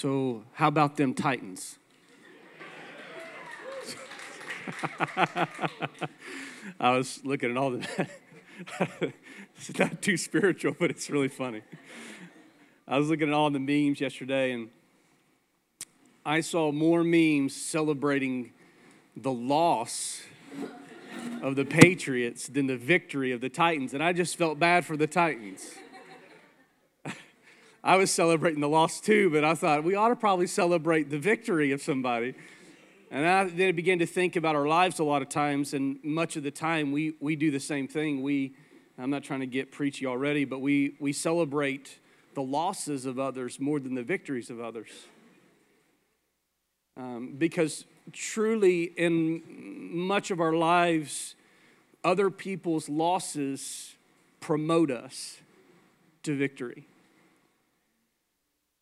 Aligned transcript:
So, 0.00 0.44
how 0.52 0.68
about 0.68 0.96
them 0.96 1.12
Titans? 1.12 1.76
I 6.78 6.96
was 6.96 7.20
looking 7.24 7.50
at 7.50 7.56
all 7.56 7.72
the. 7.72 8.08
it's 9.56 9.76
not 9.76 10.00
too 10.00 10.16
spiritual, 10.16 10.76
but 10.78 10.90
it's 10.90 11.10
really 11.10 11.26
funny. 11.26 11.62
I 12.86 12.96
was 12.96 13.08
looking 13.08 13.26
at 13.26 13.34
all 13.34 13.50
the 13.50 13.58
memes 13.58 14.00
yesterday, 14.00 14.52
and 14.52 14.68
I 16.24 16.42
saw 16.42 16.70
more 16.70 17.02
memes 17.02 17.56
celebrating 17.56 18.52
the 19.16 19.32
loss 19.32 20.22
of 21.42 21.56
the 21.56 21.64
Patriots 21.64 22.46
than 22.46 22.68
the 22.68 22.76
victory 22.76 23.32
of 23.32 23.40
the 23.40 23.48
Titans, 23.48 23.94
and 23.94 24.04
I 24.04 24.12
just 24.12 24.36
felt 24.36 24.60
bad 24.60 24.84
for 24.86 24.96
the 24.96 25.08
Titans. 25.08 25.72
I 27.88 27.96
was 27.96 28.10
celebrating 28.10 28.60
the 28.60 28.68
loss 28.68 29.00
too, 29.00 29.30
but 29.30 29.44
I 29.44 29.54
thought 29.54 29.82
we 29.82 29.94
ought 29.94 30.10
to 30.10 30.16
probably 30.16 30.46
celebrate 30.46 31.08
the 31.08 31.18
victory 31.18 31.72
of 31.72 31.80
somebody. 31.80 32.34
And 33.10 33.26
I 33.26 33.44
then 33.44 33.74
began 33.74 33.98
to 34.00 34.06
think 34.06 34.36
about 34.36 34.54
our 34.54 34.66
lives 34.68 34.98
a 34.98 35.04
lot 35.04 35.22
of 35.22 35.30
times, 35.30 35.72
and 35.72 35.98
much 36.04 36.36
of 36.36 36.42
the 36.42 36.50
time 36.50 36.92
we, 36.92 37.14
we 37.18 37.34
do 37.34 37.50
the 37.50 37.58
same 37.58 37.88
thing. 37.88 38.20
We, 38.20 38.52
I'm 38.98 39.08
not 39.08 39.24
trying 39.24 39.40
to 39.40 39.46
get 39.46 39.72
preachy 39.72 40.04
already, 40.04 40.44
but 40.44 40.58
we, 40.58 40.96
we 41.00 41.14
celebrate 41.14 41.98
the 42.34 42.42
losses 42.42 43.06
of 43.06 43.18
others 43.18 43.58
more 43.58 43.80
than 43.80 43.94
the 43.94 44.02
victories 44.02 44.50
of 44.50 44.60
others. 44.60 44.90
Um, 46.98 47.36
because 47.38 47.86
truly, 48.12 48.82
in 48.82 49.42
much 49.96 50.30
of 50.30 50.42
our 50.42 50.52
lives, 50.52 51.36
other 52.04 52.28
people's 52.28 52.90
losses 52.90 53.94
promote 54.40 54.90
us 54.90 55.38
to 56.24 56.36
victory. 56.36 56.87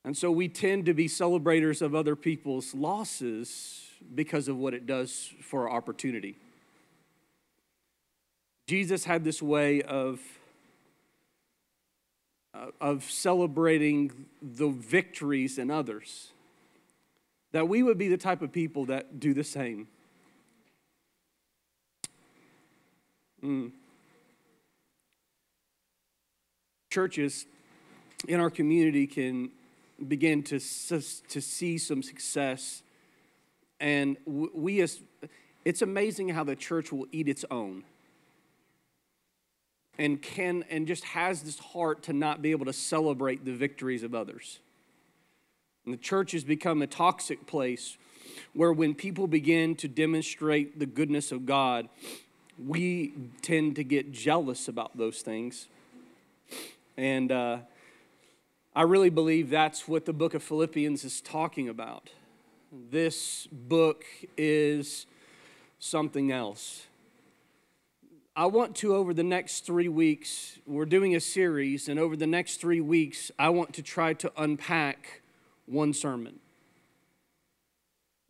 And 0.07 0.17
so 0.17 0.31
we 0.31 0.47
tend 0.47 0.87
to 0.87 0.95
be 0.95 1.09
celebrators 1.09 1.83
of 1.83 1.93
other 1.93 2.15
people's 2.15 2.73
losses 2.77 3.83
because 4.15 4.47
of 4.47 4.57
what 4.57 4.73
it 4.73 4.87
does 4.87 5.35
for 5.43 5.69
our 5.69 5.77
opportunity. 5.77 6.37
Jesus 8.69 9.05
had 9.05 9.25
this 9.25 9.43
way 9.43 9.83
of, 9.83 10.21
uh, 12.55 12.69
of 12.81 13.03
celebrating 13.03 14.27
the 14.41 14.69
victories 14.69 15.59
in 15.59 15.73
others, 15.73 16.33
that 17.51 17.69
we 17.69 17.83
would 17.83 17.99
be 17.99 18.07
the 18.07 18.17
type 18.17 18.43
of 18.43 18.53
people 18.53 18.85
that 18.87 19.19
do 19.19 19.35
the 19.35 19.43
same. 19.43 19.89
Mm. 23.43 23.73
Churches 26.93 27.47
in 28.29 28.39
our 28.39 28.51
community 28.51 29.09
can 29.09 29.51
begin 30.07 30.43
to, 30.45 30.59
to 30.59 31.41
see 31.41 31.79
some 31.79 32.03
success 32.03 32.83
and 33.81 34.17
we, 34.25 34.81
as, 34.81 35.01
it's 35.65 35.83
amazing 35.83 36.31
how 36.31 36.45
the 36.45 36.57
church 36.57 36.93
will 36.93 37.07
eat 37.13 37.29
its 37.29 37.45
own 37.51 37.85
and 39.99 40.21
can 40.21 40.65
and 40.71 40.87
just 40.87 41.05
has 41.05 41.43
this 41.43 41.59
heart 41.59 42.03
to 42.05 42.13
not 42.13 42.43
be 42.43 42.51
able 42.51 42.67
to 42.67 42.73
celebrate 42.73 43.45
the 43.45 43.53
victories 43.53 44.03
of 44.03 44.15
others. 44.15 44.61
And 45.85 45.95
the 45.95 45.99
church 45.99 46.33
has 46.33 46.45
become 46.45 46.83
a 46.83 46.87
toxic 46.87 47.47
place 47.47 47.97
where 48.55 48.73
when 48.73 48.95
people 48.95 49.27
begin 49.27 49.77
to 49.77 49.89
demonstrate 49.89 50.79
the 50.79 50.87
goodness 50.87 51.33
of 51.33 51.47
God, 51.47 51.89
we 52.65 53.15
tend 53.43 53.77
to 53.77 53.85
get 53.85 54.13
jealous 54.13 54.69
about 54.69 54.97
those 54.97 55.21
things. 55.21 55.69
And 56.97 57.31
uh, 57.31 57.59
I 58.77 58.83
really 58.83 59.09
believe 59.09 59.49
that's 59.49 59.89
what 59.89 60.05
the 60.05 60.13
book 60.13 60.35
of 60.35 60.43
Philippians 60.43 61.03
is 61.03 61.23
talking 61.23 61.67
about. 61.67 62.11
This 62.71 63.49
book 63.51 64.05
is 64.37 65.07
something 65.79 66.31
else. 66.31 66.85
I 68.37 68.45
want 68.45 68.77
to, 68.77 68.95
over 68.95 69.15
the 69.15 69.23
next 69.23 69.65
three 69.65 69.89
weeks, 69.89 70.59
we're 70.67 70.85
doing 70.85 71.17
a 71.17 71.21
series, 71.21 71.89
and 71.89 71.99
over 71.99 72.17
the 72.17 72.27
next 72.27 72.61
three 72.61 72.83
weeks, 72.83 73.31
I 73.39 73.49
want 73.49 73.73
to 73.77 73.83
try 73.83 74.13
to 74.13 74.31
unpack 74.37 75.23
one 75.65 75.95
sermon 75.95 76.41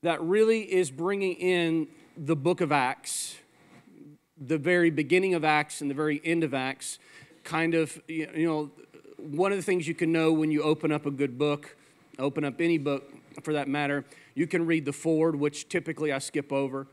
that 0.04 0.22
really 0.22 0.60
is 0.60 0.92
bringing 0.92 1.32
in 1.32 1.88
the 2.16 2.36
book 2.36 2.60
of 2.60 2.70
Acts, 2.70 3.34
the 4.40 4.58
very 4.58 4.90
beginning 4.90 5.34
of 5.34 5.44
Acts 5.44 5.80
and 5.80 5.90
the 5.90 5.94
very 5.96 6.20
end 6.24 6.44
of 6.44 6.54
Acts. 6.54 7.00
Kind 7.42 7.74
of, 7.74 8.00
you 8.08 8.28
know, 8.34 8.70
one 9.30 9.52
of 9.52 9.58
the 9.58 9.62
things 9.62 9.88
you 9.88 9.94
can 9.94 10.12
know 10.12 10.32
when 10.32 10.50
you 10.50 10.62
open 10.62 10.92
up 10.92 11.06
a 11.06 11.10
good 11.10 11.38
book, 11.38 11.76
open 12.18 12.44
up 12.44 12.60
any 12.60 12.78
book 12.78 13.12
for 13.42 13.52
that 13.52 13.68
matter, 13.68 14.04
you 14.34 14.46
can 14.46 14.66
read 14.66 14.84
the 14.84 14.92
foreword, 14.92 15.36
which 15.36 15.68
typically 15.68 16.12
I 16.12 16.18
skip 16.18 16.52
over, 16.52 16.86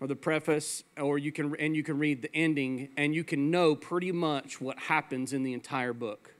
or 0.00 0.06
the 0.06 0.16
preface, 0.16 0.84
or 0.98 1.18
you 1.18 1.32
can 1.32 1.54
and 1.56 1.74
you 1.76 1.82
can 1.82 1.98
read 1.98 2.22
the 2.22 2.34
ending, 2.34 2.88
and 2.96 3.14
you 3.14 3.24
can 3.24 3.50
know 3.50 3.74
pretty 3.74 4.12
much 4.12 4.60
what 4.60 4.78
happens 4.78 5.32
in 5.32 5.42
the 5.42 5.52
entire 5.52 5.92
book. 5.92 6.34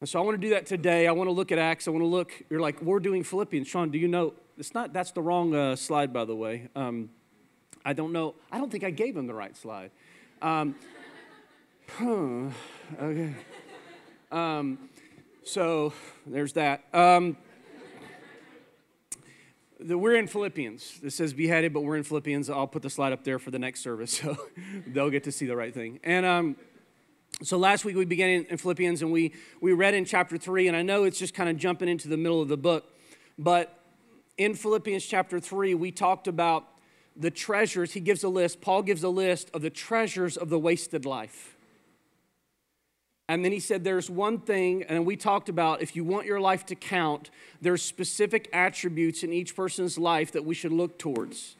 And 0.00 0.08
so 0.08 0.20
I 0.20 0.22
want 0.22 0.40
to 0.40 0.46
do 0.46 0.50
that 0.50 0.66
today. 0.66 1.06
I 1.06 1.12
want 1.12 1.28
to 1.28 1.32
look 1.32 1.50
at 1.52 1.58
Acts. 1.58 1.88
I 1.88 1.90
want 1.90 2.02
to 2.02 2.08
look. 2.08 2.32
You're 2.50 2.60
like, 2.60 2.82
we're 2.82 3.00
doing 3.00 3.22
Philippians. 3.22 3.66
Sean, 3.66 3.90
do 3.90 3.98
you 3.98 4.08
know? 4.08 4.34
It's 4.58 4.74
not. 4.74 4.92
That's 4.92 5.10
the 5.12 5.22
wrong 5.22 5.54
uh, 5.54 5.76
slide, 5.76 6.12
by 6.12 6.24
the 6.24 6.36
way. 6.36 6.68
Um, 6.76 7.10
I 7.84 7.92
don't 7.92 8.12
know. 8.12 8.34
I 8.52 8.58
don't 8.58 8.70
think 8.70 8.84
I 8.84 8.90
gave 8.90 9.16
him 9.16 9.26
the 9.26 9.34
right 9.34 9.56
slide. 9.56 9.90
Um, 10.42 10.74
okay. 12.02 13.34
Um, 14.30 14.78
so 15.44 15.92
there's 16.26 16.54
that. 16.54 16.84
Um, 16.92 17.36
the, 19.78 19.96
we're 19.96 20.16
in 20.16 20.26
Philippians. 20.26 21.00
This 21.00 21.14
says 21.14 21.32
beheaded, 21.32 21.72
but 21.72 21.82
we're 21.82 21.96
in 21.96 22.02
Philippians. 22.02 22.50
I'll 22.50 22.66
put 22.66 22.82
the 22.82 22.90
slide 22.90 23.12
up 23.12 23.24
there 23.24 23.38
for 23.38 23.50
the 23.50 23.58
next 23.58 23.80
service, 23.80 24.12
so 24.22 24.36
they'll 24.86 25.10
get 25.10 25.24
to 25.24 25.32
see 25.32 25.46
the 25.46 25.56
right 25.56 25.72
thing. 25.72 26.00
And 26.02 26.26
um, 26.26 26.56
so 27.42 27.58
last 27.58 27.84
week 27.84 27.96
we 27.96 28.04
began 28.04 28.30
in, 28.30 28.44
in 28.46 28.56
Philippians, 28.56 29.02
and 29.02 29.12
we 29.12 29.34
we 29.60 29.72
read 29.72 29.94
in 29.94 30.04
chapter 30.04 30.36
three. 30.36 30.68
And 30.68 30.76
I 30.76 30.82
know 30.82 31.04
it's 31.04 31.18
just 31.18 31.34
kind 31.34 31.48
of 31.48 31.56
jumping 31.56 31.88
into 31.88 32.08
the 32.08 32.16
middle 32.16 32.40
of 32.40 32.48
the 32.48 32.56
book, 32.56 32.92
but 33.38 33.78
in 34.38 34.54
Philippians 34.54 35.04
chapter 35.04 35.38
three, 35.38 35.74
we 35.74 35.92
talked 35.92 36.26
about 36.26 36.66
the 37.14 37.30
treasures. 37.30 37.92
He 37.92 38.00
gives 38.00 38.24
a 38.24 38.28
list. 38.28 38.60
Paul 38.60 38.82
gives 38.82 39.02
a 39.02 39.08
list 39.08 39.50
of 39.54 39.62
the 39.62 39.70
treasures 39.70 40.36
of 40.36 40.48
the 40.48 40.58
wasted 40.58 41.06
life. 41.06 41.55
And 43.28 43.44
then 43.44 43.52
he 43.52 43.60
said, 43.60 43.82
There's 43.82 44.08
one 44.08 44.38
thing, 44.38 44.84
and 44.84 45.04
we 45.04 45.16
talked 45.16 45.48
about 45.48 45.82
if 45.82 45.96
you 45.96 46.04
want 46.04 46.26
your 46.26 46.40
life 46.40 46.64
to 46.66 46.74
count, 46.74 47.30
there's 47.60 47.82
specific 47.82 48.48
attributes 48.52 49.22
in 49.22 49.32
each 49.32 49.56
person's 49.56 49.98
life 49.98 50.32
that 50.32 50.44
we 50.44 50.54
should 50.54 50.72
look 50.72 50.98
towards. 50.98 51.56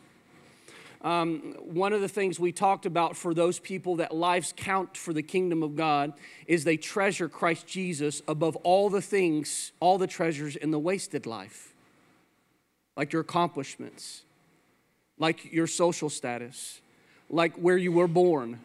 Um, 1.02 1.54
one 1.60 1.92
of 1.92 2.00
the 2.00 2.08
things 2.08 2.40
we 2.40 2.52
talked 2.52 2.86
about 2.86 3.16
for 3.16 3.34
those 3.34 3.58
people 3.58 3.96
that 3.96 4.14
lives 4.14 4.52
count 4.56 4.96
for 4.96 5.12
the 5.12 5.22
kingdom 5.22 5.62
of 5.62 5.76
God 5.76 6.12
is 6.46 6.64
they 6.64 6.76
treasure 6.76 7.28
Christ 7.28 7.66
Jesus 7.66 8.22
above 8.26 8.56
all 8.56 8.88
the 8.90 9.02
things, 9.02 9.72
all 9.78 9.98
the 9.98 10.06
treasures 10.06 10.56
in 10.56 10.70
the 10.70 10.78
wasted 10.78 11.26
life, 11.26 11.74
like 12.96 13.12
your 13.12 13.22
accomplishments, 13.22 14.22
like 15.18 15.52
your 15.52 15.66
social 15.66 16.08
status, 16.08 16.80
like 17.28 17.54
where 17.56 17.76
you 17.76 17.92
were 17.92 18.08
born. 18.08 18.58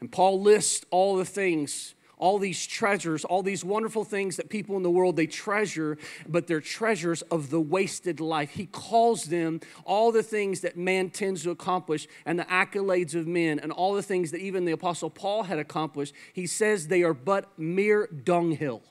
And 0.00 0.10
Paul 0.10 0.40
lists 0.40 0.86
all 0.90 1.16
the 1.16 1.24
things 1.24 1.94
all 2.22 2.38
these 2.38 2.64
treasures, 2.68 3.24
all 3.24 3.42
these 3.42 3.64
wonderful 3.64 4.04
things 4.04 4.36
that 4.36 4.48
people 4.48 4.76
in 4.76 4.84
the 4.84 4.90
world 4.90 5.16
they 5.16 5.26
treasure, 5.26 5.98
but 6.28 6.46
they're 6.46 6.60
treasures 6.60 7.22
of 7.22 7.50
the 7.50 7.60
wasted 7.60 8.20
life. 8.20 8.50
He 8.52 8.66
calls 8.66 9.24
them 9.24 9.58
all 9.84 10.12
the 10.12 10.22
things 10.22 10.60
that 10.60 10.76
man 10.76 11.10
tends 11.10 11.42
to 11.42 11.50
accomplish 11.50 12.06
and 12.24 12.38
the 12.38 12.44
accolades 12.44 13.16
of 13.16 13.26
men 13.26 13.58
and 13.58 13.72
all 13.72 13.92
the 13.94 14.04
things 14.04 14.30
that 14.30 14.38
even 14.38 14.64
the 14.64 14.70
apostle 14.70 15.10
Paul 15.10 15.42
had 15.42 15.58
accomplished. 15.58 16.14
He 16.32 16.46
says 16.46 16.86
they 16.86 17.02
are 17.02 17.12
but 17.12 17.58
mere 17.58 18.06
dunghill. 18.06 18.82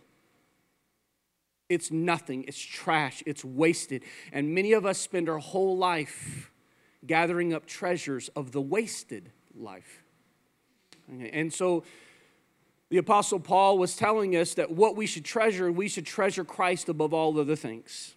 It's 1.70 1.90
nothing, 1.90 2.44
it's 2.50 2.60
trash, 2.60 3.24
it's 3.26 3.46
wasted. 3.46 4.04
And 4.34 4.54
many 4.54 4.74
of 4.74 4.86
us 4.86 4.98
spend 4.98 5.30
our 5.30 5.40
whole 5.40 5.78
life 5.78 6.52
gathering 7.08 7.54
up 7.54 7.66
treasures 7.66 8.28
of 8.36 8.52
the 8.52 8.62
wasted 8.62 9.32
life. 9.56 10.04
And 11.08 11.54
so 11.54 11.86
the 12.92 12.98
Apostle 12.98 13.40
Paul 13.40 13.78
was 13.78 13.96
telling 13.96 14.36
us 14.36 14.54
that 14.56 14.70
what 14.70 14.98
we 14.98 15.08
should 15.08 15.24
treasure, 15.24 15.72
we 15.72 15.88
should 15.88 16.06
treasure 16.06 16.44
Christ 16.44 16.90
above 16.90 17.14
all 17.14 17.40
other 17.40 17.56
things. 17.56 18.16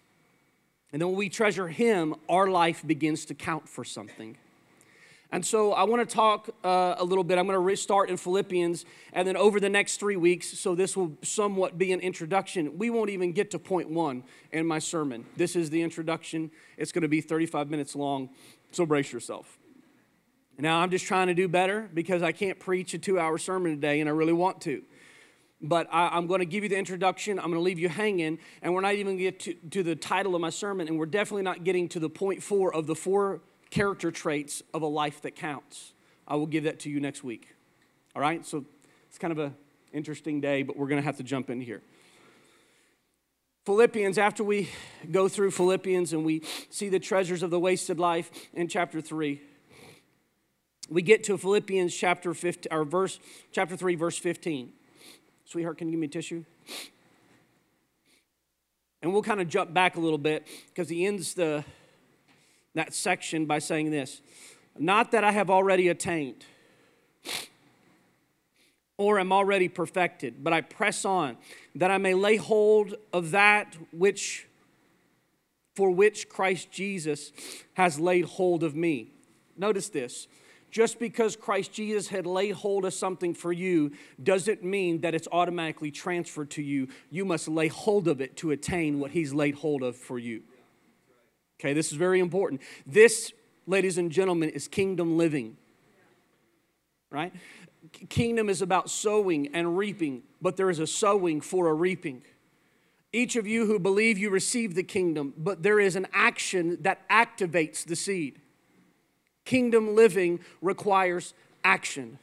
And 0.91 1.01
then 1.01 1.07
when 1.07 1.17
we 1.17 1.29
treasure 1.29 1.69
Him, 1.69 2.13
our 2.27 2.49
life 2.49 2.85
begins 2.85 3.23
to 3.27 3.33
count 3.33 3.69
for 3.69 3.85
something. 3.85 4.37
And 5.31 5.45
so 5.45 5.71
I 5.71 5.83
want 5.83 6.07
to 6.07 6.13
talk 6.13 6.49
uh, 6.61 6.95
a 6.97 7.05
little 7.05 7.23
bit. 7.23 7.37
I'm 7.37 7.45
going 7.45 7.55
to 7.55 7.59
restart 7.59 8.09
in 8.09 8.17
Philippians, 8.17 8.83
and 9.13 9.25
then 9.25 9.37
over 9.37 9.61
the 9.61 9.69
next 9.69 9.97
three 9.97 10.17
weeks, 10.17 10.47
so 10.59 10.75
this 10.75 10.97
will 10.97 11.13
somewhat 11.21 11.77
be 11.77 11.93
an 11.93 12.01
introduction. 12.01 12.77
We 12.77 12.89
won't 12.89 13.09
even 13.09 13.31
get 13.31 13.51
to 13.51 13.59
point 13.59 13.89
one 13.89 14.23
in 14.51 14.67
my 14.67 14.79
sermon. 14.79 15.25
This 15.37 15.55
is 15.55 15.69
the 15.69 15.81
introduction. 15.83 16.51
It's 16.75 16.91
going 16.91 17.03
to 17.03 17.07
be 17.07 17.21
35 17.21 17.69
minutes 17.69 17.95
long, 17.95 18.29
so 18.73 18.85
brace 18.85 19.13
yourself. 19.13 19.57
Now, 20.57 20.79
I'm 20.79 20.89
just 20.89 21.05
trying 21.05 21.27
to 21.27 21.33
do 21.33 21.47
better 21.47 21.89
because 21.93 22.23
I 22.23 22.31
can't 22.31 22.57
preach 22.59 22.93
a 22.93 22.97
two 22.97 23.19
hour 23.19 23.37
sermon 23.37 23.71
today 23.71 23.99
and 23.99 24.09
I 24.09 24.13
really 24.13 24.33
want 24.33 24.61
to. 24.61 24.83
but 25.61 25.87
I, 25.91 26.17
am 26.17 26.27
going 26.27 26.39
to 26.39 26.45
give 26.45 26.63
you 26.63 26.69
the 26.69 26.77
introduction. 26.77 27.39
I'm 27.39 27.45
going 27.45 27.55
to 27.55 27.61
leave 27.61 27.79
you 27.79 27.89
hanging, 27.89 28.39
and 28.61 28.73
we're 28.73 28.81
not 28.81 28.93
even 28.93 29.17
get 29.17 29.39
to, 29.41 29.53
to 29.71 29.83
the 29.83 29.95
title 29.95 30.35
of 30.35 30.41
my 30.41 30.49
sermon, 30.49 30.87
and 30.87 30.97
we're 30.97 31.05
definitely 31.05 31.43
not 31.43 31.63
getting 31.63 31.89
to 31.89 31.99
the 31.99 32.09
point 32.09 32.41
four 32.43 32.73
of 32.73 32.87
the 32.87 32.95
four 32.95 33.41
character 33.69 34.11
traits 34.11 34.61
of 34.73 34.81
a 34.81 34.87
life 34.87 35.21
that 35.23 35.35
counts. 35.35 35.93
I 36.27 36.35
will 36.35 36.45
give 36.45 36.63
that 36.63 36.79
to 36.81 36.89
you 36.89 36.99
next 36.99 37.23
week. 37.23 37.55
All 38.15 38.21
right? 38.21 38.45
So 38.45 38.65
it's 39.09 39.17
kind 39.17 39.31
of 39.31 39.39
an 39.39 39.55
interesting 39.91 40.39
day, 40.39 40.63
but 40.63 40.77
we're 40.77 40.87
going 40.87 41.01
to 41.01 41.05
have 41.05 41.17
to 41.17 41.23
jump 41.23 41.49
in 41.49 41.59
here. 41.59 41.81
Philippians, 43.65 44.17
after 44.17 44.43
we 44.43 44.69
go 45.11 45.27
through 45.27 45.51
Philippians 45.51 46.13
and 46.13 46.23
we 46.23 46.43
see 46.69 46.87
the 46.87 46.99
treasures 46.99 47.41
of 47.41 47.49
the 47.49 47.59
wasted 47.59 47.99
life 47.99 48.29
in 48.53 48.67
chapter 48.67 49.01
3, 49.01 49.41
we 50.89 51.01
get 51.01 51.23
to 51.25 51.37
Philippians 51.37 51.95
chapter 51.95 52.33
15, 52.33 52.71
or 52.71 52.83
verse, 52.83 53.19
chapter 53.51 53.75
3, 53.75 53.95
verse 53.95 54.17
15. 54.17 54.71
Sweetheart, 55.45 55.77
can 55.77 55.87
you 55.87 55.93
give 55.93 55.99
me 55.99 56.07
a 56.07 56.09
tissue? 56.09 56.43
And 59.01 59.13
we'll 59.13 59.23
kind 59.23 59.41
of 59.41 59.47
jump 59.47 59.73
back 59.73 59.97
a 59.97 59.99
little 59.99 60.17
bit 60.17 60.47
because 60.69 60.89
he 60.89 61.05
ends 61.05 61.33
the, 61.35 61.63
that 62.73 62.93
section 62.93 63.45
by 63.45 63.59
saying 63.59 63.91
this 63.91 64.21
Not 64.77 65.11
that 65.11 65.23
I 65.23 65.31
have 65.31 65.49
already 65.49 65.89
attained 65.89 66.45
or 68.97 69.19
am 69.19 69.31
already 69.31 69.67
perfected, 69.67 70.43
but 70.43 70.53
I 70.53 70.61
press 70.61 71.05
on 71.05 71.37
that 71.75 71.91
I 71.91 71.97
may 71.97 72.13
lay 72.13 72.37
hold 72.37 72.95
of 73.11 73.31
that 73.31 73.75
which 73.91 74.47
for 75.75 75.91
which 75.91 76.29
Christ 76.29 76.71
Jesus 76.71 77.31
has 77.73 77.99
laid 77.99 78.25
hold 78.25 78.63
of 78.63 78.75
me. 78.75 79.11
Notice 79.57 79.89
this. 79.89 80.27
Just 80.75 80.99
because 80.99 81.37
Christ 81.37 81.71
Jesus 81.71 82.09
had 82.09 82.27
laid 82.27 82.51
hold 82.51 82.83
of 82.83 82.93
something 82.93 83.33
for 83.33 83.53
you 83.53 83.93
doesn't 84.21 84.61
mean 84.61 84.99
that 84.99 85.15
it's 85.15 85.29
automatically 85.31 85.89
transferred 85.89 86.49
to 86.49 86.61
you. 86.61 86.89
You 87.09 87.23
must 87.23 87.47
lay 87.47 87.69
hold 87.69 88.09
of 88.09 88.19
it 88.19 88.35
to 88.37 88.51
attain 88.51 88.99
what 88.99 89.11
he's 89.11 89.33
laid 89.33 89.55
hold 89.55 89.83
of 89.83 89.95
for 89.95 90.19
you. 90.19 90.43
Okay, 91.61 91.71
this 91.71 91.93
is 91.93 91.97
very 91.97 92.19
important. 92.19 92.61
This, 92.85 93.31
ladies 93.65 93.97
and 93.97 94.11
gentlemen, 94.11 94.49
is 94.49 94.67
kingdom 94.67 95.17
living. 95.17 95.55
Right? 97.09 97.31
Kingdom 98.09 98.49
is 98.49 98.61
about 98.61 98.89
sowing 98.89 99.55
and 99.55 99.77
reaping, 99.77 100.23
but 100.41 100.57
there 100.57 100.69
is 100.69 100.79
a 100.79 100.87
sowing 100.87 101.39
for 101.39 101.69
a 101.69 101.73
reaping. 101.73 102.21
Each 103.13 103.37
of 103.37 103.47
you 103.47 103.65
who 103.65 103.79
believe 103.79 104.17
you 104.17 104.29
receive 104.29 104.75
the 104.75 104.83
kingdom, 104.83 105.33
but 105.37 105.63
there 105.63 105.79
is 105.79 105.95
an 105.95 106.07
action 106.11 106.79
that 106.81 107.07
activates 107.07 107.85
the 107.85 107.95
seed. 107.95 108.41
Kingdom 109.45 109.95
living 109.95 110.39
requires 110.61 111.33
action. 111.63 112.19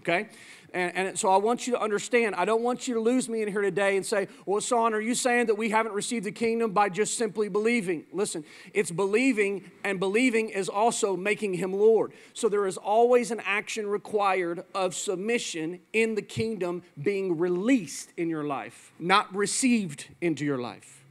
Okay? 0.00 0.28
And, 0.74 0.94
and, 0.94 1.18
so 1.18 1.30
I 1.30 1.38
want 1.38 1.66
you 1.66 1.72
to 1.72 1.80
understand, 1.80 2.34
I 2.34 2.44
don't 2.44 2.62
want 2.62 2.86
you 2.86 2.94
to 2.94 3.00
lose 3.00 3.26
me 3.26 3.40
in 3.40 3.48
here 3.48 3.62
today 3.62 3.96
and 3.96 4.04
say, 4.04 4.28
well, 4.44 4.60
Son, 4.60 4.92
are 4.92 5.00
you 5.00 5.14
saying 5.14 5.46
that 5.46 5.54
we 5.54 5.70
haven't 5.70 5.92
received 5.92 6.26
the 6.26 6.32
kingdom 6.32 6.72
by 6.72 6.90
just 6.90 7.16
simply 7.16 7.48
believing? 7.48 8.04
Listen, 8.12 8.44
it's 8.74 8.90
believing, 8.90 9.70
and 9.82 9.98
believing 9.98 10.50
is 10.50 10.68
also 10.68 11.16
making 11.16 11.54
him 11.54 11.72
Lord. 11.72 12.12
So 12.34 12.50
there 12.50 12.66
is 12.66 12.76
always 12.76 13.30
an 13.30 13.40
action 13.46 13.86
required 13.86 14.62
of 14.74 14.94
submission 14.94 15.80
in 15.94 16.16
the 16.16 16.22
kingdom 16.22 16.82
being 17.02 17.38
released 17.38 18.10
in 18.18 18.28
your 18.28 18.44
life, 18.44 18.92
not 18.98 19.34
received 19.34 20.08
into 20.20 20.44
your 20.44 20.58
life. 20.58 21.02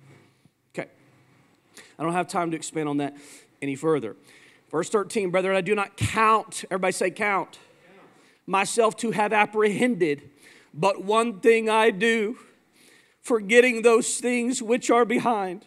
Okay. 0.78 0.90
I 1.98 2.04
don't 2.04 2.14
have 2.14 2.28
time 2.28 2.52
to 2.52 2.58
expand 2.58 2.90
on 2.90 2.98
that 2.98 3.18
any 3.60 3.76
further. 3.76 4.16
Verse 4.70 4.90
13, 4.90 5.32
brethren, 5.32 5.56
I 5.56 5.62
do 5.62 5.76
not 5.76 5.98
count, 5.98 6.66
everybody 6.70 6.92
say 6.92 7.12
count 7.12 7.60
myself 8.48 8.96
to 8.98 9.12
have 9.12 9.34
apprehended, 9.34 10.30
but 10.74 11.04
one 11.04 11.40
thing 11.42 11.70
I 11.70 11.92
do, 11.92 12.38
forgetting 13.22 13.82
those 13.82 14.18
things 14.18 14.62
which 14.64 14.90
are 14.90 15.06
behind 15.06 15.66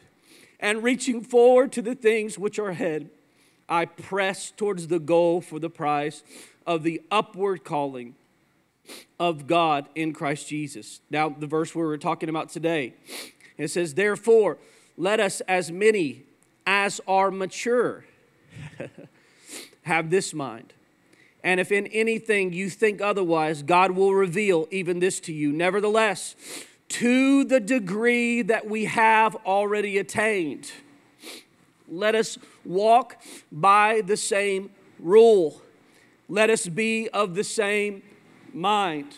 and 0.59 0.83
reaching 0.83 1.23
forward 1.23 1.73
to 1.73 1.83
the 1.83 1.95
things 1.95 2.39
which 2.39 2.59
are 2.59 2.71
ahead, 2.71 3.11
I 3.69 3.85
press 3.85 4.51
towards 4.51 4.89
the 4.89 4.99
goal 4.99 5.41
for 5.41 5.59
the 5.61 5.71
prize 5.71 6.25
of 6.67 6.83
the 6.83 7.03
upward 7.11 7.65
calling 7.65 8.17
of 9.19 9.47
God 9.47 9.87
in 9.95 10.13
Christ 10.13 10.49
Jesus. 10.49 11.01
Now, 11.11 11.29
the 11.29 11.47
verse 11.47 11.75
we 11.75 11.83
were 11.83 11.99
talking 11.99 12.29
about 12.29 12.49
today, 12.49 12.95
it 13.57 13.69
says, 13.69 13.95
Therefore, 13.95 14.59
let 14.97 15.21
us, 15.21 15.41
as 15.43 15.71
many 15.71 16.25
as 16.67 17.01
are 17.07 17.31
mature, 17.31 18.05
have 19.83 20.11
this 20.11 20.33
mind 20.33 20.73
and 21.43 21.61
if 21.61 21.73
in 21.73 21.87
anything 21.89 22.53
you 22.53 22.69
think 22.69 23.01
otherwise, 23.01 23.63
God 23.63 23.93
will 23.93 24.15
reveal 24.15 24.69
even 24.71 25.01
this 25.01 25.21
to 25.21 25.33
you. 25.33 25.53
Nevertheless, 25.53 26.37
to 26.89 27.45
the 27.45 27.61
degree 27.61 28.43
that 28.43 28.67
we 28.67 28.87
have 28.87 29.37
already 29.47 29.99
attained, 29.99 30.71
let 31.89 32.15
us 32.15 32.39
walk 32.65 33.17
by 33.51 34.03
the 34.05 34.17
same 34.17 34.71
rule. 34.99 35.63
Let 36.29 36.51
us 36.51 36.69
be 36.69 37.09
of 37.09 37.35
the 37.35 37.45
same 37.45 38.03
mind. 38.53 39.17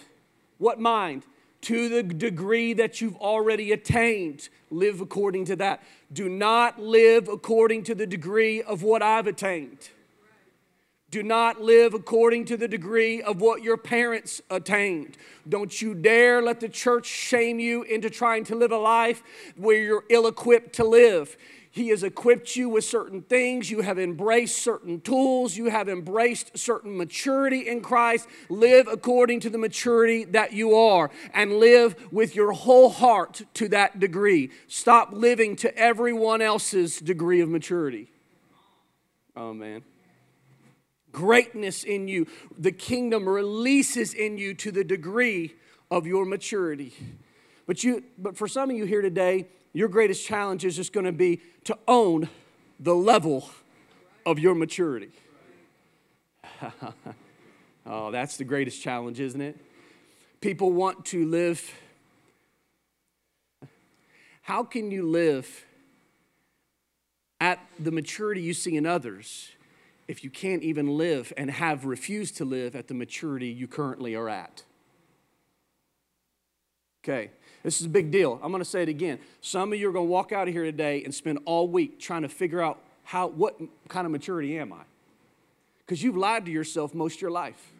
What 0.58 0.80
mind? 0.80 1.24
To 1.62 1.88
the 1.88 2.02
degree 2.02 2.72
that 2.74 3.00
you've 3.00 3.16
already 3.16 3.72
attained, 3.72 4.48
live 4.70 5.00
according 5.00 5.44
to 5.46 5.56
that. 5.56 5.82
Do 6.12 6.28
not 6.28 6.80
live 6.80 7.28
according 7.28 7.84
to 7.84 7.94
the 7.94 8.06
degree 8.06 8.62
of 8.62 8.82
what 8.82 9.00
I've 9.00 9.26
attained. 9.26 9.90
Do 11.12 11.22
not 11.22 11.60
live 11.60 11.92
according 11.92 12.46
to 12.46 12.56
the 12.56 12.66
degree 12.66 13.20
of 13.20 13.42
what 13.42 13.62
your 13.62 13.76
parents 13.76 14.40
attained. 14.48 15.18
Don't 15.46 15.82
you 15.82 15.94
dare 15.94 16.40
let 16.40 16.58
the 16.58 16.70
church 16.70 17.04
shame 17.04 17.60
you 17.60 17.82
into 17.82 18.08
trying 18.08 18.44
to 18.44 18.54
live 18.56 18.72
a 18.72 18.78
life 18.78 19.22
where 19.56 19.76
you're 19.76 20.04
ill 20.08 20.26
equipped 20.26 20.72
to 20.76 20.84
live. 20.84 21.36
He 21.72 21.88
has 21.88 22.02
equipped 22.02 22.54
you 22.54 22.68
with 22.68 22.84
certain 22.84 23.22
things. 23.22 23.70
You 23.70 23.80
have 23.80 23.98
embraced 23.98 24.58
certain 24.58 25.00
tools. 25.00 25.56
You 25.56 25.70
have 25.70 25.88
embraced 25.88 26.56
certain 26.56 26.96
maturity 26.96 27.66
in 27.68 27.80
Christ. 27.80 28.28
Live 28.48 28.86
according 28.86 29.40
to 29.40 29.50
the 29.50 29.58
maturity 29.58 30.24
that 30.26 30.52
you 30.52 30.76
are 30.76 31.10
and 31.34 31.54
live 31.54 31.96
with 32.12 32.36
your 32.36 32.52
whole 32.52 32.90
heart 32.90 33.42
to 33.54 33.68
that 33.70 33.98
degree. 33.98 34.50
Stop 34.68 35.10
living 35.12 35.56
to 35.56 35.76
everyone 35.76 36.40
else's 36.42 36.98
degree 36.98 37.40
of 37.40 37.48
maturity. 37.48 38.12
Oh, 39.34 39.52
man 39.52 39.82
greatness 41.12 41.84
in 41.84 42.08
you. 42.08 42.26
The 42.58 42.72
kingdom 42.72 43.28
releases 43.28 44.14
in 44.14 44.38
you 44.38 44.54
to 44.54 44.72
the 44.72 44.82
degree 44.82 45.54
of 45.90 46.06
your 46.06 46.24
maturity. 46.24 46.94
But 47.66 47.84
you 47.84 48.02
but 48.18 48.36
for 48.36 48.48
some 48.48 48.70
of 48.70 48.76
you 48.76 48.86
here 48.86 49.02
today, 49.02 49.46
your 49.72 49.88
greatest 49.88 50.26
challenge 50.26 50.64
is 50.64 50.76
just 50.76 50.92
going 50.92 51.06
to 51.06 51.12
be 51.12 51.40
to 51.64 51.78
own 51.88 52.28
the 52.78 52.94
level 52.94 53.48
of 54.26 54.38
your 54.38 54.54
maturity. 54.54 55.10
oh, 57.86 58.10
that's 58.10 58.36
the 58.36 58.44
greatest 58.44 58.82
challenge, 58.82 59.20
isn't 59.20 59.40
it? 59.40 59.56
People 60.40 60.72
want 60.72 61.04
to 61.06 61.24
live 61.24 61.72
how 64.42 64.64
can 64.64 64.90
you 64.90 65.08
live 65.08 65.64
at 67.40 67.60
the 67.78 67.92
maturity 67.92 68.42
you 68.42 68.54
see 68.54 68.76
in 68.76 68.86
others 68.86 69.50
if 70.08 70.24
you 70.24 70.30
can't 70.30 70.62
even 70.62 70.98
live 70.98 71.32
and 71.36 71.50
have 71.50 71.84
refused 71.84 72.36
to 72.38 72.44
live 72.44 72.74
at 72.74 72.88
the 72.88 72.94
maturity 72.94 73.46
you 73.46 73.68
currently 73.68 74.16
are 74.16 74.28
at? 74.28 74.64
Okay, 77.04 77.30
this 77.62 77.80
is 77.80 77.86
a 77.86 77.90
big 77.90 78.10
deal. 78.10 78.40
I'm 78.42 78.50
going 78.50 78.62
to 78.62 78.68
say 78.68 78.82
it 78.82 78.88
again. 78.88 79.18
Some 79.40 79.72
of 79.72 79.78
you 79.78 79.88
are 79.88 79.92
going 79.92 80.06
to 80.06 80.10
walk 80.10 80.32
out 80.32 80.48
of 80.48 80.54
here 80.54 80.64
today 80.64 81.04
and 81.04 81.14
spend 81.14 81.38
all 81.44 81.68
week 81.68 82.00
trying 82.00 82.22
to 82.22 82.28
figure 82.28 82.60
out 82.60 82.80
how 83.04 83.28
what 83.28 83.60
kind 83.88 84.06
of 84.06 84.10
maturity 84.10 84.58
am 84.58 84.72
I? 84.72 84.82
Because 85.80 86.02
you've 86.02 86.16
lied 86.16 86.44
to 86.46 86.50
yourself 86.50 86.94
most 86.94 87.16
of 87.16 87.22
your 87.22 87.30
life 87.30 87.72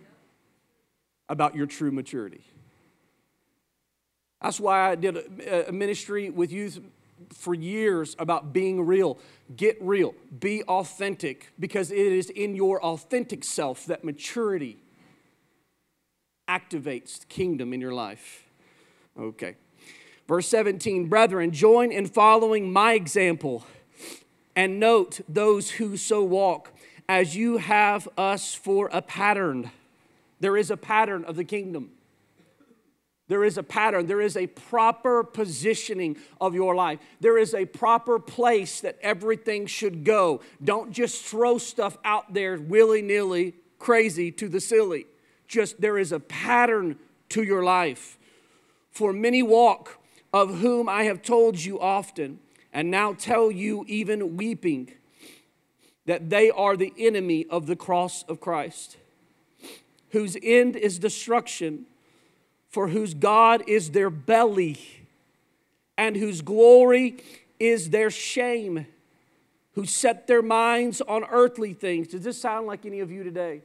about 1.29 1.55
your 1.57 1.67
true 1.67 1.91
maturity. 1.91 2.43
That's 4.41 4.59
why 4.59 4.91
I 4.91 4.95
did 4.97 5.17
a, 5.17 5.69
a 5.69 5.73
ministry 5.73 6.29
with 6.29 6.53
youth 6.53 6.81
for 7.33 7.55
years 7.55 8.17
about 8.19 8.53
being 8.53 8.85
real. 8.85 9.19
Get 9.57 9.79
real, 9.81 10.15
be 10.41 10.62
authentic, 10.65 11.53
because 11.59 11.91
it 11.91 11.99
is 11.99 12.29
in 12.31 12.55
your 12.57 12.83
authentic 12.83 13.45
self 13.45 13.87
that 13.87 14.03
maturity 14.03 14.79
activates 16.49 17.21
the 17.21 17.27
kingdom 17.27 17.73
in 17.73 17.81
your 17.81 17.95
life. 17.95 18.45
Okay. 19.19 19.57
Verse 20.33 20.49
17, 20.49 21.09
brethren, 21.09 21.51
join 21.51 21.93
in 21.93 22.07
following 22.07 22.73
my 22.73 22.95
example 22.95 23.67
and 24.57 24.81
note 24.81 25.21
those 25.29 25.73
who 25.73 25.95
so 25.99 26.25
walk 26.25 26.73
as 27.07 27.37
you 27.37 27.59
have 27.59 28.09
us 28.17 28.55
for 28.55 28.89
a 28.95 29.03
pattern. 29.03 29.71
There 30.41 30.57
is 30.57 30.71
a 30.71 30.77
pattern 30.79 31.23
of 31.27 31.37
the 31.37 31.45
kingdom. 31.45 31.91
There 33.29 33.45
is 33.45 33.59
a 33.59 33.62
pattern, 33.62 34.07
there 34.07 34.23
is 34.23 34.35
a 34.39 34.47
proper 34.47 35.23
positioning 35.23 36.17
of 36.41 36.55
your 36.55 36.75
life. 36.75 36.99
There 37.21 37.37
is 37.37 37.53
a 37.53 37.67
proper 37.67 38.19
place 38.19 38.81
that 38.81 38.99
everything 39.03 39.67
should 39.67 40.03
go. 40.03 40.41
Don't 40.65 40.93
just 40.93 41.23
throw 41.23 41.59
stuff 41.59 41.99
out 42.07 42.33
there 42.33 42.59
willy 42.59 43.03
nilly, 43.03 43.53
crazy 43.79 44.33
to 44.33 44.49
the 44.49 44.62
silly. 44.62 45.05
Just 45.47 45.83
there 45.83 45.99
is 45.99 46.11
a 46.11 46.21
pattern 46.21 46.99
to 47.29 47.43
your 47.43 47.62
life. 47.62 48.19
For 48.93 49.12
many 49.12 49.43
walk, 49.43 49.99
of 50.33 50.59
whom 50.59 50.89
I 50.89 51.05
have 51.05 51.23
told 51.23 51.62
you 51.62 51.79
often, 51.79 52.39
and 52.73 52.91
now 52.91 53.12
tell 53.12 53.51
you 53.51 53.85
even 53.87 54.37
weeping, 54.37 54.93
that 56.07 56.31
they 56.31 56.51
are 56.51 56.77
the 56.77 56.93
enemy 56.99 57.47
of 57.51 57.67
the 57.67 57.77
cross 57.77 58.23
of 58.25 58.41
Christ, 58.41 58.97
whose 60.11 60.37
end 60.43 60.75
is 60.75 60.99
destruction, 60.99 61.87
for 62.69 62.89
whose 62.89 63.15
God 63.15 63.62
is 63.67 63.91
their 63.91 64.11
belly, 64.11 64.81
and 65.99 66.17
whose 66.17 66.41
glory 66.41 67.19
is 67.61 67.91
their 67.91 68.11
shame, 68.11 68.87
who 69.75 69.85
set 69.85 70.27
their 70.27 70.43
minds 70.43 71.01
on 71.03 71.25
earthly 71.31 71.75
things. 71.75 72.09
Does 72.09 72.25
this 72.25 72.41
sound 72.41 72.67
like 72.67 72.85
any 72.87 73.01
of 73.01 73.11
you 73.11 73.23
today? 73.23 73.62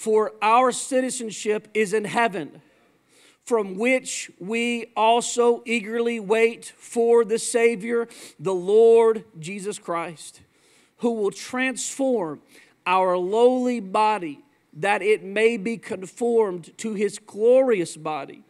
For 0.00 0.32
our 0.40 0.72
citizenship 0.72 1.68
is 1.74 1.92
in 1.92 2.06
heaven, 2.06 2.62
from 3.44 3.76
which 3.76 4.30
we 4.38 4.92
also 4.96 5.62
eagerly 5.66 6.18
wait 6.18 6.72
for 6.78 7.22
the 7.22 7.38
Savior, 7.38 8.08
the 8.38 8.54
Lord 8.54 9.24
Jesus 9.38 9.78
Christ, 9.78 10.40
who 11.00 11.12
will 11.12 11.30
transform 11.30 12.40
our 12.86 13.18
lowly 13.18 13.78
body 13.78 14.40
that 14.72 15.02
it 15.02 15.22
may 15.22 15.58
be 15.58 15.76
conformed 15.76 16.72
to 16.78 16.94
his 16.94 17.18
glorious 17.18 17.94
body, 17.94 18.42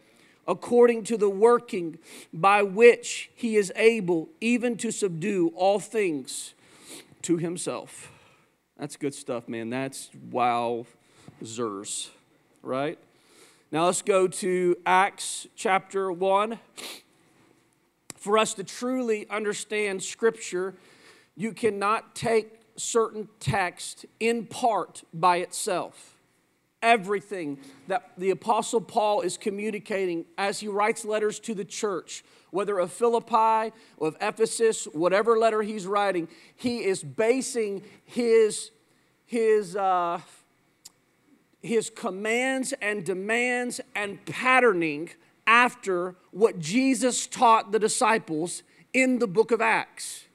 according 0.47 1.03
to 1.03 1.17
the 1.17 1.29
working 1.29 1.99
by 2.31 2.63
which 2.63 3.29
he 3.35 3.57
is 3.57 3.73
able 3.75 4.29
even 4.39 4.77
to 4.77 4.89
subdue 4.89 5.51
all 5.57 5.81
things 5.81 6.53
to 7.23 7.35
himself. 7.35 8.09
That's 8.77 8.95
good 8.95 9.13
stuff, 9.13 9.49
man. 9.49 9.69
That's 9.69 10.09
wow 10.31 10.85
Zers, 11.43 12.09
right? 12.61 12.99
Now 13.71 13.85
let's 13.85 14.01
go 14.01 14.27
to 14.27 14.77
Acts 14.85 15.47
chapter 15.55 16.11
1. 16.11 16.59
For 18.15 18.37
us 18.37 18.53
to 18.55 18.63
truly 18.63 19.27
understand 19.29 20.03
Scripture, 20.03 20.75
you 21.35 21.53
cannot 21.53 22.13
take 22.13 22.59
certain 22.75 23.27
text 23.39 24.05
in 24.19 24.45
part 24.45 25.03
by 25.13 25.37
itself. 25.37 26.15
Everything 26.83 27.59
that 27.87 28.11
the 28.17 28.29
Apostle 28.31 28.81
Paul 28.81 29.21
is 29.21 29.37
communicating 29.37 30.25
as 30.37 30.59
he 30.59 30.67
writes 30.67 31.05
letters 31.05 31.39
to 31.41 31.55
the 31.55 31.65
church, 31.65 32.23
whether 32.51 32.77
of 32.79 32.91
Philippi 32.91 33.73
or 33.97 34.09
of 34.09 34.17
Ephesus, 34.21 34.85
whatever 34.85 35.37
letter 35.37 35.61
he's 35.61 35.87
writing, 35.87 36.27
he 36.55 36.83
is 36.83 37.03
basing 37.03 37.83
his, 38.05 38.71
his 39.25 39.75
uh, 39.75 40.19
his 41.61 41.89
commands 41.89 42.73
and 42.81 43.05
demands 43.05 43.81
and 43.95 44.23
patterning 44.25 45.09
after 45.45 46.15
what 46.31 46.59
Jesus 46.59 47.27
taught 47.27 47.71
the 47.71 47.79
disciples 47.79 48.63
in 48.93 49.19
the 49.19 49.27
book 49.27 49.51
of 49.51 49.61
Acts. 49.61 50.25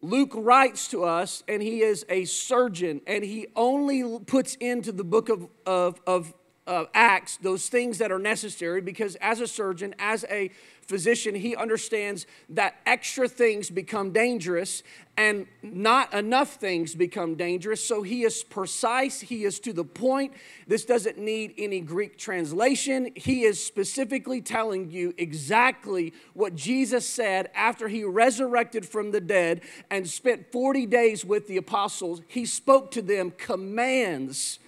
Luke 0.00 0.32
writes 0.34 0.88
to 0.88 1.02
us, 1.02 1.42
and 1.48 1.60
he 1.60 1.82
is 1.82 2.06
a 2.08 2.24
surgeon, 2.24 3.00
and 3.06 3.24
he 3.24 3.48
only 3.56 4.18
puts 4.20 4.54
into 4.56 4.92
the 4.92 5.02
book 5.02 5.28
of, 5.28 5.48
of, 5.66 6.00
of 6.06 6.32
uh, 6.68 6.84
Acts 6.94 7.38
those 7.38 7.68
things 7.68 7.98
that 7.98 8.12
are 8.12 8.18
necessary 8.18 8.80
because, 8.80 9.16
as 9.16 9.40
a 9.40 9.46
surgeon, 9.46 9.94
as 9.98 10.24
a 10.30 10.50
physician, 10.88 11.34
he 11.34 11.54
understands 11.54 12.26
that 12.48 12.76
extra 12.86 13.28
things 13.28 13.68
become 13.68 14.10
dangerous 14.10 14.82
and 15.18 15.46
not 15.62 16.12
enough 16.14 16.54
things 16.54 16.94
become 16.94 17.34
dangerous. 17.34 17.86
So 17.86 18.02
he 18.02 18.22
is 18.22 18.42
precise, 18.42 19.20
he 19.20 19.44
is 19.44 19.60
to 19.60 19.72
the 19.72 19.84
point. 19.84 20.32
This 20.66 20.86
doesn't 20.86 21.18
need 21.18 21.54
any 21.58 21.80
Greek 21.80 22.16
translation. 22.16 23.10
He 23.16 23.42
is 23.42 23.62
specifically 23.62 24.40
telling 24.40 24.90
you 24.90 25.12
exactly 25.18 26.14
what 26.32 26.54
Jesus 26.54 27.06
said 27.06 27.50
after 27.54 27.88
he 27.88 28.04
resurrected 28.04 28.86
from 28.86 29.10
the 29.10 29.20
dead 29.20 29.60
and 29.90 30.08
spent 30.08 30.50
40 30.52 30.86
days 30.86 31.24
with 31.24 31.48
the 31.48 31.58
apostles. 31.58 32.22
He 32.28 32.46
spoke 32.46 32.90
to 32.92 33.02
them 33.02 33.32
commands 33.36 34.58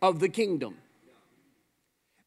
of 0.00 0.20
the 0.20 0.28
kingdom. 0.28 0.76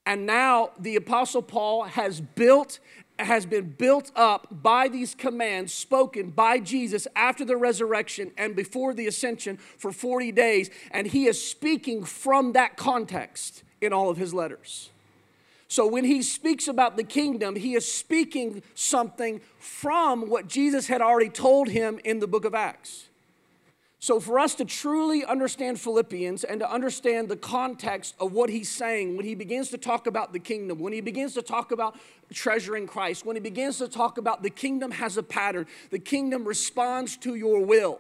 And 0.10 0.26
now 0.26 0.72
the 0.80 0.96
Apostle 0.96 1.44
Paul 1.44 1.84
has 1.84 2.20
built 2.20 2.80
has 3.20 3.46
been 3.46 3.70
built 3.78 4.12
up 4.16 4.48
by 4.50 4.88
these 4.88 5.14
commands 5.14 5.72
spoken 5.74 6.32
by 6.32 6.58
Jesus 6.58 7.06
after 7.18 7.46
the 7.46 7.58
resurrection 7.58 8.32
and 8.38 8.56
before 8.56 8.94
the 8.94 9.06
ascension 9.08 9.58
for 9.58 9.92
40 9.92 10.32
days. 10.32 10.70
And 10.92 11.06
he 11.06 11.28
is 11.28 11.44
speaking 11.44 12.06
from 12.06 12.54
that 12.54 12.76
context 12.76 13.62
in 13.82 13.92
all 13.92 14.10
of 14.10 14.18
his 14.18 14.34
letters. 14.34 14.90
So 15.68 15.86
when 15.86 16.06
he 16.06 16.24
speaks 16.24 16.68
about 16.68 16.96
the 16.96 17.04
kingdom, 17.04 17.58
he 17.58 17.76
is 17.76 17.92
speaking 17.92 18.64
something 18.74 19.42
from 19.60 20.30
what 20.30 20.48
Jesus 20.48 20.88
had 20.88 21.02
already 21.02 21.30
told 21.30 21.68
him 21.68 22.00
in 22.04 22.20
the 22.20 22.28
book 22.28 22.46
of 22.46 22.56
Acts. 22.56 23.09
So, 24.02 24.22
for 24.22 24.40
us 24.40 24.56
to 24.56 24.66
truly 24.66 25.26
understand 25.26 25.78
Philippians 25.78 26.46
and 26.46 26.62
to 26.62 26.72
understand 26.72 27.28
the 27.28 27.36
context 27.36 28.16
of 28.18 28.32
what 28.32 28.50
he's 28.50 28.70
saying 28.70 29.18
when 29.18 29.26
he 29.26 29.36
begins 29.36 29.70
to 29.72 29.78
talk 29.78 30.08
about 30.08 30.32
the 30.32 30.40
kingdom, 30.40 30.80
when 30.80 30.94
he 30.94 31.02
begins 31.02 31.34
to 31.34 31.42
talk 31.42 31.74
about 31.74 32.00
treasuring 32.32 32.88
Christ, 32.88 33.26
when 33.26 33.36
he 33.36 33.42
begins 33.42 33.78
to 33.80 33.90
talk 33.90 34.18
about 34.18 34.42
the 34.42 34.50
kingdom 34.50 34.92
has 34.92 35.18
a 35.18 35.24
pattern, 35.24 35.66
the 35.90 36.00
kingdom 36.00 36.46
responds 36.46 37.18
to 37.18 37.36
your 37.36 37.66
will. 37.66 38.00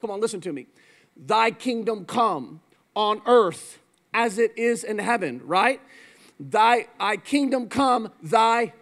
Come 0.00 0.12
on, 0.12 0.20
listen 0.20 0.40
to 0.42 0.52
me. 0.52 0.68
Thy 1.16 1.50
kingdom 1.50 2.04
come 2.04 2.60
on 2.94 3.20
earth 3.26 3.80
as 4.14 4.38
it 4.38 4.56
is 4.56 4.84
in 4.84 4.98
heaven, 4.98 5.40
right? 5.44 5.80
Thy, 6.38 6.86
I 7.00 7.16
kingdom 7.16 7.68
come, 7.68 8.12
thy 8.22 8.74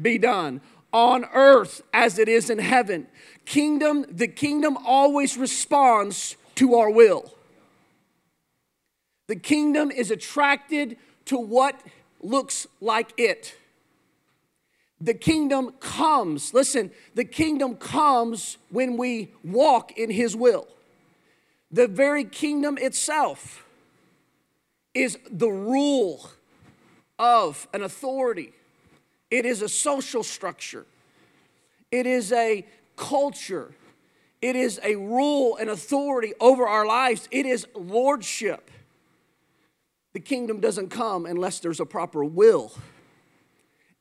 be 0.00 0.16
done 0.16 0.60
on 0.92 1.24
earth 1.34 1.82
as 1.92 2.18
it 2.18 2.28
is 2.28 2.50
in 2.50 2.58
heaven. 2.58 3.06
Kingdom, 3.44 4.06
the 4.10 4.28
kingdom 4.28 4.76
always 4.84 5.36
responds 5.36 6.36
to 6.56 6.74
our 6.74 6.90
will. 6.90 7.32
The 9.26 9.36
kingdom 9.36 9.90
is 9.90 10.10
attracted 10.10 10.96
to 11.26 11.38
what 11.38 11.80
looks 12.20 12.66
like 12.80 13.12
it. 13.16 13.54
The 15.00 15.14
kingdom 15.14 15.72
comes, 15.78 16.52
listen, 16.52 16.90
the 17.14 17.24
kingdom 17.24 17.76
comes 17.76 18.56
when 18.70 18.96
we 18.96 19.30
walk 19.44 19.96
in 19.96 20.10
his 20.10 20.34
will. 20.34 20.66
The 21.70 21.86
very 21.86 22.24
kingdom 22.24 22.78
itself 22.78 23.64
is 24.94 25.18
the 25.30 25.48
rule 25.48 26.30
of 27.18 27.68
an 27.72 27.82
authority 27.82 28.52
it 29.30 29.44
is 29.44 29.62
a 29.62 29.68
social 29.68 30.22
structure, 30.22 30.86
it 31.90 32.06
is 32.06 32.32
a 32.32 32.66
culture, 32.96 33.72
it 34.40 34.56
is 34.56 34.80
a 34.82 34.96
rule 34.96 35.56
and 35.56 35.70
authority 35.70 36.32
over 36.40 36.66
our 36.66 36.86
lives, 36.86 37.28
it 37.30 37.46
is 37.46 37.66
lordship. 37.74 38.70
The 40.14 40.20
kingdom 40.20 40.60
doesn't 40.60 40.88
come 40.88 41.26
unless 41.26 41.60
there's 41.60 41.80
a 41.80 41.86
proper 41.86 42.24
will, 42.24 42.72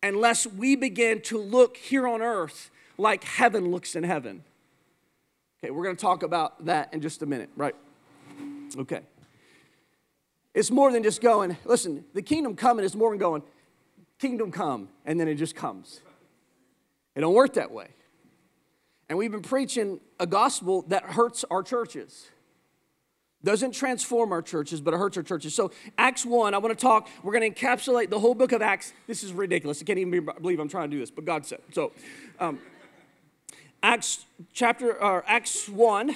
unless 0.01 0.47
we 0.47 0.75
begin 0.75 1.21
to 1.23 1.37
look 1.37 1.77
here 1.77 2.07
on 2.07 2.21
earth 2.21 2.71
like 2.97 3.23
heaven 3.23 3.71
looks 3.71 3.95
in 3.95 4.03
heaven. 4.03 4.43
Okay, 5.59 5.71
we're 5.71 5.83
going 5.83 5.95
to 5.95 6.01
talk 6.01 6.23
about 6.23 6.65
that 6.65 6.93
in 6.93 7.01
just 7.01 7.21
a 7.21 7.25
minute, 7.25 7.49
right? 7.55 7.75
Okay. 8.77 9.01
It's 10.53 10.71
more 10.71 10.91
than 10.91 11.03
just 11.03 11.21
going, 11.21 11.57
listen, 11.65 12.03
the 12.13 12.21
kingdom 12.21 12.55
coming 12.55 12.83
is 12.83 12.95
more 12.95 13.11
than 13.11 13.19
going, 13.19 13.43
kingdom 14.19 14.51
come, 14.51 14.89
and 15.05 15.19
then 15.19 15.27
it 15.27 15.35
just 15.35 15.55
comes. 15.55 16.01
It 17.15 17.21
don't 17.21 17.33
work 17.33 17.53
that 17.53 17.71
way. 17.71 17.87
And 19.09 19.17
we've 19.17 19.31
been 19.31 19.41
preaching 19.41 19.99
a 20.19 20.27
gospel 20.27 20.83
that 20.89 21.03
hurts 21.03 21.45
our 21.49 21.63
churches. 21.63 22.29
Doesn't 23.43 23.71
transform 23.71 24.31
our 24.31 24.41
churches, 24.41 24.81
but 24.81 24.93
it 24.93 24.97
hurts 24.97 25.15
our 25.15 25.23
churches. 25.23 25.53
So, 25.53 25.71
Acts 25.97 26.25
1, 26.25 26.53
I 26.53 26.57
want 26.57 26.77
to 26.77 26.81
talk, 26.81 27.07
we're 27.23 27.31
going 27.31 27.53
to 27.53 27.59
encapsulate 27.59 28.09
the 28.09 28.19
whole 28.19 28.33
book 28.33 28.51
of 28.51 28.61
Acts. 28.61 28.93
This 29.05 29.23
is 29.23 29.31
ridiculous. 29.31 29.81
I 29.81 29.85
can't 29.85 29.99
even 29.99 30.27
believe 30.41 30.59
I'm 30.59 30.67
trying 30.67 30.89
to 30.89 30.95
do 30.95 30.99
this, 30.99 31.11
but 31.11 31.23
God 31.23 31.45
said. 31.45 31.59
So, 31.71 31.91
um, 32.39 32.59
Acts 33.81 34.25
chapter, 34.53 35.01
or 35.01 35.23
Acts 35.27 35.69
1, 35.69 36.15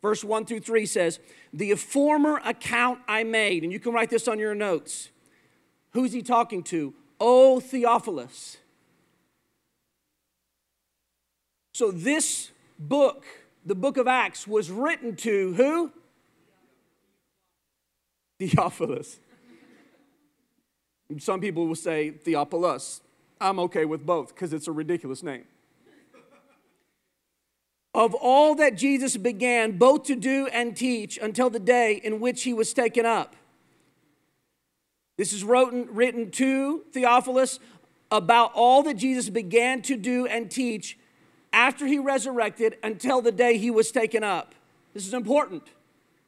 verse 0.00 0.24
1 0.24 0.46
through 0.46 0.60
3 0.60 0.86
says, 0.86 1.18
The 1.52 1.74
former 1.74 2.40
account 2.44 3.00
I 3.08 3.24
made, 3.24 3.64
and 3.64 3.72
you 3.72 3.80
can 3.80 3.92
write 3.92 4.08
this 4.08 4.28
on 4.28 4.38
your 4.38 4.54
notes. 4.54 5.10
Who's 5.92 6.12
he 6.12 6.22
talking 6.22 6.62
to? 6.64 6.94
O 7.18 7.60
Theophilus. 7.60 8.56
So, 11.74 11.90
this 11.90 12.50
book, 12.78 13.24
the 13.64 13.74
book 13.74 13.96
of 13.96 14.06
Acts, 14.06 14.46
was 14.46 14.70
written 14.70 15.16
to 15.16 15.54
who? 15.54 15.92
Theophilus. 18.38 19.18
Some 21.18 21.40
people 21.40 21.66
will 21.66 21.74
say 21.74 22.10
Theophilus. 22.10 23.00
I'm 23.40 23.58
okay 23.60 23.84
with 23.84 24.04
both 24.04 24.34
because 24.34 24.52
it's 24.52 24.68
a 24.68 24.72
ridiculous 24.72 25.22
name. 25.22 25.44
of 27.94 28.14
all 28.14 28.54
that 28.54 28.76
Jesus 28.76 29.16
began 29.16 29.76
both 29.76 30.04
to 30.04 30.14
do 30.14 30.46
and 30.52 30.76
teach 30.76 31.18
until 31.20 31.50
the 31.50 31.58
day 31.58 31.94
in 32.04 32.20
which 32.20 32.44
he 32.44 32.52
was 32.52 32.72
taken 32.72 33.04
up. 33.04 33.34
This 35.20 35.34
is 35.34 35.44
written, 35.44 35.86
written 35.90 36.30
to 36.30 36.82
Theophilus 36.92 37.60
about 38.10 38.52
all 38.54 38.82
that 38.84 38.94
Jesus 38.94 39.28
began 39.28 39.82
to 39.82 39.98
do 39.98 40.24
and 40.24 40.50
teach 40.50 40.98
after 41.52 41.86
he 41.86 41.98
resurrected 41.98 42.78
until 42.82 43.20
the 43.20 43.30
day 43.30 43.58
he 43.58 43.70
was 43.70 43.92
taken 43.92 44.24
up. 44.24 44.54
This 44.94 45.06
is 45.06 45.12
important. 45.12 45.64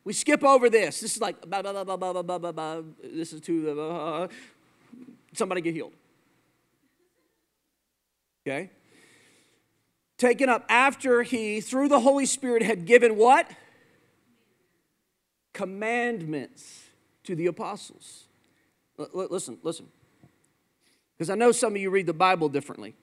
We 0.04 0.12
skip 0.12 0.44
over 0.44 0.68
this. 0.68 1.00
This 1.00 1.16
is 1.16 1.22
like, 1.22 1.40
blah, 1.40 1.62
blah, 1.62 1.72
blah, 1.72 1.84
blah, 1.84 1.96
blah, 1.96 2.22
blah, 2.22 2.38
blah, 2.38 2.52
blah. 2.52 2.82
this 3.02 3.32
is 3.32 3.40
to 3.40 3.80
uh, 3.80 4.28
somebody 5.32 5.62
get 5.62 5.72
healed. 5.72 5.94
Okay? 8.46 8.68
Taken 10.18 10.50
up 10.50 10.66
after 10.68 11.22
he, 11.22 11.62
through 11.62 11.88
the 11.88 12.00
Holy 12.00 12.26
Spirit, 12.26 12.62
had 12.62 12.84
given 12.84 13.16
what? 13.16 13.50
Commandments 15.54 16.82
to 17.24 17.34
the 17.34 17.46
apostles. 17.46 18.24
Listen, 18.98 19.58
listen. 19.62 19.88
Because 21.16 21.30
I 21.30 21.34
know 21.34 21.52
some 21.52 21.74
of 21.74 21.80
you 21.80 21.90
read 21.90 22.06
the 22.06 22.12
Bible 22.12 22.48
differently. 22.48 22.94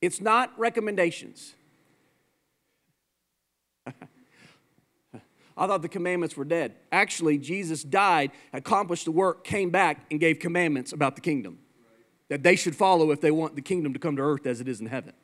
It's 0.00 0.20
not 0.20 0.56
recommendations. 0.58 1.54
I 5.56 5.66
thought 5.66 5.82
the 5.82 5.88
commandments 5.88 6.36
were 6.36 6.44
dead. 6.44 6.76
Actually, 6.92 7.38
Jesus 7.38 7.82
died, 7.82 8.30
accomplished 8.52 9.06
the 9.06 9.10
work, 9.10 9.42
came 9.44 9.70
back, 9.70 10.06
and 10.10 10.20
gave 10.20 10.38
commandments 10.38 10.92
about 10.92 11.16
the 11.16 11.20
kingdom 11.20 11.58
that 12.28 12.42
they 12.42 12.56
should 12.56 12.76
follow 12.76 13.10
if 13.10 13.20
they 13.20 13.30
want 13.30 13.56
the 13.56 13.62
kingdom 13.62 13.92
to 13.92 13.98
come 13.98 14.16
to 14.16 14.22
earth 14.22 14.46
as 14.46 14.60
it 14.60 14.68
is 14.68 14.80
in 14.80 14.86
heaven. 14.86 15.14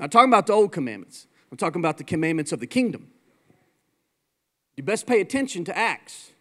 I'm 0.00 0.10
talking 0.10 0.30
about 0.30 0.46
the 0.46 0.54
old 0.54 0.72
commandments. 0.72 1.26
I'm 1.50 1.56
talking 1.56 1.80
about 1.80 1.98
the 1.98 2.04
commandments 2.04 2.50
of 2.52 2.60
the 2.60 2.66
kingdom. 2.66 3.10
You 4.76 4.82
best 4.82 5.06
pay 5.06 5.20
attention 5.20 5.64
to 5.66 5.76
Acts. 5.76 6.32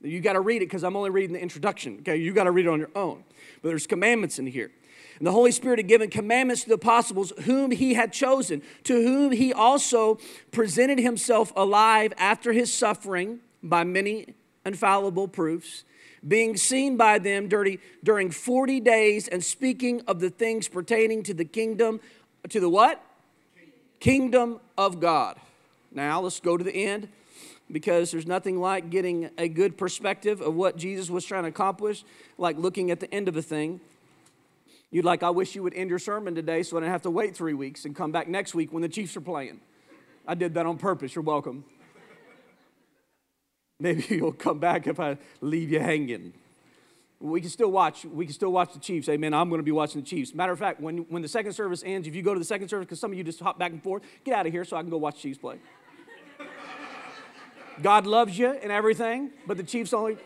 You 0.00 0.20
got 0.20 0.34
to 0.34 0.40
read 0.40 0.62
it 0.62 0.66
because 0.66 0.84
I'm 0.84 0.96
only 0.96 1.10
reading 1.10 1.32
the 1.32 1.40
introduction. 1.40 1.98
Okay, 2.00 2.16
you 2.16 2.32
got 2.32 2.44
to 2.44 2.50
read 2.50 2.66
it 2.66 2.68
on 2.68 2.78
your 2.78 2.90
own. 2.94 3.24
But 3.62 3.70
there's 3.70 3.86
commandments 3.86 4.38
in 4.38 4.46
here. 4.46 4.70
And 5.18 5.26
the 5.26 5.32
Holy 5.32 5.50
Spirit 5.50 5.80
had 5.80 5.88
given 5.88 6.10
commandments 6.10 6.62
to 6.62 6.68
the 6.68 6.76
apostles 6.76 7.32
whom 7.42 7.72
he 7.72 7.94
had 7.94 8.12
chosen, 8.12 8.62
to 8.84 8.94
whom 8.94 9.32
he 9.32 9.52
also 9.52 10.18
presented 10.52 11.00
himself 11.00 11.52
alive 11.56 12.12
after 12.16 12.52
his 12.52 12.72
suffering 12.72 13.40
by 13.60 13.82
many 13.82 14.34
infallible 14.64 15.26
proofs, 15.26 15.82
being 16.26 16.56
seen 16.56 16.96
by 16.96 17.18
them 17.18 17.48
during, 17.48 17.78
during 18.04 18.30
40 18.30 18.78
days 18.80 19.26
and 19.26 19.42
speaking 19.42 20.02
of 20.06 20.20
the 20.20 20.30
things 20.30 20.68
pertaining 20.68 21.24
to 21.24 21.34
the 21.34 21.44
kingdom, 21.44 22.00
to 22.48 22.60
the 22.60 22.68
what? 22.68 23.04
Kingdom 23.98 24.60
of 24.76 25.00
God. 25.00 25.36
Now 25.90 26.20
let's 26.20 26.38
go 26.38 26.56
to 26.56 26.62
the 26.62 26.74
end 26.74 27.08
because 27.70 28.10
there's 28.10 28.26
nothing 28.26 28.60
like 28.60 28.90
getting 28.90 29.30
a 29.38 29.48
good 29.48 29.76
perspective 29.76 30.40
of 30.40 30.54
what 30.54 30.76
Jesus 30.76 31.10
was 31.10 31.24
trying 31.24 31.42
to 31.44 31.48
accomplish, 31.48 32.04
like 32.38 32.56
looking 32.56 32.90
at 32.90 33.00
the 33.00 33.12
end 33.12 33.28
of 33.28 33.36
a 33.36 33.42
thing. 33.42 33.80
You'd 34.90 35.04
like, 35.04 35.22
I 35.22 35.30
wish 35.30 35.54
you 35.54 35.62
would 35.62 35.74
end 35.74 35.90
your 35.90 35.98
sermon 35.98 36.34
today 36.34 36.62
so 36.62 36.76
I 36.76 36.80
didn't 36.80 36.92
have 36.92 37.02
to 37.02 37.10
wait 37.10 37.36
three 37.36 37.52
weeks 37.52 37.84
and 37.84 37.94
come 37.94 38.10
back 38.10 38.26
next 38.26 38.54
week 38.54 38.72
when 38.72 38.82
the 38.82 38.88
Chiefs 38.88 39.16
are 39.16 39.20
playing. 39.20 39.60
I 40.26 40.34
did 40.34 40.54
that 40.54 40.64
on 40.64 40.78
purpose. 40.78 41.14
You're 41.14 41.24
welcome. 41.24 41.64
Maybe 43.80 44.04
you'll 44.08 44.32
come 44.32 44.58
back 44.58 44.86
if 44.86 44.98
I 44.98 45.18
leave 45.42 45.70
you 45.70 45.80
hanging. 45.80 46.32
We 47.20 47.40
can 47.40 47.50
still 47.50 47.70
watch. 47.70 48.04
We 48.04 48.26
can 48.26 48.34
still 48.34 48.52
watch 48.52 48.72
the 48.72 48.78
Chiefs. 48.78 49.08
Amen. 49.08 49.34
I'm 49.34 49.48
going 49.50 49.58
to 49.58 49.64
be 49.64 49.72
watching 49.72 50.00
the 50.00 50.06
Chiefs. 50.06 50.34
Matter 50.34 50.52
of 50.52 50.58
fact, 50.58 50.80
when, 50.80 50.98
when 51.10 51.20
the 51.20 51.28
second 51.28 51.52
service 51.52 51.82
ends, 51.84 52.08
if 52.08 52.14
you 52.14 52.22
go 52.22 52.32
to 52.32 52.38
the 52.38 52.46
second 52.46 52.68
service, 52.68 52.86
because 52.86 53.00
some 53.00 53.10
of 53.10 53.18
you 53.18 53.24
just 53.24 53.40
hop 53.40 53.58
back 53.58 53.72
and 53.72 53.82
forth, 53.82 54.02
get 54.24 54.34
out 54.34 54.46
of 54.46 54.52
here 54.52 54.64
so 54.64 54.76
I 54.76 54.80
can 54.80 54.90
go 54.90 54.96
watch 54.96 55.20
Chiefs 55.20 55.38
play. 55.38 55.58
God 57.82 58.06
loves 58.06 58.38
you 58.38 58.48
and 58.50 58.72
everything, 58.72 59.30
but 59.46 59.56
the 59.56 59.62
Chiefs 59.62 59.92
only 59.92 60.16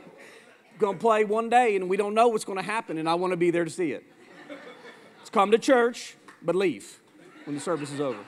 going 0.79 0.97
to 0.97 1.01
play 1.01 1.25
one 1.25 1.49
day, 1.49 1.77
and 1.77 1.89
we 1.89 1.97
don't 1.97 2.15
know 2.15 2.29
what's 2.29 2.45
going 2.45 2.59
to 2.59 2.65
happen, 2.65 2.99
and 2.99 3.09
I 3.09 3.15
want 3.15 3.33
to 3.33 3.37
be 3.37 3.51
there 3.51 3.65
to 3.65 3.71
see 3.71 3.93
it. 3.93 4.05
Let's 5.19 5.31
come 5.31 5.51
to 5.51 5.59
church, 5.59 6.17
but 6.43 6.55
leave 6.55 7.01
when 7.45 7.55
the 7.55 7.61
service 7.61 7.93
is 7.93 8.01
over. 8.01 8.19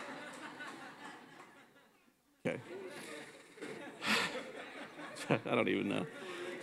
Okay. 2.46 2.60
I 5.30 5.54
don't 5.54 5.68
even 5.68 5.88
know. 5.88 6.06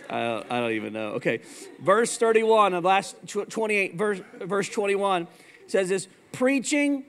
I, 0.08 0.44
I 0.50 0.60
don't 0.60 0.72
even 0.72 0.92
know. 0.92 1.08
Okay. 1.12 1.40
Verse 1.80 2.16
31 2.16 2.74
of 2.74 2.84
last 2.84 3.16
28, 3.26 3.94
verse, 3.96 4.20
verse 4.40 4.68
21 4.68 5.26
says 5.66 5.88
this 5.88 6.06
preaching, 6.32 7.04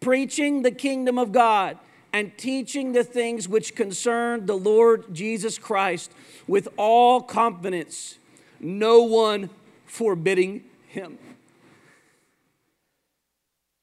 preaching 0.00 0.62
the 0.62 0.70
kingdom 0.70 1.18
of 1.18 1.32
God 1.32 1.78
and 2.12 2.36
teaching 2.36 2.92
the 2.92 3.04
things 3.04 3.48
which 3.48 3.74
concern 3.74 4.46
the 4.46 4.56
Lord 4.56 5.14
Jesus 5.14 5.58
Christ 5.58 6.12
with 6.46 6.68
all 6.76 7.22
confidence, 7.22 8.18
no 8.60 9.02
one 9.02 9.50
forbidding 9.86 10.64
him. 10.88 11.18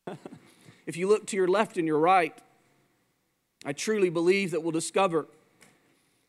if 0.85 0.95
you 0.95 1.07
look 1.07 1.25
to 1.27 1.35
your 1.35 1.47
left 1.47 1.77
and 1.77 1.87
your 1.87 1.99
right, 1.99 2.37
I 3.65 3.73
truly 3.73 4.09
believe 4.09 4.51
that 4.51 4.61
we'll 4.61 4.71
discover 4.71 5.27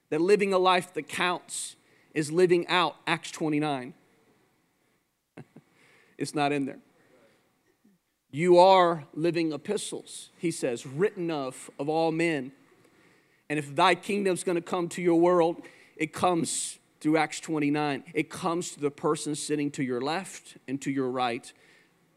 that 0.08 0.20
living 0.20 0.52
a 0.52 0.58
life 0.58 0.92
that 0.94 1.08
counts 1.08 1.76
is 2.14 2.32
living 2.32 2.66
out 2.66 2.96
Acts 3.06 3.30
29. 3.30 3.94
it's 6.18 6.34
not 6.34 6.50
in 6.52 6.66
there. 6.66 6.78
You 8.30 8.58
are 8.58 9.04
living 9.12 9.52
epistles, 9.52 10.30
he 10.38 10.50
says, 10.50 10.86
written 10.86 11.30
of 11.30 11.70
of 11.78 11.88
all 11.88 12.12
men. 12.12 12.52
And 13.48 13.58
if 13.58 13.74
thy 13.74 13.96
kingdom's 13.96 14.44
going 14.44 14.56
to 14.56 14.62
come 14.62 14.88
to 14.90 15.02
your 15.02 15.18
world, 15.18 15.62
it 15.96 16.12
comes 16.12 16.78
through 17.00 17.16
Acts 17.16 17.40
29. 17.40 18.04
It 18.14 18.30
comes 18.30 18.70
to 18.72 18.80
the 18.80 18.90
person 18.90 19.34
sitting 19.34 19.70
to 19.72 19.82
your 19.82 20.00
left 20.00 20.56
and 20.68 20.80
to 20.82 20.90
your 20.90 21.10
right, 21.10 21.52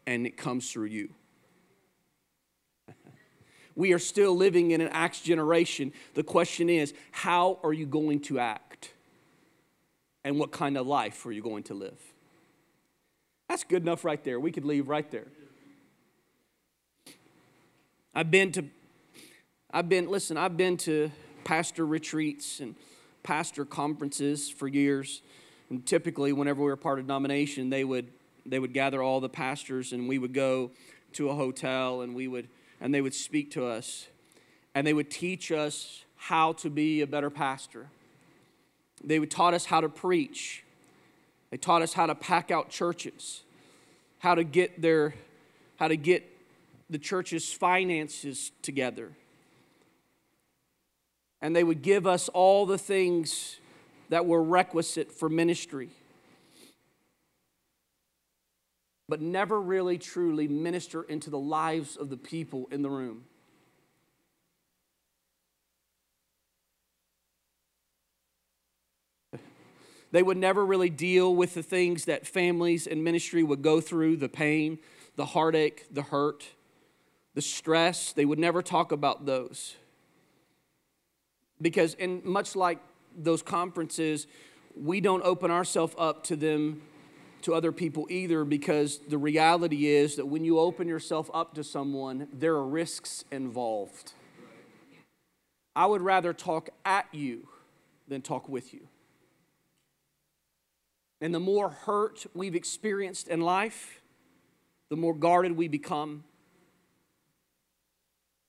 and 0.06 0.26
it 0.26 0.36
comes 0.36 0.70
through 0.70 0.86
you. 0.86 1.10
we 3.74 3.92
are 3.92 3.98
still 3.98 4.36
living 4.36 4.70
in 4.70 4.80
an 4.80 4.88
Acts 4.88 5.20
generation. 5.20 5.92
The 6.14 6.22
question 6.22 6.70
is, 6.70 6.94
how 7.10 7.58
are 7.64 7.72
you 7.72 7.86
going 7.86 8.20
to 8.20 8.38
act? 8.38 8.92
And 10.22 10.38
what 10.38 10.52
kind 10.52 10.76
of 10.76 10.86
life 10.86 11.26
are 11.26 11.32
you 11.32 11.42
going 11.42 11.64
to 11.64 11.74
live? 11.74 12.00
That's 13.48 13.64
good 13.64 13.82
enough 13.82 14.04
right 14.04 14.22
there. 14.22 14.38
We 14.38 14.52
could 14.52 14.64
leave 14.64 14.88
right 14.88 15.10
there. 15.10 15.26
I've 18.16 18.30
been 18.30 18.52
to, 18.52 18.64
I've 19.72 19.88
been, 19.88 20.08
listen, 20.08 20.36
I've 20.36 20.56
been 20.56 20.76
to 20.78 21.10
pastor 21.42 21.84
retreats 21.84 22.60
and 22.60 22.76
pastor 23.24 23.64
conferences 23.64 24.48
for 24.48 24.68
years. 24.68 25.20
And 25.68 25.84
typically, 25.84 26.32
whenever 26.32 26.60
we 26.60 26.68
were 26.68 26.76
part 26.76 27.00
of 27.00 27.06
denomination, 27.06 27.70
they 27.70 27.82
would, 27.82 28.12
they 28.46 28.60
would 28.60 28.72
gather 28.72 29.02
all 29.02 29.20
the 29.20 29.28
pastors 29.28 29.92
and 29.92 30.08
we 30.08 30.18
would 30.18 30.32
go 30.32 30.70
to 31.14 31.28
a 31.28 31.34
hotel 31.34 32.02
and 32.02 32.14
we 32.14 32.28
would, 32.28 32.48
and 32.80 32.94
they 32.94 33.00
would 33.00 33.14
speak 33.14 33.50
to 33.52 33.66
us 33.66 34.06
and 34.76 34.86
they 34.86 34.92
would 34.92 35.10
teach 35.10 35.50
us 35.50 36.04
how 36.16 36.52
to 36.52 36.70
be 36.70 37.00
a 37.00 37.06
better 37.06 37.30
pastor. 37.30 37.88
They 39.02 39.18
would 39.18 39.30
taught 39.30 39.54
us 39.54 39.64
how 39.64 39.80
to 39.80 39.88
preach. 39.88 40.62
They 41.50 41.56
taught 41.56 41.82
us 41.82 41.94
how 41.94 42.06
to 42.06 42.14
pack 42.14 42.52
out 42.52 42.70
churches, 42.70 43.42
how 44.20 44.36
to 44.36 44.44
get 44.44 44.80
their, 44.80 45.14
how 45.78 45.88
to 45.88 45.96
get 45.96 46.33
the 46.90 46.98
church's 46.98 47.52
finances 47.52 48.52
together. 48.62 49.12
And 51.40 51.54
they 51.54 51.64
would 51.64 51.82
give 51.82 52.06
us 52.06 52.28
all 52.28 52.66
the 52.66 52.78
things 52.78 53.58
that 54.08 54.26
were 54.26 54.42
requisite 54.42 55.12
for 55.12 55.28
ministry, 55.28 55.90
but 59.08 59.20
never 59.20 59.60
really 59.60 59.98
truly 59.98 60.48
minister 60.48 61.02
into 61.02 61.30
the 61.30 61.38
lives 61.38 61.96
of 61.96 62.10
the 62.10 62.16
people 62.16 62.68
in 62.70 62.82
the 62.82 62.90
room. 62.90 63.24
They 70.12 70.22
would 70.22 70.36
never 70.36 70.64
really 70.64 70.90
deal 70.90 71.34
with 71.34 71.54
the 71.54 71.62
things 71.62 72.04
that 72.04 72.24
families 72.24 72.86
and 72.86 73.02
ministry 73.02 73.42
would 73.42 73.62
go 73.62 73.80
through 73.80 74.18
the 74.18 74.28
pain, 74.28 74.78
the 75.16 75.26
heartache, 75.26 75.86
the 75.90 76.02
hurt 76.02 76.46
the 77.34 77.42
stress, 77.42 78.12
they 78.12 78.24
would 78.24 78.38
never 78.38 78.62
talk 78.62 78.92
about 78.92 79.26
those. 79.26 79.76
Because, 81.60 81.94
and 81.98 82.24
much 82.24 82.56
like 82.56 82.78
those 83.16 83.42
conferences, 83.42 84.26
we 84.76 85.00
don't 85.00 85.22
open 85.24 85.50
ourselves 85.50 85.94
up 85.98 86.24
to 86.24 86.36
them, 86.36 86.82
to 87.42 87.54
other 87.54 87.72
people 87.72 88.06
either, 88.08 88.44
because 88.44 88.98
the 89.08 89.18
reality 89.18 89.86
is 89.86 90.16
that 90.16 90.26
when 90.26 90.44
you 90.44 90.58
open 90.58 90.88
yourself 90.88 91.30
up 91.34 91.54
to 91.54 91.64
someone, 91.64 92.28
there 92.32 92.54
are 92.54 92.66
risks 92.66 93.24
involved. 93.30 94.12
I 95.76 95.86
would 95.86 96.02
rather 96.02 96.32
talk 96.32 96.70
at 96.84 97.06
you 97.12 97.48
than 98.08 98.22
talk 98.22 98.48
with 98.48 98.72
you. 98.72 98.88
And 101.20 101.34
the 101.34 101.40
more 101.40 101.70
hurt 101.70 102.26
we've 102.34 102.54
experienced 102.54 103.28
in 103.28 103.40
life, 103.40 104.00
the 104.90 104.96
more 104.96 105.14
guarded 105.14 105.56
we 105.56 105.68
become. 105.68 106.24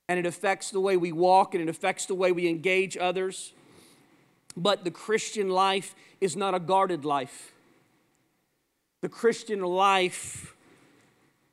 And 0.08 0.18
it 0.18 0.26
affects 0.26 0.70
the 0.70 0.80
way 0.80 0.96
we 0.96 1.12
walk 1.12 1.54
and 1.54 1.62
it 1.62 1.68
affects 1.68 2.06
the 2.06 2.14
way 2.14 2.32
we 2.32 2.48
engage 2.48 2.96
others. 2.96 3.52
But 4.56 4.84
the 4.84 4.90
Christian 4.90 5.50
life 5.50 5.94
is 6.20 6.36
not 6.36 6.54
a 6.54 6.60
guarded 6.60 7.04
life. 7.04 7.52
The 9.02 9.08
Christian 9.08 9.60
life, 9.60 10.54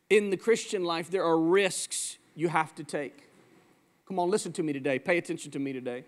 in 0.09 0.29
the 0.29 0.37
Christian 0.37 0.83
life, 0.83 1.11
there 1.11 1.23
are 1.23 1.37
risks 1.37 2.17
you 2.35 2.47
have 2.47 2.73
to 2.75 2.83
take. 2.83 3.29
Come 4.07 4.19
on, 4.19 4.29
listen 4.29 4.51
to 4.53 4.63
me 4.63 4.73
today. 4.73 4.99
Pay 4.99 5.17
attention 5.17 5.51
to 5.51 5.59
me 5.59 5.73
today. 5.73 6.03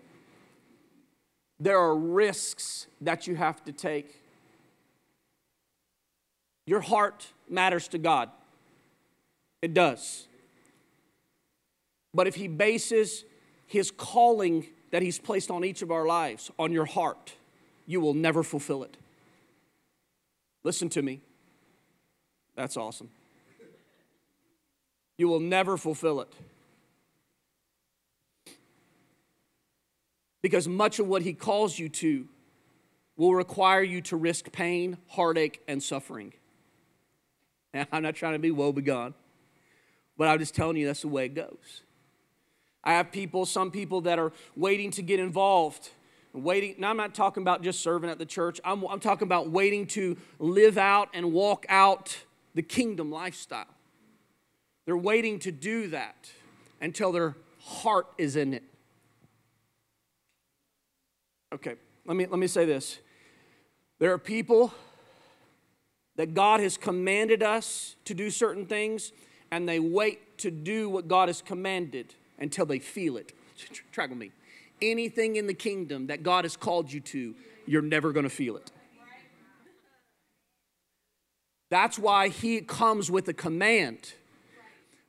There 1.58 1.78
are 1.78 1.96
risks 1.96 2.86
that 3.00 3.26
you 3.26 3.34
have 3.34 3.64
to 3.64 3.72
take. 3.72 4.20
Your 6.66 6.80
heart 6.80 7.28
matters 7.48 7.88
to 7.88 7.98
God. 7.98 8.30
It 9.62 9.72
does. 9.72 10.26
But 12.16 12.26
if 12.26 12.34
He 12.34 12.48
bases 12.48 13.24
His 13.66 13.90
calling 13.90 14.66
that 14.90 15.02
He's 15.02 15.18
placed 15.18 15.50
on 15.50 15.64
each 15.64 15.82
of 15.82 15.90
our 15.90 16.06
lives 16.06 16.50
on 16.58 16.72
your 16.72 16.86
heart, 16.86 17.34
you 17.84 18.00
will 18.00 18.14
never 18.14 18.42
fulfill 18.42 18.82
it. 18.82 18.96
Listen 20.64 20.88
to 20.88 21.02
me. 21.02 21.20
That's 22.56 22.78
awesome. 22.78 23.10
You 25.18 25.28
will 25.28 25.40
never 25.40 25.76
fulfill 25.76 26.22
it. 26.22 26.32
Because 30.40 30.66
much 30.66 30.98
of 30.98 31.06
what 31.06 31.20
He 31.20 31.34
calls 31.34 31.78
you 31.78 31.90
to 31.90 32.26
will 33.18 33.34
require 33.34 33.82
you 33.82 34.00
to 34.02 34.16
risk 34.16 34.50
pain, 34.52 34.96
heartache, 35.08 35.60
and 35.68 35.82
suffering. 35.82 36.32
And 37.74 37.86
I'm 37.92 38.02
not 38.02 38.14
trying 38.14 38.32
to 38.32 38.38
be 38.38 38.50
woebegone, 38.50 39.12
but 40.16 40.28
I'm 40.28 40.38
just 40.38 40.54
telling 40.54 40.78
you 40.78 40.86
that's 40.86 41.02
the 41.02 41.08
way 41.08 41.26
it 41.26 41.34
goes. 41.34 41.82
I 42.86 42.92
have 42.92 43.10
people, 43.10 43.44
some 43.44 43.72
people 43.72 44.02
that 44.02 44.20
are 44.20 44.32
waiting 44.54 44.92
to 44.92 45.02
get 45.02 45.18
involved. 45.18 45.90
Waiting, 46.32 46.76
now 46.78 46.90
I'm 46.90 46.96
not 46.96 47.16
talking 47.16 47.42
about 47.42 47.62
just 47.62 47.80
serving 47.82 48.08
at 48.08 48.18
the 48.20 48.24
church. 48.24 48.60
I'm, 48.64 48.84
I'm 48.84 49.00
talking 49.00 49.26
about 49.26 49.50
waiting 49.50 49.88
to 49.88 50.16
live 50.38 50.78
out 50.78 51.08
and 51.12 51.32
walk 51.32 51.66
out 51.68 52.16
the 52.54 52.62
kingdom 52.62 53.10
lifestyle. 53.10 53.66
They're 54.84 54.96
waiting 54.96 55.40
to 55.40 55.50
do 55.50 55.88
that 55.88 56.30
until 56.80 57.10
their 57.10 57.34
heart 57.60 58.06
is 58.18 58.36
in 58.36 58.54
it. 58.54 58.62
Okay, 61.52 61.74
let 62.04 62.16
me, 62.16 62.26
let 62.26 62.38
me 62.38 62.46
say 62.46 62.66
this. 62.66 63.00
There 63.98 64.12
are 64.12 64.18
people 64.18 64.72
that 66.14 66.34
God 66.34 66.60
has 66.60 66.76
commanded 66.76 67.42
us 67.42 67.96
to 68.04 68.14
do 68.14 68.30
certain 68.30 68.64
things, 68.64 69.10
and 69.50 69.68
they 69.68 69.80
wait 69.80 70.38
to 70.38 70.52
do 70.52 70.88
what 70.88 71.08
God 71.08 71.28
has 71.28 71.42
commanded 71.42 72.14
until 72.38 72.66
they 72.66 72.78
feel 72.78 73.16
it. 73.16 73.32
Track 73.92 74.10
with 74.10 74.18
me. 74.18 74.32
Anything 74.82 75.36
in 75.36 75.46
the 75.46 75.54
kingdom 75.54 76.08
that 76.08 76.22
God 76.22 76.44
has 76.44 76.56
called 76.56 76.92
you 76.92 77.00
to, 77.00 77.34
you're 77.66 77.82
never 77.82 78.12
going 78.12 78.24
to 78.24 78.30
feel 78.30 78.56
it. 78.56 78.70
That's 81.70 81.98
why 81.98 82.28
He 82.28 82.60
comes 82.60 83.10
with 83.10 83.28
a 83.28 83.32
command. 83.32 84.12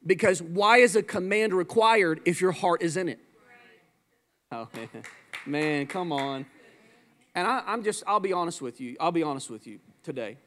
Because 0.06 0.42
why 0.42 0.78
is 0.78 0.96
a 0.96 1.04
command 1.04 1.54
required 1.54 2.22
if 2.26 2.40
your 2.40 2.54
heart 2.54 2.82
is 2.82 2.98
in 2.98 3.10
it? 3.10 3.20
Oh, 4.52 4.70
man, 5.46 5.88
come 5.88 6.12
on. 6.12 6.46
And 7.36 7.46
I, 7.46 7.62
I'm 7.68 7.84
just, 7.84 8.04
I'll 8.08 8.20
be 8.20 8.34
honest 8.34 8.62
with 8.62 8.80
you. 8.80 8.96
I'll 9.00 9.12
be 9.12 9.24
honest 9.24 9.50
with 9.50 9.68
you 9.68 9.80
today. 10.02 10.38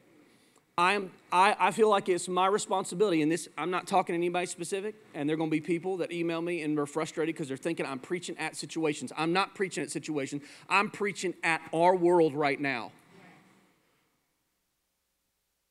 I'm, 0.77 1.11
I, 1.31 1.55
I 1.59 1.71
feel 1.71 1.89
like 1.89 2.09
it's 2.09 2.27
my 2.27 2.47
responsibility, 2.47 3.21
and 3.21 3.31
this, 3.31 3.47
I'm 3.57 3.71
not 3.71 3.87
talking 3.87 4.13
to 4.13 4.17
anybody 4.17 4.45
specific, 4.45 4.95
and 5.13 5.27
there 5.27 5.33
are 5.35 5.37
going 5.37 5.49
to 5.49 5.55
be 5.55 5.61
people 5.61 5.97
that 5.97 6.11
email 6.11 6.41
me 6.41 6.61
and 6.61 6.79
are 6.79 6.85
frustrated 6.85 7.35
because 7.35 7.47
they're 7.47 7.57
thinking 7.57 7.85
I'm 7.85 7.99
preaching 7.99 8.37
at 8.37 8.55
situations. 8.55 9.11
I'm 9.17 9.33
not 9.33 9.53
preaching 9.53 9.83
at 9.83 9.91
situations, 9.91 10.43
I'm 10.69 10.89
preaching 10.89 11.33
at 11.43 11.61
our 11.73 11.95
world 11.95 12.33
right 12.33 12.59
now. 12.59 12.91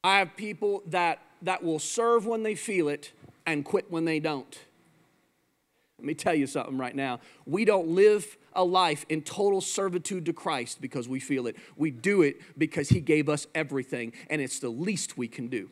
I 0.03 0.19
have 0.19 0.37
people 0.37 0.83
that, 0.87 1.19
that 1.43 1.63
will 1.63 1.79
serve 1.79 2.27
when 2.27 2.43
they 2.43 2.55
feel 2.55 2.89
it 2.89 3.13
and 3.47 3.65
quit 3.65 3.91
when 3.91 4.05
they 4.05 4.21
don't. 4.21 4.59
Let 5.99 6.07
me 6.07 6.15
tell 6.15 6.35
you 6.35 6.47
something 6.47 6.79
right 6.79 6.95
now. 6.95 7.21
We 7.45 7.67
don't 7.67 7.89
live 7.89 8.39
a 8.55 8.65
life 8.65 9.07
in 9.09 9.23
total 9.23 9.61
servitude 9.61 10.27
to 10.27 10.33
Christ 10.33 10.81
because 10.81 11.09
we 11.09 11.21
feel 11.21 11.47
it. 11.47 11.57
We 11.77 11.91
do 11.91 12.23
it 12.23 12.41
because 12.59 12.89
He 12.89 13.01
gave 13.01 13.29
us 13.29 13.47
everything, 13.55 14.13
and 14.29 14.41
it's 14.41 14.59
the 14.59 14.69
least 14.69 15.17
we 15.17 15.29
can 15.29 15.49
do. 15.49 15.71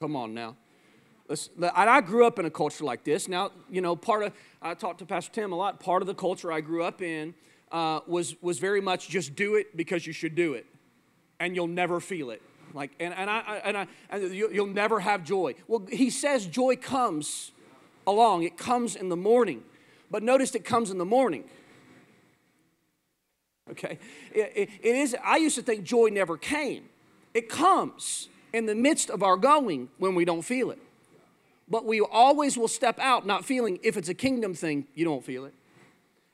Come 0.00 0.16
on 0.16 0.34
now. 0.34 0.56
I 1.62 2.00
grew 2.00 2.26
up 2.26 2.38
in 2.38 2.46
a 2.46 2.50
culture 2.50 2.84
like 2.84 3.04
this. 3.04 3.28
Now, 3.28 3.52
you 3.70 3.80
know, 3.80 3.94
part 3.94 4.24
of, 4.24 4.32
I 4.60 4.74
talked 4.74 4.98
to 4.98 5.06
Pastor 5.06 5.32
Tim 5.32 5.52
a 5.52 5.56
lot, 5.56 5.78
part 5.78 6.02
of 6.02 6.06
the 6.06 6.14
culture 6.14 6.50
I 6.50 6.60
grew 6.60 6.82
up 6.82 7.02
in 7.02 7.34
uh, 7.70 8.00
was, 8.06 8.34
was 8.42 8.58
very 8.58 8.80
much 8.80 9.08
just 9.08 9.36
do 9.36 9.54
it 9.54 9.76
because 9.76 10.06
you 10.06 10.12
should 10.12 10.34
do 10.34 10.54
it, 10.54 10.66
and 11.38 11.54
you'll 11.54 11.68
never 11.68 12.00
feel 12.00 12.30
it. 12.30 12.42
Like, 12.74 12.92
and, 13.00 13.14
and, 13.14 13.28
I, 13.28 13.60
and, 13.64 13.76
I, 13.76 13.86
and 14.10 14.34
you'll 14.34 14.66
never 14.66 15.00
have 15.00 15.24
joy. 15.24 15.54
Well, 15.68 15.86
he 15.90 16.10
says 16.10 16.46
joy 16.46 16.76
comes 16.76 17.52
along, 18.06 18.42
it 18.44 18.56
comes 18.56 18.96
in 18.96 19.08
the 19.08 19.16
morning. 19.16 19.62
But 20.10 20.22
notice 20.22 20.54
it 20.54 20.64
comes 20.64 20.90
in 20.90 20.98
the 20.98 21.04
morning. 21.04 21.44
Okay? 23.70 23.98
It, 24.32 24.52
it, 24.56 24.70
it 24.82 24.96
is, 24.96 25.16
I 25.22 25.36
used 25.36 25.56
to 25.56 25.62
think 25.62 25.84
joy 25.84 26.08
never 26.08 26.36
came. 26.36 26.88
It 27.32 27.48
comes 27.48 28.28
in 28.52 28.66
the 28.66 28.74
midst 28.74 29.10
of 29.10 29.22
our 29.22 29.36
going 29.36 29.88
when 29.98 30.14
we 30.14 30.24
don't 30.24 30.42
feel 30.42 30.70
it. 30.70 30.78
But 31.68 31.84
we 31.84 32.00
always 32.00 32.58
will 32.58 32.68
step 32.68 32.98
out 32.98 33.24
not 33.24 33.44
feeling, 33.44 33.78
if 33.84 33.96
it's 33.96 34.08
a 34.08 34.14
kingdom 34.14 34.54
thing, 34.54 34.86
you 34.94 35.04
don't 35.04 35.24
feel 35.24 35.44
it. 35.44 35.54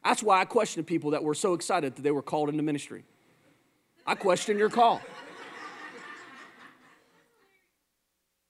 That's 0.02 0.22
why 0.22 0.40
I 0.40 0.46
question 0.46 0.82
people 0.84 1.10
that 1.10 1.22
were 1.22 1.34
so 1.34 1.52
excited 1.52 1.96
that 1.96 2.02
they 2.02 2.10
were 2.10 2.22
called 2.22 2.48
into 2.48 2.62
ministry. 2.62 3.04
I 4.06 4.14
question 4.14 4.56
your 4.56 4.70
call. 4.70 5.02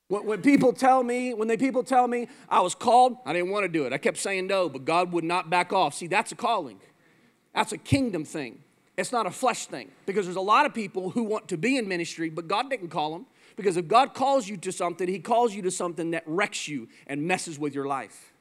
When, 0.09 0.41
people 0.41 0.73
tell 0.73 1.03
me, 1.03 1.35
when 1.35 1.49
they 1.49 1.57
people 1.57 1.83
tell 1.83 2.07
me 2.07 2.29
I 2.49 2.61
was 2.61 2.75
called, 2.75 3.17
I 3.27 3.33
didn't 3.33 3.51
want 3.51 3.65
to 3.65 3.69
do 3.69 3.87
it. 3.87 3.93
I 3.93 3.99
kept 3.99 4.19
saying 4.19 4.47
no, 4.47 4.69
but 4.69 4.85
God 4.85 5.13
would 5.13 5.25
not 5.25 5.51
back 5.51 5.73
off. 5.73 5.95
See, 5.95 6.07
that's 6.07 6.31
a 6.31 6.37
calling. 6.37 6.81
That's 7.55 7.73
a 7.73 7.79
kingdom 7.79 8.25
thing. 8.25 8.63
It's 8.97 9.11
not 9.11 9.27
a 9.27 9.31
flesh 9.31 9.67
thing. 9.67 9.91
Because 10.07 10.27
there's 10.27 10.37
a 10.37 10.41
lot 10.41 10.65
of 10.65 10.73
people 10.73 11.11
who 11.11 11.25
want 11.25 11.49
to 11.49 11.57
be 11.57 11.77
in 11.77 11.89
ministry, 11.89 12.31
but 12.31 12.47
God 12.47 12.71
didn't 12.71 12.89
call 12.89 13.13
them. 13.13 13.27
Because 13.57 13.77
if 13.77 13.89
God 13.89 14.15
calls 14.15 14.49
you 14.49 14.57
to 14.59 14.71
something, 14.71 15.09
He 15.09 15.19
calls 15.19 15.55
you 15.55 15.63
to 15.63 15.71
something 15.71 16.13
that 16.13 16.23
wrecks 16.27 16.69
you 16.69 16.89
and 17.07 17.23
messes 17.23 17.59
with 17.59 17.75
your 17.75 17.87
life 17.87 18.33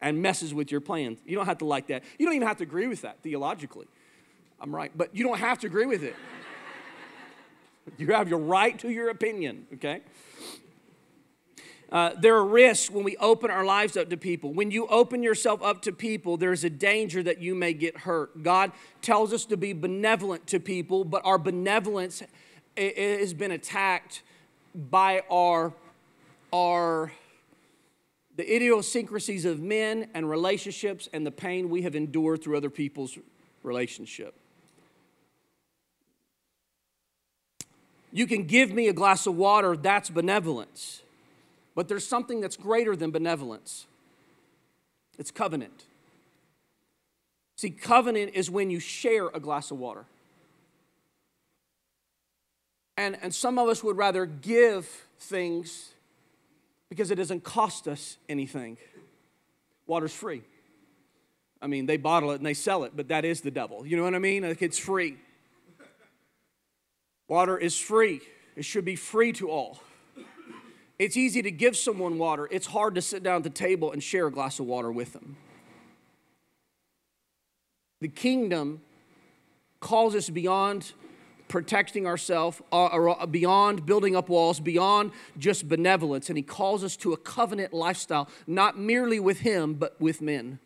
and 0.00 0.22
messes 0.22 0.54
with 0.54 0.70
your 0.70 0.80
plans. 0.80 1.18
You 1.26 1.36
don't 1.36 1.46
have 1.46 1.58
to 1.58 1.66
like 1.66 1.88
that. 1.88 2.04
You 2.18 2.26
don't 2.26 2.34
even 2.34 2.48
have 2.48 2.56
to 2.58 2.62
agree 2.62 2.86
with 2.86 3.02
that 3.02 3.22
theologically. 3.22 3.86
I'm 4.60 4.74
right, 4.74 4.92
but 4.96 5.14
you 5.14 5.24
don't 5.24 5.38
have 5.38 5.58
to 5.60 5.66
agree 5.66 5.86
with 5.86 6.02
it. 6.02 6.14
you 7.98 8.06
have 8.08 8.28
your 8.28 8.38
right 8.38 8.78
to 8.78 8.90
your 8.90 9.10
opinion, 9.10 9.66
okay? 9.74 10.02
Uh, 11.90 12.12
there 12.20 12.36
are 12.36 12.44
risks 12.44 12.88
when 12.88 13.02
we 13.02 13.16
open 13.16 13.50
our 13.50 13.64
lives 13.64 13.96
up 13.96 14.08
to 14.10 14.16
people. 14.16 14.52
When 14.52 14.70
you 14.70 14.86
open 14.86 15.22
yourself 15.22 15.60
up 15.62 15.82
to 15.82 15.92
people, 15.92 16.36
there's 16.36 16.62
a 16.62 16.70
danger 16.70 17.22
that 17.24 17.40
you 17.40 17.54
may 17.54 17.72
get 17.72 17.98
hurt. 17.98 18.42
God 18.44 18.70
tells 19.02 19.32
us 19.32 19.44
to 19.46 19.56
be 19.56 19.72
benevolent 19.72 20.46
to 20.48 20.60
people, 20.60 21.04
but 21.04 21.24
our 21.24 21.38
benevolence 21.38 22.22
has 22.76 23.34
been 23.34 23.50
attacked 23.50 24.22
by 24.74 25.24
our, 25.28 25.72
our 26.52 27.10
the 28.36 28.54
idiosyncrasies 28.54 29.44
of 29.44 29.60
men 29.60 30.08
and 30.14 30.30
relationships 30.30 31.08
and 31.12 31.26
the 31.26 31.30
pain 31.32 31.68
we 31.68 31.82
have 31.82 31.96
endured 31.96 32.42
through 32.42 32.56
other 32.56 32.70
people's 32.70 33.18
relationship. 33.64 34.32
You 38.12 38.26
can 38.26 38.44
give 38.44 38.72
me 38.72 38.88
a 38.88 38.92
glass 38.92 39.26
of 39.26 39.36
water, 39.36 39.76
that's 39.76 40.08
benevolence. 40.08 41.02
But 41.74 41.88
there's 41.88 42.06
something 42.06 42.40
that's 42.40 42.56
greater 42.56 42.96
than 42.96 43.10
benevolence 43.10 43.86
it's 45.18 45.30
covenant. 45.30 45.84
See, 47.56 47.68
covenant 47.68 48.32
is 48.34 48.50
when 48.50 48.70
you 48.70 48.80
share 48.80 49.28
a 49.28 49.38
glass 49.38 49.70
of 49.70 49.78
water. 49.78 50.06
And, 52.96 53.18
and 53.20 53.34
some 53.34 53.58
of 53.58 53.68
us 53.68 53.84
would 53.84 53.98
rather 53.98 54.24
give 54.24 54.88
things 55.18 55.90
because 56.88 57.10
it 57.10 57.16
doesn't 57.16 57.44
cost 57.44 57.86
us 57.86 58.16
anything. 58.30 58.78
Water's 59.86 60.14
free. 60.14 60.40
I 61.60 61.66
mean, 61.66 61.84
they 61.84 61.98
bottle 61.98 62.30
it 62.30 62.36
and 62.36 62.46
they 62.46 62.54
sell 62.54 62.84
it, 62.84 62.92
but 62.96 63.08
that 63.08 63.26
is 63.26 63.42
the 63.42 63.50
devil. 63.50 63.86
You 63.86 63.98
know 63.98 64.04
what 64.04 64.14
I 64.14 64.20
mean? 64.20 64.42
Like 64.42 64.62
it's 64.62 64.78
free. 64.78 65.18
Water 67.28 67.58
is 67.58 67.78
free, 67.78 68.22
it 68.56 68.64
should 68.64 68.84
be 68.84 68.96
free 68.96 69.32
to 69.34 69.50
all. 69.50 69.80
It's 71.00 71.16
easy 71.16 71.40
to 71.40 71.50
give 71.50 71.78
someone 71.78 72.18
water, 72.18 72.46
it's 72.50 72.66
hard 72.66 72.94
to 72.96 73.00
sit 73.00 73.22
down 73.22 73.36
at 73.36 73.42
the 73.42 73.48
table 73.48 73.90
and 73.90 74.02
share 74.02 74.26
a 74.26 74.30
glass 74.30 74.60
of 74.60 74.66
water 74.66 74.92
with 74.92 75.14
them. 75.14 75.38
The 78.02 78.08
kingdom 78.08 78.82
calls 79.80 80.14
us 80.14 80.28
beyond 80.28 80.92
protecting 81.48 82.06
ourselves, 82.06 82.60
uh, 82.70 83.24
beyond 83.24 83.86
building 83.86 84.14
up 84.14 84.28
walls, 84.28 84.60
beyond 84.60 85.12
just 85.38 85.70
benevolence. 85.70 86.28
And 86.28 86.36
He 86.36 86.42
calls 86.42 86.84
us 86.84 86.98
to 86.98 87.14
a 87.14 87.16
covenant 87.16 87.72
lifestyle, 87.72 88.28
not 88.46 88.78
merely 88.78 89.18
with 89.18 89.40
Him, 89.40 89.72
but 89.72 89.98
with 90.02 90.20
men. 90.20 90.58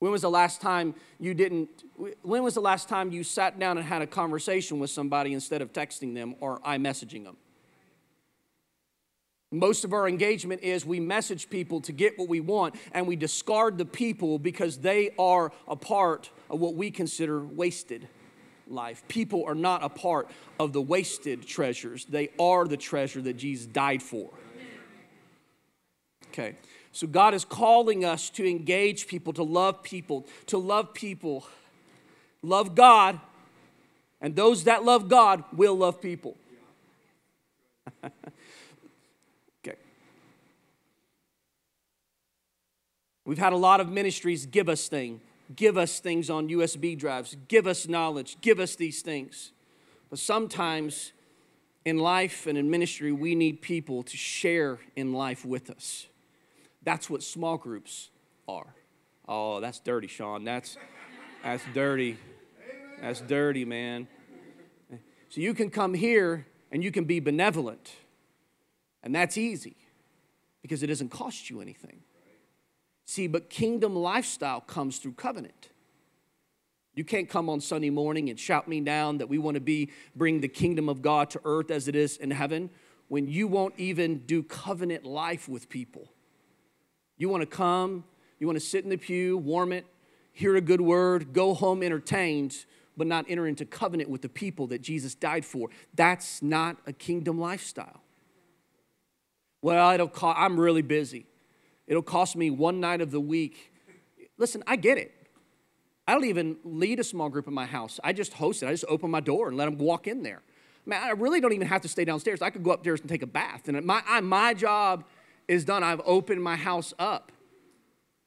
When 0.00 0.10
was 0.10 0.22
the 0.22 0.30
last 0.30 0.60
time 0.60 0.96
you 1.20 1.34
didn't? 1.34 1.84
When 2.22 2.42
was 2.42 2.54
the 2.54 2.60
last 2.60 2.88
time 2.88 3.12
you 3.12 3.22
sat 3.22 3.60
down 3.60 3.78
and 3.78 3.86
had 3.86 4.02
a 4.02 4.08
conversation 4.08 4.80
with 4.80 4.90
somebody 4.90 5.32
instead 5.32 5.62
of 5.62 5.72
texting 5.72 6.14
them 6.14 6.34
or 6.40 6.58
iMessaging 6.62 7.22
them? 7.22 7.36
Most 9.54 9.84
of 9.84 9.92
our 9.92 10.08
engagement 10.08 10.62
is 10.62 10.84
we 10.84 10.98
message 10.98 11.48
people 11.48 11.80
to 11.82 11.92
get 11.92 12.18
what 12.18 12.28
we 12.28 12.40
want, 12.40 12.74
and 12.92 13.06
we 13.06 13.14
discard 13.14 13.78
the 13.78 13.84
people 13.84 14.38
because 14.38 14.78
they 14.78 15.10
are 15.16 15.52
a 15.68 15.76
part 15.76 16.30
of 16.50 16.58
what 16.58 16.74
we 16.74 16.90
consider 16.90 17.40
wasted 17.44 18.08
life. 18.66 19.04
People 19.06 19.44
are 19.46 19.54
not 19.54 19.84
a 19.84 19.88
part 19.88 20.28
of 20.58 20.72
the 20.72 20.82
wasted 20.82 21.46
treasures, 21.46 22.04
they 22.04 22.30
are 22.38 22.66
the 22.66 22.76
treasure 22.76 23.22
that 23.22 23.34
Jesus 23.34 23.66
died 23.66 24.02
for. 24.02 24.30
Okay, 26.28 26.56
so 26.90 27.06
God 27.06 27.32
is 27.32 27.44
calling 27.44 28.04
us 28.04 28.30
to 28.30 28.48
engage 28.48 29.06
people, 29.06 29.32
to 29.34 29.44
love 29.44 29.84
people, 29.84 30.26
to 30.46 30.58
love 30.58 30.94
people, 30.94 31.46
love 32.42 32.74
God, 32.74 33.20
and 34.20 34.34
those 34.34 34.64
that 34.64 34.84
love 34.84 35.08
God 35.08 35.44
will 35.52 35.76
love 35.76 36.00
people. 36.00 36.36
We've 43.24 43.38
had 43.38 43.52
a 43.52 43.56
lot 43.56 43.80
of 43.80 43.88
ministries 43.88 44.46
give 44.46 44.68
us 44.68 44.88
things, 44.88 45.20
give 45.56 45.78
us 45.78 45.98
things 45.98 46.28
on 46.28 46.48
USB 46.48 46.96
drives, 46.98 47.36
give 47.48 47.66
us 47.66 47.88
knowledge, 47.88 48.36
give 48.40 48.60
us 48.60 48.76
these 48.76 49.02
things. 49.02 49.52
But 50.10 50.18
sometimes 50.18 51.12
in 51.84 51.98
life 51.98 52.46
and 52.46 52.56
in 52.56 52.70
ministry, 52.70 53.12
we 53.12 53.34
need 53.34 53.62
people 53.62 54.02
to 54.02 54.16
share 54.16 54.78
in 54.96 55.12
life 55.12 55.44
with 55.44 55.70
us. 55.70 56.06
That's 56.82 57.08
what 57.08 57.22
small 57.22 57.56
groups 57.56 58.10
are. 58.46 58.74
Oh, 59.26 59.60
that's 59.60 59.80
dirty, 59.80 60.06
Sean. 60.06 60.44
That's 60.44 60.76
that's 61.42 61.64
dirty. 61.72 62.18
That's 63.00 63.20
dirty, 63.20 63.64
man. 63.64 64.06
So 65.28 65.40
you 65.40 65.52
can 65.52 65.68
come 65.68 65.94
here 65.94 66.46
and 66.70 66.84
you 66.84 66.92
can 66.92 67.04
be 67.04 67.20
benevolent. 67.20 67.92
And 69.02 69.14
that's 69.14 69.36
easy 69.36 69.76
because 70.62 70.82
it 70.82 70.86
doesn't 70.86 71.10
cost 71.10 71.50
you 71.50 71.60
anything. 71.60 72.03
See, 73.06 73.26
but 73.26 73.50
kingdom 73.50 73.94
lifestyle 73.94 74.60
comes 74.60 74.98
through 74.98 75.12
covenant. 75.12 75.68
You 76.94 77.04
can't 77.04 77.28
come 77.28 77.48
on 77.48 77.60
Sunday 77.60 77.90
morning 77.90 78.30
and 78.30 78.38
shout 78.38 78.68
me 78.68 78.80
down 78.80 79.18
that 79.18 79.28
we 79.28 79.38
want 79.38 79.56
to 79.56 79.60
be 79.60 79.90
bring 80.14 80.40
the 80.40 80.48
kingdom 80.48 80.88
of 80.88 81.02
God 81.02 81.28
to 81.30 81.40
earth 81.44 81.70
as 81.70 81.88
it 81.88 81.96
is 81.96 82.16
in 82.16 82.30
heaven 82.30 82.70
when 83.08 83.26
you 83.26 83.48
won't 83.48 83.74
even 83.76 84.18
do 84.20 84.42
covenant 84.42 85.04
life 85.04 85.48
with 85.48 85.68
people. 85.68 86.12
You 87.16 87.28
want 87.28 87.42
to 87.42 87.46
come, 87.46 88.04
you 88.38 88.46
want 88.46 88.58
to 88.58 88.64
sit 88.64 88.84
in 88.84 88.90
the 88.90 88.96
pew, 88.96 89.36
warm 89.36 89.72
it, 89.72 89.86
hear 90.32 90.56
a 90.56 90.60
good 90.60 90.80
word, 90.80 91.32
go 91.32 91.54
home 91.54 91.82
entertained, 91.82 92.64
but 92.96 93.06
not 93.06 93.26
enter 93.28 93.46
into 93.46 93.64
covenant 93.64 94.08
with 94.08 94.22
the 94.22 94.28
people 94.28 94.68
that 94.68 94.80
Jesus 94.80 95.14
died 95.14 95.44
for. 95.44 95.68
That's 95.94 96.42
not 96.42 96.76
a 96.86 96.92
kingdom 96.92 97.38
lifestyle. 97.40 98.02
Well, 99.62 99.92
it'll 99.92 100.08
call, 100.08 100.34
I'm 100.36 100.60
really 100.60 100.82
busy. 100.82 101.26
It'll 101.86 102.02
cost 102.02 102.36
me 102.36 102.50
one 102.50 102.80
night 102.80 103.00
of 103.00 103.10
the 103.10 103.20
week. 103.20 103.72
Listen, 104.38 104.62
I 104.66 104.76
get 104.76 104.98
it. 104.98 105.12
I 106.06 106.12
don't 106.12 106.24
even 106.24 106.56
lead 106.64 107.00
a 107.00 107.04
small 107.04 107.28
group 107.28 107.46
in 107.46 107.54
my 107.54 107.66
house. 107.66 107.98
I 108.04 108.12
just 108.12 108.34
host 108.34 108.62
it. 108.62 108.66
I 108.66 108.70
just 108.72 108.84
open 108.88 109.10
my 109.10 109.20
door 109.20 109.48
and 109.48 109.56
let 109.56 109.66
them 109.66 109.78
walk 109.78 110.06
in 110.06 110.22
there. 110.22 110.42
Man, 110.86 111.02
I 111.02 111.10
really 111.10 111.40
don't 111.40 111.52
even 111.52 111.66
have 111.66 111.80
to 111.82 111.88
stay 111.88 112.04
downstairs. 112.04 112.42
I 112.42 112.50
could 112.50 112.62
go 112.62 112.72
upstairs 112.72 113.00
and 113.00 113.08
take 113.08 113.22
a 113.22 113.26
bath. 113.26 113.68
And 113.68 113.82
my, 113.86 114.02
I, 114.06 114.20
my 114.20 114.52
job 114.52 115.04
is 115.48 115.64
done. 115.64 115.82
I've 115.82 116.02
opened 116.04 116.42
my 116.42 116.56
house 116.56 116.92
up. 116.98 117.32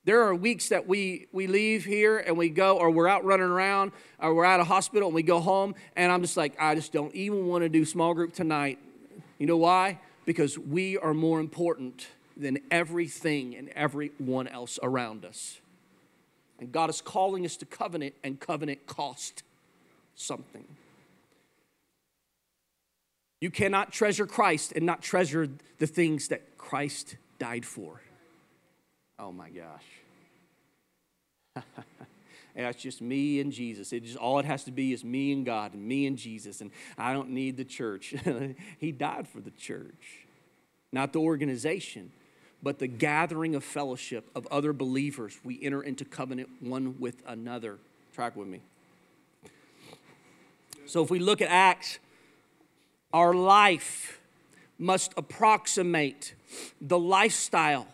There 0.05 0.23
are 0.23 0.33
weeks 0.33 0.69
that 0.69 0.87
we, 0.87 1.27
we 1.33 1.47
leave 1.47 1.83
here 1.83 2.17
and 2.17 2.37
we 2.37 2.49
go, 2.49 2.77
or 2.77 2.89
we're 2.89 3.09
out 3.09 3.25
running 3.25 3.45
around, 3.45 3.91
or 4.19 4.33
we're 4.33 4.45
at 4.45 4.59
a 4.59 4.63
hospital 4.63 5.09
and 5.09 5.15
we 5.15 5.21
go 5.21 5.41
home, 5.41 5.75
and 5.97 6.11
I'm 6.11 6.21
just 6.21 6.37
like, 6.37 6.55
I 6.57 6.75
just 6.75 6.93
don't 6.93 7.13
even 7.13 7.45
want 7.45 7.63
to 7.63 7.69
do 7.69 7.83
small 7.83 8.13
group 8.13 8.33
tonight. 8.33 8.79
You 9.37 9.47
know 9.47 9.57
why? 9.57 9.99
Because 10.25 10.57
we 10.57 10.97
are 10.97 11.13
more 11.13 11.41
important 11.41 12.07
than 12.37 12.59
everything 12.69 13.55
and 13.55 13.69
everyone 13.69 14.47
else 14.47 14.77
around 14.83 15.25
us. 15.25 15.59
And 16.59 16.71
God 16.71 16.89
is 16.89 17.01
calling 17.01 17.45
us 17.45 17.57
to 17.57 17.65
covenant, 17.65 18.15
and 18.23 18.39
covenant 18.39 18.87
cost 18.87 19.43
something. 20.15 20.65
You 23.39 23.51
cannot 23.51 23.91
treasure 23.91 24.25
Christ 24.25 24.73
and 24.75 24.85
not 24.85 25.01
treasure 25.01 25.47
the 25.77 25.87
things 25.87 26.29
that 26.29 26.57
Christ 26.57 27.17
died 27.37 27.65
for. 27.65 28.01
Oh 29.19 29.31
my 29.31 29.49
gosh. 29.49 31.63
It's 32.59 32.81
just 32.81 33.03
me 33.03 33.39
and 33.39 33.51
Jesus. 33.51 33.93
It 33.93 34.03
just 34.03 34.17
all 34.17 34.39
it 34.39 34.45
has 34.45 34.63
to 34.63 34.71
be 34.71 34.91
is 34.91 35.03
me 35.03 35.31
and 35.31 35.45
God 35.45 35.75
and 35.75 35.87
me 35.87 36.07
and 36.07 36.17
Jesus, 36.17 36.59
and 36.59 36.71
I 36.97 37.13
don't 37.13 37.29
need 37.29 37.55
the 37.55 37.63
church. 37.63 38.15
he 38.79 38.91
died 38.91 39.27
for 39.27 39.39
the 39.39 39.51
church, 39.51 40.25
not 40.91 41.13
the 41.13 41.19
organization 41.19 42.11
but 42.67 42.79
the 42.79 42.87
gathering 42.87 43.55
of 43.55 43.63
fellowship 43.63 44.29
of 44.35 44.45
other 44.47 44.73
believers. 44.73 45.39
We 45.41 45.57
enter 45.63 45.81
into 45.81 46.03
covenant 46.03 46.49
one 46.59 46.99
with 46.99 47.23
another. 47.25 47.77
Track 48.13 48.35
with 48.35 48.49
me. 48.49 48.59
So 50.85 51.01
if 51.01 51.09
we 51.09 51.19
look 51.19 51.41
at 51.41 51.47
Acts, 51.47 51.99
our 53.13 53.33
life 53.33 54.19
must 54.77 55.13
approximate 55.15 56.35
the 56.81 56.99
lifestyle 56.99 57.87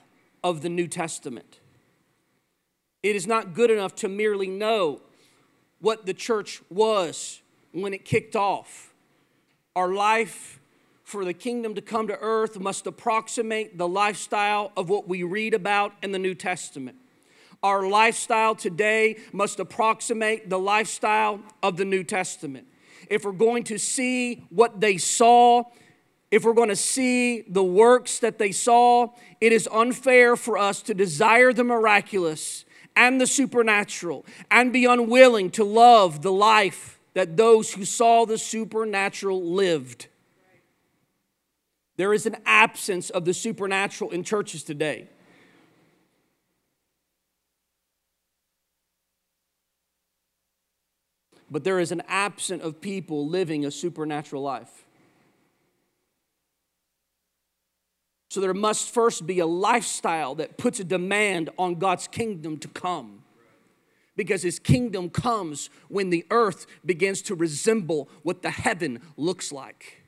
of 0.43 0.63
the 0.63 0.69
New 0.69 0.88
Testament. 0.88 1.59
It 3.03 3.15
is 3.15 3.27
not 3.27 3.53
good 3.53 3.69
enough 3.69 3.93
to 3.97 4.09
merely 4.09 4.47
know 4.47 5.01
what 5.81 6.07
the 6.07 6.15
church 6.15 6.63
was 6.71 7.43
when 7.73 7.93
it 7.93 8.05
kicked 8.05 8.36
off. 8.36 8.91
Our 9.75 9.93
life 9.93 10.59
for 11.03 11.25
the 11.25 11.33
kingdom 11.33 11.75
to 11.75 11.81
come 11.81 12.07
to 12.07 12.17
earth 12.19 12.59
must 12.59 12.87
approximate 12.87 13.77
the 13.77 13.87
lifestyle 13.87 14.71
of 14.75 14.89
what 14.89 15.07
we 15.07 15.23
read 15.23 15.53
about 15.53 15.93
in 16.01 16.11
the 16.11 16.19
New 16.19 16.33
Testament. 16.33 16.97
Our 17.61 17.87
lifestyle 17.87 18.55
today 18.55 19.17
must 19.31 19.59
approximate 19.59 20.49
the 20.49 20.59
lifestyle 20.59 21.41
of 21.61 21.77
the 21.77 21.85
New 21.85 22.03
Testament. 22.03 22.67
If 23.09 23.25
we're 23.25 23.31
going 23.33 23.63
to 23.65 23.77
see 23.77 24.45
what 24.49 24.79
they 24.81 24.97
saw, 24.97 25.65
if 26.31 26.43
we're 26.43 26.53
going 26.53 26.69
to 26.69 26.75
see 26.75 27.41
the 27.41 27.63
works 27.63 28.19
that 28.19 28.39
they 28.39 28.51
saw, 28.51 29.09
it 29.39 29.53
is 29.53 29.69
unfair 29.71 30.35
for 30.35 30.57
us 30.57 30.81
to 30.83 30.93
desire 30.93 31.53
the 31.53 31.63
miraculous 31.63 32.65
and 32.95 33.19
the 33.19 33.27
supernatural 33.27 34.25
and 34.49 34.73
be 34.73 34.85
unwilling 34.85 35.49
to 35.51 35.63
love 35.63 36.21
the 36.21 36.31
life 36.31 36.99
that 37.13 37.37
those 37.37 37.73
who 37.73 37.85
saw 37.85 38.25
the 38.25 38.37
supernatural 38.37 39.41
lived. 39.41 40.07
There 41.95 42.13
is 42.13 42.25
an 42.25 42.38
absence 42.45 43.10
of 43.10 43.25
the 43.25 43.34
supernatural 43.34 44.10
in 44.10 44.23
churches 44.23 44.63
today. 44.63 45.10
But 51.51 51.63
there 51.63 51.79
is 51.79 51.91
an 51.91 52.01
absence 52.08 52.63
of 52.63 52.82
people 52.82 53.27
living 53.27 53.63
a 53.63 53.69
supernatural 53.69 54.41
life. 54.41 54.86
So 58.32 58.41
there 58.41 58.56
must 58.56 58.89
first 58.89 59.27
be 59.27 59.38
a 59.38 59.45
lifestyle 59.45 60.34
that 60.36 60.58
puts 60.58 60.79
a 60.79 60.84
demand 60.84 61.51
on 61.60 61.75
God's 61.75 62.08
kingdom 62.08 62.58
to 62.58 62.67
come. 62.67 63.23
Because 64.15 64.41
his 64.41 64.58
kingdom 64.58 65.12
comes 65.12 65.69
when 65.89 66.10
the 66.10 66.25
earth 66.32 66.65
begins 66.84 67.21
to 67.23 67.36
resemble 67.36 68.10
what 68.23 68.41
the 68.41 68.49
heaven 68.49 69.01
looks 69.15 69.51
like 69.51 70.02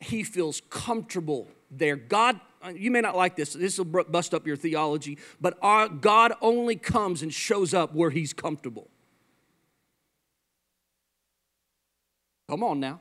he 0.00 0.24
feels 0.24 0.62
comfortable 0.70 1.48
there. 1.70 1.96
God, 1.96 2.40
you 2.74 2.90
may 2.90 3.00
not 3.00 3.16
like 3.16 3.36
this, 3.36 3.52
this 3.52 3.78
will 3.78 3.84
bust 3.84 4.34
up 4.34 4.46
your 4.46 4.56
theology, 4.56 5.18
but 5.40 5.58
our, 5.62 5.88
God 5.88 6.32
only 6.40 6.76
comes 6.76 7.22
and 7.22 7.32
shows 7.32 7.74
up 7.74 7.94
where 7.94 8.10
he's 8.10 8.32
comfortable. 8.32 8.88
Come 12.48 12.64
on 12.64 12.80
now. 12.80 13.00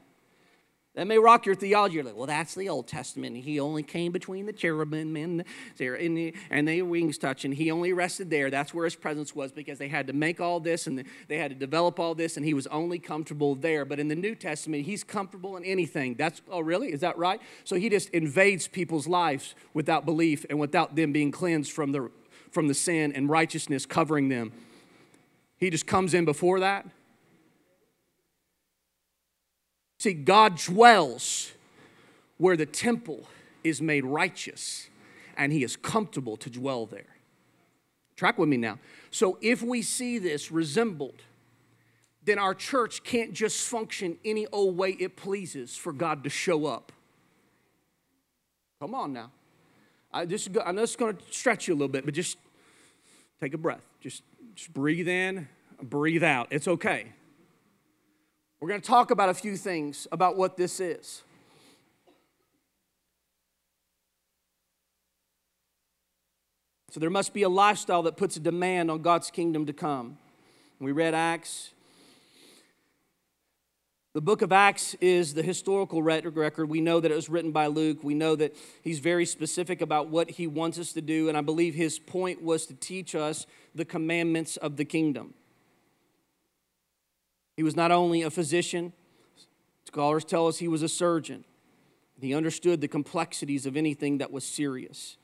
That 0.99 1.07
may 1.07 1.17
rock 1.17 1.45
your 1.45 1.55
theology. 1.55 1.95
You're 1.95 2.03
like, 2.03 2.17
well, 2.17 2.27
that's 2.27 2.55
the 2.55 2.67
Old 2.67 2.85
Testament. 2.85 3.37
He 3.37 3.57
only 3.61 3.83
came 3.83 4.11
between 4.11 4.45
the 4.45 4.51
cherubim 4.51 5.15
and 5.15 5.45
the, 5.77 6.33
and 6.49 6.67
their 6.67 6.83
wings 6.83 7.17
touching. 7.17 7.53
He 7.53 7.71
only 7.71 7.93
rested 7.93 8.29
there. 8.29 8.49
That's 8.49 8.73
where 8.73 8.83
his 8.83 8.97
presence 8.97 9.33
was 9.33 9.53
because 9.53 9.77
they 9.77 9.87
had 9.87 10.07
to 10.07 10.13
make 10.13 10.41
all 10.41 10.59
this 10.59 10.87
and 10.87 11.05
they 11.29 11.37
had 11.37 11.51
to 11.51 11.55
develop 11.55 12.01
all 12.01 12.15
this, 12.15 12.35
and 12.35 12.45
he 12.45 12.53
was 12.53 12.67
only 12.67 12.99
comfortable 12.99 13.55
there. 13.55 13.85
But 13.85 14.01
in 14.01 14.09
the 14.09 14.15
New 14.15 14.35
Testament, 14.35 14.85
he's 14.85 15.05
comfortable 15.05 15.55
in 15.55 15.63
anything. 15.63 16.15
That's 16.15 16.41
oh, 16.51 16.59
really? 16.59 16.91
Is 16.91 16.99
that 16.99 17.17
right? 17.17 17.39
So 17.63 17.77
he 17.77 17.87
just 17.87 18.09
invades 18.09 18.67
people's 18.67 19.07
lives 19.07 19.55
without 19.73 20.03
belief 20.03 20.45
and 20.49 20.59
without 20.59 20.97
them 20.97 21.13
being 21.13 21.31
cleansed 21.31 21.71
from 21.71 21.93
the 21.93 22.11
from 22.51 22.67
the 22.67 22.73
sin 22.73 23.13
and 23.13 23.29
righteousness 23.29 23.85
covering 23.85 24.27
them. 24.27 24.51
He 25.59 25.69
just 25.69 25.87
comes 25.87 26.13
in 26.13 26.25
before 26.25 26.59
that 26.59 26.85
See, 29.99 30.13
God 30.13 30.57
dwells 30.57 31.51
where 32.37 32.55
the 32.55 32.65
temple 32.65 33.27
is 33.63 33.81
made 33.81 34.05
righteous, 34.05 34.89
and 35.37 35.51
he 35.51 35.61
is 35.63 35.75
comfortable 35.75 36.37
to 36.37 36.49
dwell 36.49 36.85
there. 36.85 37.17
Track 38.15 38.37
with 38.37 38.49
me 38.49 38.57
now. 38.57 38.79
So, 39.11 39.37
if 39.41 39.61
we 39.61 39.81
see 39.81 40.17
this 40.17 40.51
resembled, 40.51 41.21
then 42.23 42.39
our 42.39 42.53
church 42.53 43.03
can't 43.03 43.33
just 43.33 43.67
function 43.67 44.17
any 44.23 44.47
old 44.47 44.77
way 44.77 44.91
it 44.91 45.17
pleases 45.17 45.75
for 45.75 45.91
God 45.91 46.23
to 46.23 46.29
show 46.29 46.65
up. 46.65 46.91
Come 48.79 48.95
on 48.95 49.11
now. 49.11 49.31
I, 50.13 50.25
just, 50.25 50.49
I 50.65 50.71
know 50.71 50.83
it's 50.83 50.95
going 50.95 51.15
to 51.15 51.23
stretch 51.29 51.67
you 51.67 51.73
a 51.73 51.75
little 51.75 51.89
bit, 51.89 52.05
but 52.05 52.13
just 52.13 52.37
take 53.41 53.53
a 53.53 53.57
breath. 53.57 53.81
Just, 53.99 54.23
just 54.55 54.73
breathe 54.73 55.07
in, 55.09 55.47
breathe 55.81 56.23
out. 56.23 56.47
It's 56.51 56.67
okay. 56.67 57.13
We're 58.59 58.67
going 58.67 58.81
to 58.81 58.87
talk 58.87 59.09
about 59.11 59.29
a 59.29 59.33
few 59.33 59.55
things 59.55 60.07
about 60.11 60.35
what 60.35 60.57
this 60.57 60.79
is. 60.79 61.23
So 66.91 66.99
there 66.99 67.09
must 67.09 67.33
be 67.33 67.43
a 67.43 67.49
lifestyle 67.49 68.03
that 68.03 68.17
puts 68.17 68.35
a 68.35 68.39
demand 68.39 68.89
on 68.89 69.01
God's 69.01 69.29
kingdom 69.29 69.65
to 69.67 69.73
come. 69.73 70.17
We 70.79 70.91
read 70.91 71.13
Acts. 71.13 71.71
The 74.13 74.21
book 74.21 74.41
of 74.41 74.51
Acts 74.51 74.95
is 74.95 75.35
the 75.35 75.43
historical 75.43 76.01
record. 76.01 76.35
We 76.67 76.81
know 76.81 76.99
that 76.99 77.11
it 77.11 77.15
was 77.15 77.29
written 77.29 77.51
by 77.51 77.67
Luke. 77.67 78.03
We 78.03 78.15
know 78.15 78.35
that 78.35 78.55
he's 78.81 78.99
very 78.99 79.25
specific 79.25 79.81
about 79.81 80.07
what 80.09 80.31
he 80.31 80.47
wants 80.47 80.79
us 80.79 80.91
to 80.93 81.01
do, 81.01 81.29
and 81.29 81.37
I 81.37 81.41
believe 81.41 81.75
his 81.75 81.99
point 81.99 82.41
was 82.41 82.65
to 82.65 82.73
teach 82.73 83.13
us 83.13 83.45
the 83.75 83.85
commandments 83.85 84.57
of 84.57 84.77
the 84.77 84.85
kingdom. 84.85 85.35
He 87.59 87.63
was 87.63 87.75
not 87.75 87.91
only 87.91 88.21
a 88.21 88.29
physician, 88.29 88.93
scholars 89.83 90.23
tell 90.23 90.47
us 90.47 90.59
he 90.59 90.69
was 90.69 90.81
a 90.81 90.87
surgeon. 90.87 91.43
He 92.21 92.33
understood 92.33 92.79
the 92.79 92.87
complexities 92.87 93.65
of 93.65 93.75
anything 93.75 94.19
that 94.19 94.31
was 94.31 94.45
serious. 94.45 95.17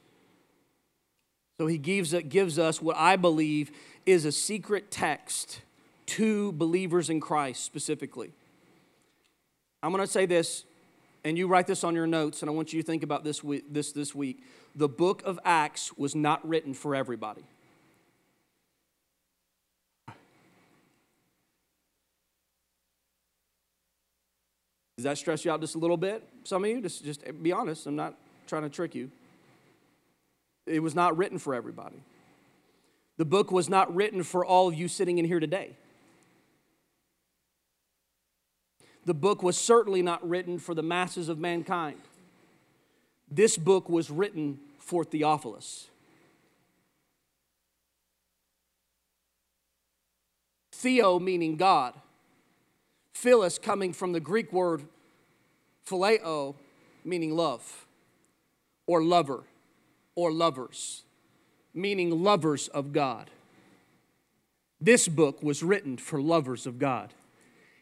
So 1.58 1.68
he 1.68 1.78
gives, 1.78 2.14
gives 2.28 2.60
us 2.60 2.82
what 2.82 2.98
I 2.98 3.16
believe 3.16 3.72
is 4.06 4.26
a 4.26 4.34
secret 4.34 4.92
text 4.92 5.62
to 6.08 6.52
believers 6.52 7.10
in 7.10 7.22
Christ 7.22 7.64
specifically. 7.64 8.34
I'm 9.82 9.94
going 9.94 10.04
to 10.04 10.12
say 10.12 10.26
this, 10.26 10.66
and 11.24 11.38
you 11.38 11.48
write 11.48 11.68
this 11.68 11.86
on 11.86 11.96
your 11.96 12.06
notes, 12.06 12.42
and 12.42 12.50
I 12.50 12.54
want 12.54 12.74
you 12.74 12.82
to 12.82 12.86
think 12.86 13.04
about 13.04 13.24
this 13.24 13.46
week, 13.46 13.64
this, 13.72 13.94
this 13.94 14.14
week. 14.14 14.44
The 14.76 14.90
book 14.90 15.24
of 15.24 15.40
Acts 15.46 15.98
was 15.98 16.16
not 16.16 16.46
written 16.46 16.74
for 16.74 16.96
everybody. 16.96 17.46
Does 24.98 25.04
that 25.04 25.18
stress 25.18 25.44
you 25.44 25.52
out 25.52 25.60
just 25.62 25.76
a 25.76 25.78
little 25.78 25.98
bit? 25.98 26.24
Some 26.44 26.64
of 26.64 26.70
you, 26.70 26.82
just, 26.82 27.04
just 27.04 27.44
be 27.44 27.52
honest. 27.52 27.86
I'm 27.86 27.96
not 27.96 28.16
trying 28.48 28.64
to 28.64 28.70
trick 28.70 28.96
you. 28.96 29.12
It 30.66 30.82
was 30.82 30.96
not 30.96 31.18
written 31.18 31.38
for 31.38 31.54
everybody. 31.54 31.98
The 33.18 33.26
book 33.26 33.52
was 33.52 33.70
not 33.70 33.94
written 33.94 34.24
for 34.24 34.46
all 34.46 34.68
of 34.68 34.74
you 34.74 34.88
sitting 34.88 35.18
in 35.18 35.26
here 35.26 35.40
today. 35.40 35.76
The 39.06 39.14
book 39.14 39.44
was 39.44 39.58
certainly 39.58 40.02
not 40.02 40.28
written 40.28 40.58
for 40.58 40.74
the 40.74 40.82
masses 40.82 41.30
of 41.30 41.38
mankind. 41.38 42.02
This 43.30 43.58
book 43.58 43.90
was 43.90 44.10
written 44.10 44.60
for 44.80 45.04
Theophilus. 45.04 45.88
Theo 50.72 51.20
meaning 51.20 51.56
God. 51.56 51.94
Phyllis 53.16 53.58
coming 53.58 53.94
from 53.94 54.12
the 54.12 54.20
Greek 54.20 54.52
word 54.52 54.84
phileo 55.88 56.54
meaning 57.06 57.36
love 57.36 57.88
or 58.86 59.02
lover 59.02 59.44
or 60.16 60.34
lovers, 60.34 61.04
meaning 61.74 62.24
lovers 62.24 62.68
of 62.68 62.92
God. 62.92 63.32
This 64.82 65.08
book 65.08 65.42
was 65.42 65.64
written 65.64 65.98
for 65.98 66.22
lovers 66.22 66.68
of 66.68 66.78
God. 66.78 67.14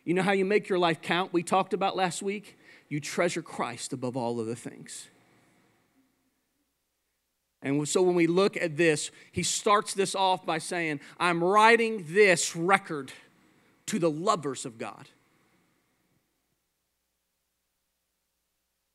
You 0.06 0.14
know 0.14 0.22
how 0.22 0.34
you 0.34 0.46
make 0.46 0.70
your 0.70 0.80
life 0.80 1.02
count? 1.02 1.34
We 1.34 1.42
talked 1.42 1.74
about 1.74 1.96
last 1.96 2.22
week. 2.22 2.58
You 2.88 3.00
treasure 3.00 3.42
Christ 3.42 3.92
above 3.92 4.16
all 4.16 4.40
other 4.40 4.56
things. 4.56 5.10
And 7.64 7.88
so 7.90 8.04
when 8.04 8.14
we 8.14 8.28
look 8.28 8.56
at 8.56 8.78
this, 8.78 9.10
he 9.32 9.42
starts 9.42 9.96
this 9.96 10.14
off 10.14 10.46
by 10.46 10.60
saying, 10.60 11.00
I'm 11.20 11.44
writing 11.44 12.06
this 12.10 12.56
record 12.56 13.12
to 13.88 13.98
the 13.98 14.12
lovers 14.12 14.66
of 14.66 14.78
God. 14.78 15.10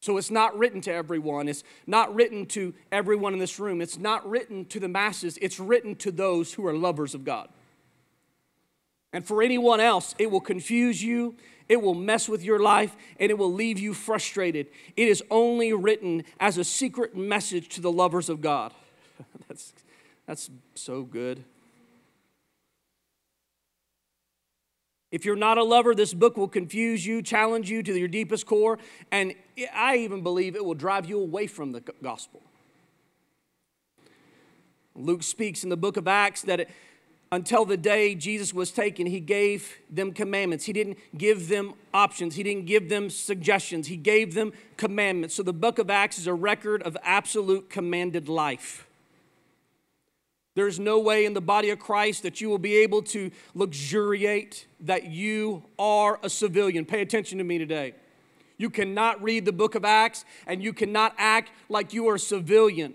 So 0.01 0.17
it's 0.17 0.31
not 0.31 0.57
written 0.57 0.81
to 0.83 0.93
everyone. 0.93 1.49
It's 1.49 1.65
not 1.87 2.15
written 2.15 2.47
to 2.47 2.73
everyone 2.93 3.33
in 3.33 3.39
this 3.39 3.59
room. 3.59 3.81
It's 3.81 3.99
not 3.99 4.29
written 4.29 4.65
to 4.67 4.79
the 4.79 4.89
masses. 4.89 5.39
It's 5.43 5.59
written 5.59 5.97
to 5.97 6.13
those 6.13 6.55
who 6.55 6.67
are 6.67 6.73
lovers 6.73 7.15
of 7.15 7.25
God. 7.25 7.49
And 9.13 9.27
for 9.27 9.43
anyone 9.43 9.81
else, 9.81 10.15
it 10.19 10.31
will 10.31 10.41
confuse 10.41 11.03
you, 11.03 11.35
it 11.69 11.83
will 11.83 11.95
mess 11.95 12.29
with 12.29 12.45
your 12.45 12.59
life, 12.59 12.95
and 13.19 13.31
it 13.31 13.39
will 13.39 13.53
leave 13.53 13.79
you 13.79 13.95
frustrated. 13.95 14.69
It 14.97 15.09
is 15.09 15.23
only 15.31 15.73
written 15.73 16.25
as 16.39 16.59
a 16.59 16.65
secret 16.65 17.17
message 17.17 17.69
to 17.71 17.81
the 17.81 17.91
lovers 17.91 18.29
of 18.29 18.41
God. 18.41 18.73
that's, 19.49 19.73
that's 20.27 20.51
so 20.75 21.03
good. 21.03 21.43
If 25.11 25.25
you're 25.25 25.37
not 25.37 25.57
a 25.57 25.64
lover, 25.64 25.94
this 25.94 26.12
book 26.12 26.37
will 26.37 26.49
confuse 26.49 27.07
you, 27.07 27.23
challenge 27.23 27.71
you 27.71 27.83
to 27.83 27.99
your 27.99 28.09
deepest 28.09 28.47
core, 28.47 28.79
and 29.11 29.35
I 29.75 29.97
even 29.97 30.23
believe 30.23 30.55
it 30.55 30.64
will 30.64 30.75
drive 30.75 31.07
you 31.07 31.18
away 31.21 31.47
from 31.47 31.73
the 31.73 31.81
gospel. 32.03 32.42
Luke 34.94 35.23
speaks 35.23 35.62
in 35.62 35.71
the 35.71 35.77
book 35.77 35.97
of 35.97 36.09
Acts 36.09 36.42
that 36.42 36.61
it, 36.61 36.71
until 37.31 37.64
the 37.64 37.77
day 37.77 38.14
Jesus 38.14 38.53
was 38.53 38.71
taken, 38.71 39.07
he 39.07 39.21
gave 39.21 39.79
them 39.90 40.12
commandments. 40.12 40.64
He 40.64 40.73
didn't 40.73 40.99
give 41.16 41.49
them 41.49 41.75
options, 41.94 42.35
he 42.35 42.42
didn't 42.42 42.66
give 42.66 42.88
them 42.88 43.11
suggestions, 43.11 43.87
he 43.87 43.97
gave 43.97 44.35
them 44.35 44.53
commandments. 44.77 45.35
So 45.35 45.42
the 45.42 45.53
book 45.53 45.79
of 45.79 45.90
Acts 45.90 46.18
is 46.18 46.27
a 46.27 46.35
record 46.35 46.83
of 46.83 46.97
absolute 47.03 47.71
commanded 47.71 48.29
life. 48.29 48.88
There's 50.59 50.81
no 50.81 50.99
way 50.99 51.25
in 51.25 51.35
the 51.35 51.40
body 51.40 51.71
of 51.71 51.79
Christ 51.79 52.25
that 52.25 52.40
you 52.40 52.49
will 52.49 52.59
be 52.59 52.79
able 52.79 53.01
to 53.03 53.31
luxuriate 53.55 54.66
that 54.81 55.05
you 55.05 55.62
are 55.79 56.18
a 56.25 56.29
civilian. 56.29 56.85
Pay 56.85 57.01
attention 57.01 57.38
to 57.38 57.44
me 57.44 57.59
today. 57.59 57.94
You 58.57 58.68
cannot 58.68 59.23
read 59.23 59.44
the 59.44 59.53
book 59.53 59.77
of 59.77 59.85
Acts 59.85 60.25
and 60.49 60.61
you 60.61 60.73
cannot 60.73 61.14
act 61.16 61.53
like 61.68 61.94
you 61.94 62.09
are 62.09 62.16
a 62.16 62.18
civilian. 62.18 62.94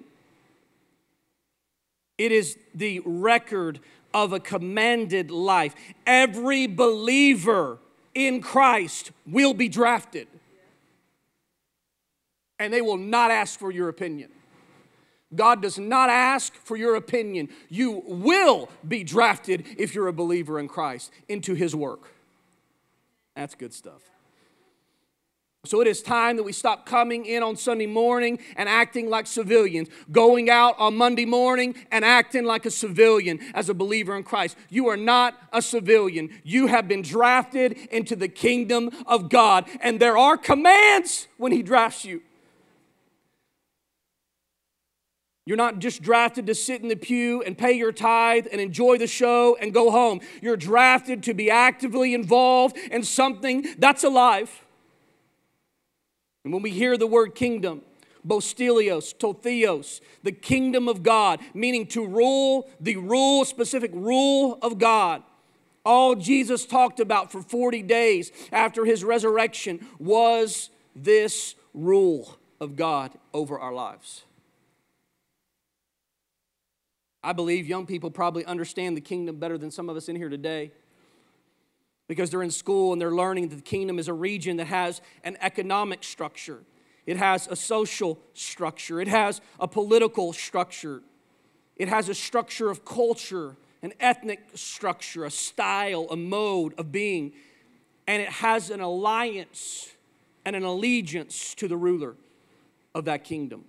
It 2.18 2.34
is 2.34 2.58
the 2.76 3.02
record 3.06 3.80
of 4.14 4.34
a 4.34 4.42
commanded 4.42 5.32
life. 5.32 5.74
Every 6.06 6.68
believer 6.68 7.80
in 8.14 8.42
Christ 8.42 9.12
will 9.26 9.54
be 9.54 9.70
drafted, 9.70 10.28
and 12.60 12.74
they 12.74 12.82
will 12.82 12.98
not 12.98 13.32
ask 13.32 13.58
for 13.58 13.72
your 13.72 13.88
opinion. 13.88 14.32
God 15.36 15.62
does 15.62 15.78
not 15.78 16.10
ask 16.10 16.54
for 16.54 16.76
your 16.76 16.96
opinion. 16.96 17.50
You 17.70 18.04
will 18.06 18.70
be 18.88 19.04
drafted 19.04 19.66
if 19.78 19.96
you're 19.96 20.08
a 20.08 20.14
believer 20.14 20.60
in 20.60 20.68
Christ 20.68 21.12
into 21.28 21.54
His 21.54 21.76
work. 21.76 22.12
That's 23.36 23.56
good 23.56 23.74
stuff. 23.74 24.02
So 25.66 25.80
it 25.80 25.88
is 25.88 26.02
time 26.02 26.36
that 26.36 26.44
we 26.44 26.52
stop 26.52 26.86
coming 26.86 27.26
in 27.26 27.42
on 27.42 27.56
Sunday 27.56 27.86
morning 27.86 28.40
and 28.58 28.68
acting 28.68 29.10
like 29.10 29.26
civilians, 29.26 29.88
going 30.12 30.50
out 30.50 30.78
on 30.78 30.98
Monday 30.98 31.24
morning 31.24 31.74
and 31.90 32.04
acting 32.04 32.44
like 32.44 32.66
a 32.66 32.72
civilian 32.72 33.40
as 33.54 33.70
a 33.70 33.74
believer 33.74 34.18
in 34.18 34.24
Christ. 34.24 34.58
You 34.70 34.90
are 34.90 34.98
not 34.98 35.40
a 35.54 35.62
civilian. 35.62 36.32
You 36.44 36.68
have 36.68 36.90
been 36.90 37.02
drafted 37.02 37.78
into 37.92 38.18
the 38.18 38.28
kingdom 38.28 38.92
of 39.08 39.30
God, 39.30 39.70
and 39.80 40.02
there 40.02 40.18
are 40.18 40.36
commands 40.36 41.30
when 41.38 41.54
He 41.54 41.64
drafts 41.64 42.04
you. 42.04 42.22
You're 45.46 45.58
not 45.58 45.80
just 45.80 46.02
drafted 46.02 46.48
to 46.48 46.56
sit 46.56 46.82
in 46.82 46.88
the 46.88 46.96
pew 46.96 47.44
and 47.44 47.58
pay 47.58 47.74
your 47.74 47.92
tithe 47.92 48.48
and 48.52 48.62
enjoy 48.62 48.98
the 48.98 49.08
show 49.08 49.58
and 49.60 49.74
go 49.74 49.92
home. 49.92 50.22
You're 50.42 50.56
drafted 50.56 51.24
to 51.24 51.34
be 51.34 51.52
actively 51.52 52.14
involved 52.14 52.78
in 52.78 53.04
something 53.04 53.66
that's 53.78 54.06
alive. 54.06 54.64
And 56.46 56.54
when 56.54 56.62
we 56.62 56.72
hear 56.72 56.98
the 56.98 57.08
word 57.08 57.36
kingdom, 57.36 57.82
Bostelios, 58.26 59.14
Totheos, 59.16 60.00
the 60.24 60.32
kingdom 60.32 60.88
of 60.88 61.04
God, 61.04 61.42
meaning 61.54 61.88
to 61.88 62.06
rule, 62.06 62.70
the 62.80 62.96
rule, 62.96 63.44
specific 63.44 63.92
rule 63.94 64.58
of 64.62 64.78
God. 64.78 65.24
All 65.86 66.16
Jesus 66.16 66.66
talked 66.66 67.02
about 67.02 67.34
for 67.34 67.42
40 67.42 67.82
days 67.82 68.32
after 68.54 68.86
his 68.86 69.04
resurrection 69.04 69.86
was 70.00 70.70
this 70.96 71.56
rule 71.74 72.38
of 72.62 72.78
God 72.78 73.12
over 73.34 73.60
our 73.60 73.74
lives. 73.74 74.24
I 77.24 77.34
believe 77.34 77.68
young 77.68 77.86
people 77.86 78.12
probably 78.12 78.46
understand 78.46 78.98
the 78.98 79.02
kingdom 79.02 79.38
better 79.38 79.58
than 79.58 79.72
some 79.72 79.90
of 79.90 79.96
us 79.96 80.10
in 80.10 80.16
here 80.16 80.30
today. 80.30 80.72
because 82.08 82.30
they're 82.30 82.44
in 82.44 82.52
school 82.52 82.92
and 82.92 83.02
they're 83.02 83.16
learning 83.16 83.48
that 83.48 83.56
the 83.56 83.62
kingdom 83.62 83.98
is 83.98 84.10
a 84.10 84.14
region 84.14 84.58
that 84.58 84.68
has 84.68 85.02
an 85.24 85.38
economic 85.42 86.04
structure, 86.04 86.60
it 87.06 87.18
has 87.18 87.48
a 87.48 87.56
social 87.56 88.20
structure, 88.34 89.00
it 89.00 89.08
has 89.08 89.42
a 89.60 89.68
political 89.68 90.34
structure, 90.34 91.02
it 91.78 91.88
has 91.88 92.10
a 92.10 92.14
structure 92.14 92.70
of 92.70 92.84
culture, 92.84 93.56
an 93.82 93.94
ethnic 94.00 94.42
structure, 94.54 95.24
a 95.26 95.32
style, 95.32 96.08
a 96.12 96.18
mode 96.18 96.74
of 96.78 96.92
being, 96.92 97.32
and 98.06 98.22
it 98.22 98.30
has 98.30 98.70
an 98.70 98.82
alliance 98.82 99.90
and 100.46 100.56
an 100.56 100.64
allegiance 100.64 101.56
to 101.56 101.68
the 101.68 101.78
ruler 101.78 102.16
of 102.94 103.06
that 103.06 103.24
kingdom. 103.24 103.64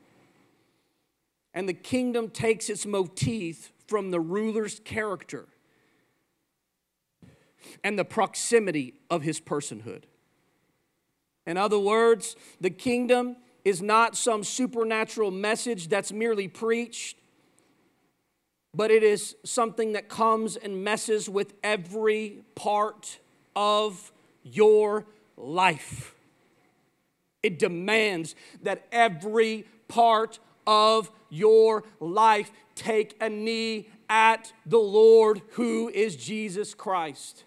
And 1.54 1.68
the 1.68 1.74
kingdom 1.74 2.30
takes 2.30 2.68
its 2.68 2.84
motif 2.84 3.72
from 3.86 4.10
the 4.10 4.20
ruler's 4.20 4.80
character 4.80 5.46
and 7.82 7.98
the 7.98 8.04
proximity 8.04 8.94
of 9.08 9.22
his 9.22 9.40
personhood. 9.40 10.02
In 11.46 11.56
other 11.56 11.78
words, 11.78 12.36
the 12.60 12.70
kingdom 12.70 13.36
is 13.64 13.80
not 13.80 14.16
some 14.16 14.42
supernatural 14.42 15.30
message 15.30 15.88
that's 15.88 16.12
merely 16.12 16.48
preached, 16.48 17.16
but 18.74 18.90
it 18.90 19.02
is 19.02 19.36
something 19.44 19.92
that 19.92 20.08
comes 20.08 20.56
and 20.56 20.82
messes 20.82 21.28
with 21.28 21.54
every 21.62 22.42
part 22.54 23.18
of 23.54 24.12
your 24.42 25.06
life. 25.36 26.14
It 27.42 27.58
demands 27.58 28.34
that 28.62 28.86
every 28.90 29.66
part 29.86 30.38
of 30.66 31.10
your 31.30 31.84
life. 32.00 32.50
Take 32.74 33.16
a 33.20 33.28
knee 33.28 33.88
at 34.08 34.52
the 34.66 34.78
Lord 34.78 35.42
who 35.52 35.88
is 35.88 36.16
Jesus 36.16 36.74
Christ 36.74 37.44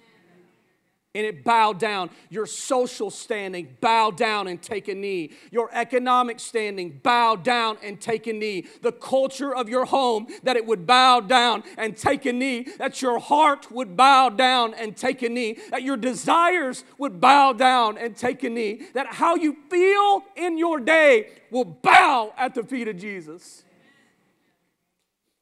and 1.18 1.26
it 1.26 1.44
bowed 1.44 1.80
down. 1.80 2.12
Your 2.30 2.46
social 2.46 3.10
standing, 3.10 3.76
bow 3.82 4.12
down 4.12 4.48
and 4.48 4.62
take 4.62 4.88
a 4.88 4.94
knee. 4.94 5.32
Your 5.50 5.68
economic 5.74 6.40
standing, 6.40 7.00
bow 7.02 7.36
down 7.36 7.78
and 7.82 8.00
take 8.00 8.28
a 8.28 8.34
knee. 8.34 8.68
The 8.84 8.92
culture 8.92 9.54
of 9.54 9.68
your 9.68 9.86
home, 9.86 10.28
that 10.44 10.58
it 10.58 10.68
would 10.68 10.86
bow 10.86 11.22
down 11.22 11.64
and 11.76 11.98
take 11.98 12.28
a 12.28 12.34
knee. 12.34 12.68
That 12.78 13.02
your 13.02 13.18
heart 13.18 13.72
would 13.72 13.98
bow 13.98 14.30
down 14.30 14.76
and 14.76 14.96
take 14.96 15.24
a 15.24 15.30
knee. 15.30 15.58
That 15.72 15.82
your 15.82 15.98
desires 15.98 16.84
would 17.00 17.20
bow 17.20 17.54
down 17.54 17.98
and 17.98 18.16
take 18.16 18.44
a 18.44 18.50
knee. 18.52 18.84
That 18.94 19.08
how 19.16 19.36
you 19.36 19.58
feel 19.72 20.24
in 20.36 20.60
your 20.60 20.80
day 20.80 21.30
will 21.50 21.66
bow 21.66 22.32
at 22.38 22.54
the 22.54 22.62
feet 22.62 22.88
of 22.88 22.98
Jesus. 22.98 23.64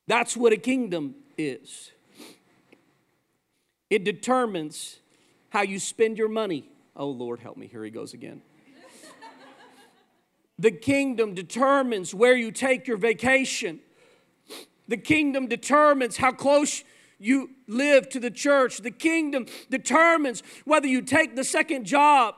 That's 0.08 0.38
what 0.38 0.54
a 0.54 0.58
kingdom 0.58 1.16
is. 1.38 1.92
It 3.90 4.06
determines 4.06 5.00
how 5.56 5.62
you 5.62 5.80
spend 5.80 6.18
your 6.18 6.28
money. 6.28 6.70
Oh, 6.98 7.08
Lord, 7.08 7.40
help 7.40 7.56
me. 7.56 7.68
Here 7.68 7.82
he 7.82 7.90
goes 7.90 8.14
again. 8.14 8.42
the 10.60 10.70
kingdom 10.70 11.34
determines 11.34 12.14
where 12.14 12.36
you 12.36 12.52
take 12.52 12.88
your 12.88 12.98
vacation. 12.98 13.80
The 14.90 14.98
kingdom 14.98 15.48
determines 15.48 16.18
how 16.18 16.34
close 16.34 16.84
you 17.20 17.52
live 17.70 18.10
to 18.10 18.20
the 18.20 18.30
church. 18.30 18.80
The 18.80 18.92
kingdom 18.92 19.46
determines 19.70 20.44
whether 20.66 20.88
you 20.88 21.02
take 21.02 21.38
the 21.38 21.46
second 21.46 21.86
job 21.86 22.36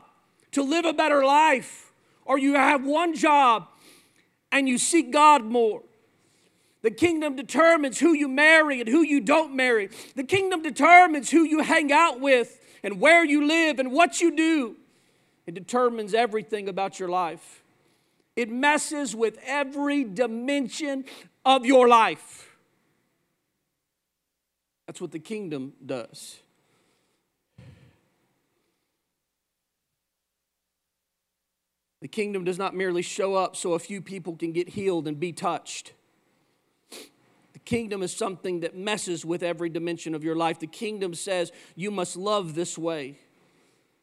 to 0.51 0.61
live 0.61 0.85
a 0.85 0.93
better 0.93 1.25
life 1.25 1.91
or 2.23 2.37
you 2.37 2.53
have 2.53 2.85
one 2.85 3.15
job 3.15 3.67
and 4.51 4.69
you 4.69 4.77
seek 4.77 5.11
God 5.11 5.43
more. 5.43 5.81
The 6.83 6.91
kingdom 6.91 7.35
determines 7.35 7.97
who 7.97 8.13
you 8.13 8.27
marry 8.27 8.79
and 8.79 8.87
who 8.87 9.01
you 9.01 9.21
don't 9.21 9.55
marry. 9.55 9.89
The 10.15 10.23
kingdom 10.23 10.61
determines 10.61 11.31
who 11.31 11.41
you 11.41 11.63
hang 11.63 11.91
out 11.91 12.21
with 12.21 12.59
and 12.83 12.99
where 12.99 13.23
you 13.23 13.45
live 13.45 13.79
and 13.79 13.91
what 13.91 14.21
you 14.21 14.35
do. 14.35 14.75
It 15.45 15.53
determines 15.53 16.13
everything 16.13 16.67
about 16.67 16.99
your 16.99 17.09
life. 17.09 17.63
It 18.35 18.49
messes 18.49 19.15
with 19.15 19.39
every 19.45 20.03
dimension 20.03 21.05
of 21.45 21.65
your 21.65 21.87
life. 21.87 22.55
That's 24.85 25.01
what 25.01 25.11
the 25.11 25.19
kingdom 25.19 25.73
does. 25.85 26.39
The 32.01 32.07
kingdom 32.07 32.43
does 32.43 32.59
not 32.59 32.75
merely 32.75 33.01
show 33.01 33.35
up 33.35 33.55
so 33.55 33.73
a 33.73 33.79
few 33.79 34.01
people 34.01 34.35
can 34.35 34.51
get 34.51 34.69
healed 34.69 35.07
and 35.07 35.19
be 35.19 35.33
touched 35.33 35.93
kingdom 37.67 38.01
is 38.01 38.15
something 38.15 38.61
that 38.61 38.77
messes 38.77 39.25
with 39.25 39.43
every 39.43 39.67
dimension 39.67 40.15
of 40.15 40.23
your 40.23 40.37
life. 40.37 40.57
The 40.57 40.67
kingdom 40.67 41.13
says 41.13 41.51
you 41.75 41.91
must 41.91 42.15
love 42.15 42.55
this 42.55 42.77
way. 42.77 43.19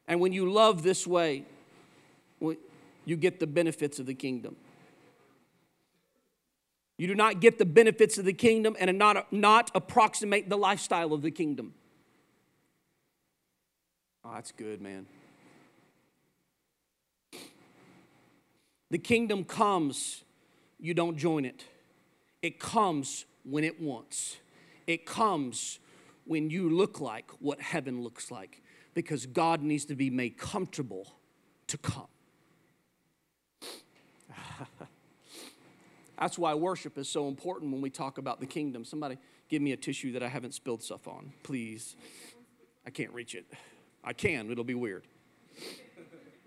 And 0.07 0.21
when 0.21 0.35
you 0.35 0.53
love 0.53 0.83
this 0.83 1.07
way, 1.07 1.45
you 2.41 3.17
get 3.17 3.41
the 3.41 3.47
benefits 3.47 3.99
of 3.99 4.05
the 4.05 4.12
kingdom. 4.12 4.57
You 6.99 7.09
do 7.09 7.15
not 7.15 7.41
get 7.41 7.59
the 7.59 7.65
benefits 7.65 8.19
of 8.19 8.27
the 8.27 8.35
kingdom 8.35 8.77
and 8.79 8.99
not, 8.99 9.33
not 9.33 9.71
approximate 9.75 10.51
the 10.51 10.59
lifestyle 10.59 11.15
of 11.15 11.23
the 11.23 11.31
kingdom. 11.31 11.73
Oh, 14.27 14.33
that's 14.35 14.53
good, 14.53 14.83
man. 14.83 15.07
The 18.91 18.99
kingdom 18.99 19.45
comes, 19.45 20.23
you 20.79 20.93
don't 20.93 21.17
join 21.17 21.47
it. 21.47 21.65
It 22.43 22.61
comes 22.61 23.25
when 23.45 23.65
it 23.65 23.81
wants. 23.81 24.37
It 24.87 25.07
comes 25.07 25.79
when 26.27 26.51
you 26.51 26.69
look 26.71 27.01
like 27.01 27.31
what 27.41 27.61
heaven 27.61 28.03
looks 28.03 28.31
like 28.31 28.63
because 28.95 29.27
God 29.27 29.63
needs 29.63 29.85
to 29.87 29.95
be 29.95 30.11
made 30.11 30.39
comfortable 30.39 31.15
to 31.67 31.79
come. 31.79 32.07
That's 36.19 36.39
why 36.39 36.55
worship 36.55 36.97
is 36.97 37.09
so 37.09 37.29
important 37.29 37.73
when 37.73 37.81
we 37.81 37.91
talk 37.91 38.19
about 38.19 38.41
the 38.41 38.47
kingdom. 38.47 38.85
Somebody 38.85 39.19
give 39.49 39.61
me 39.61 39.73
a 39.73 39.77
tissue 39.77 40.13
that 40.13 40.23
I 40.23 40.29
haven't 40.29 40.55
spilled 40.55 40.83
stuff 40.83 41.09
on, 41.09 41.33
please. 41.43 41.97
I 42.87 42.91
can't 42.91 43.13
reach 43.13 43.35
it. 43.35 43.47
I 44.03 44.13
can, 44.13 44.51
it'll 44.51 44.65
be 44.65 44.75
weird. 44.75 45.05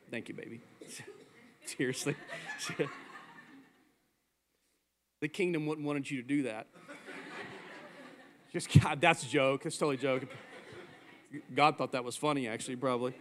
Thank 0.09 0.29
you, 0.29 0.35
baby. 0.35 0.61
Seriously. 1.65 2.15
the 5.21 5.27
kingdom 5.27 5.65
wouldn't 5.65 5.85
want 5.85 6.09
you 6.09 6.21
to 6.21 6.27
do 6.27 6.43
that. 6.43 6.67
Just 8.57 8.81
God, 8.81 8.99
that's 9.01 9.21
a 9.21 9.27
joke. 9.27 9.67
It's 9.67 9.77
totally 9.77 9.97
a 9.97 9.99
joke. 9.99 10.23
God 11.55 11.77
thought 11.77 11.91
that 11.91 12.03
was 12.03 12.15
funny, 12.15 12.47
actually, 12.47 12.75
probably. 12.75 13.13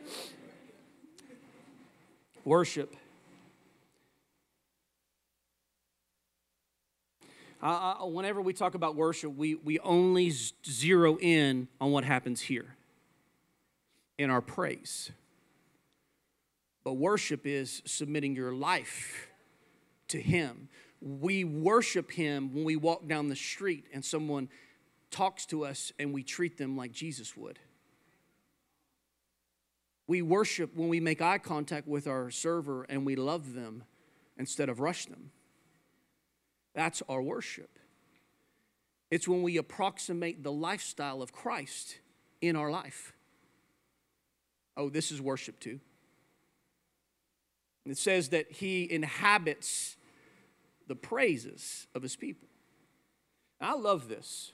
Worship. 2.43 2.97
Uh, 7.63 7.97
whenever 8.07 8.41
we 8.41 8.55
talk 8.55 8.75
about 8.75 8.97
worship, 8.97 9.37
we, 9.37 9.57
we 9.57 9.79
only 9.81 10.33
zero 10.67 11.19
in 11.19 11.69
on 11.83 11.91
what 11.93 12.05
happens 12.05 12.41
here 12.41 12.75
in 14.17 14.31
our 14.31 14.41
praise. 14.41 15.11
But 16.83 16.95
worship 16.95 17.43
is 17.45 17.83
submitting 17.85 18.35
your 18.35 18.55
life 18.55 19.29
to 20.09 20.19
Him. 20.19 20.71
We 21.03 21.45
worship 21.45 22.13
Him 22.13 22.55
when 22.55 22.65
we 22.65 22.77
walk 22.77 23.07
down 23.07 23.29
the 23.29 23.37
street 23.37 23.85
and 23.93 24.03
someone 24.03 24.49
talks 25.11 25.47
to 25.47 25.65
us 25.65 25.93
and 25.99 26.13
we 26.13 26.23
treat 26.23 26.59
them 26.59 26.77
like 26.77 26.93
Jesus 26.93 27.37
would. 27.37 27.59
We 30.09 30.23
worship 30.23 30.75
when 30.77 30.89
we 30.89 31.01
make 31.01 31.21
eye 31.21 31.39
contact 31.39 31.89
with 31.89 32.07
our 32.07 32.31
server 32.31 32.85
and 32.85 33.05
we 33.05 33.17
love 33.17 33.55
them 33.55 33.85
instead 34.37 34.69
of 34.69 34.81
rush 34.81 35.07
them. 35.07 35.31
That's 36.75 37.03
our 37.09 37.23
worship. 37.23 37.79
It's 39.11 39.27
when 39.27 39.43
we 39.43 39.57
approximate 39.57 40.43
the 40.43 40.53
lifestyle 40.53 41.23
of 41.23 41.33
Christ 41.33 41.99
in 42.41 42.57
our 42.57 42.71
life. 42.71 43.15
Oh, 44.77 44.91
this 44.91 45.11
is 45.11 45.21
worship 45.23 45.59
too. 45.59 45.81
It 47.87 47.99
says 47.99 48.31
that 48.31 48.51
he 48.51 48.91
inhabits 48.91 49.97
the 50.89 50.97
praises 50.97 51.87
of 51.95 52.03
his 52.03 52.17
people. 52.17 52.49
I 53.61 53.75
love 53.75 54.09
this. 54.09 54.53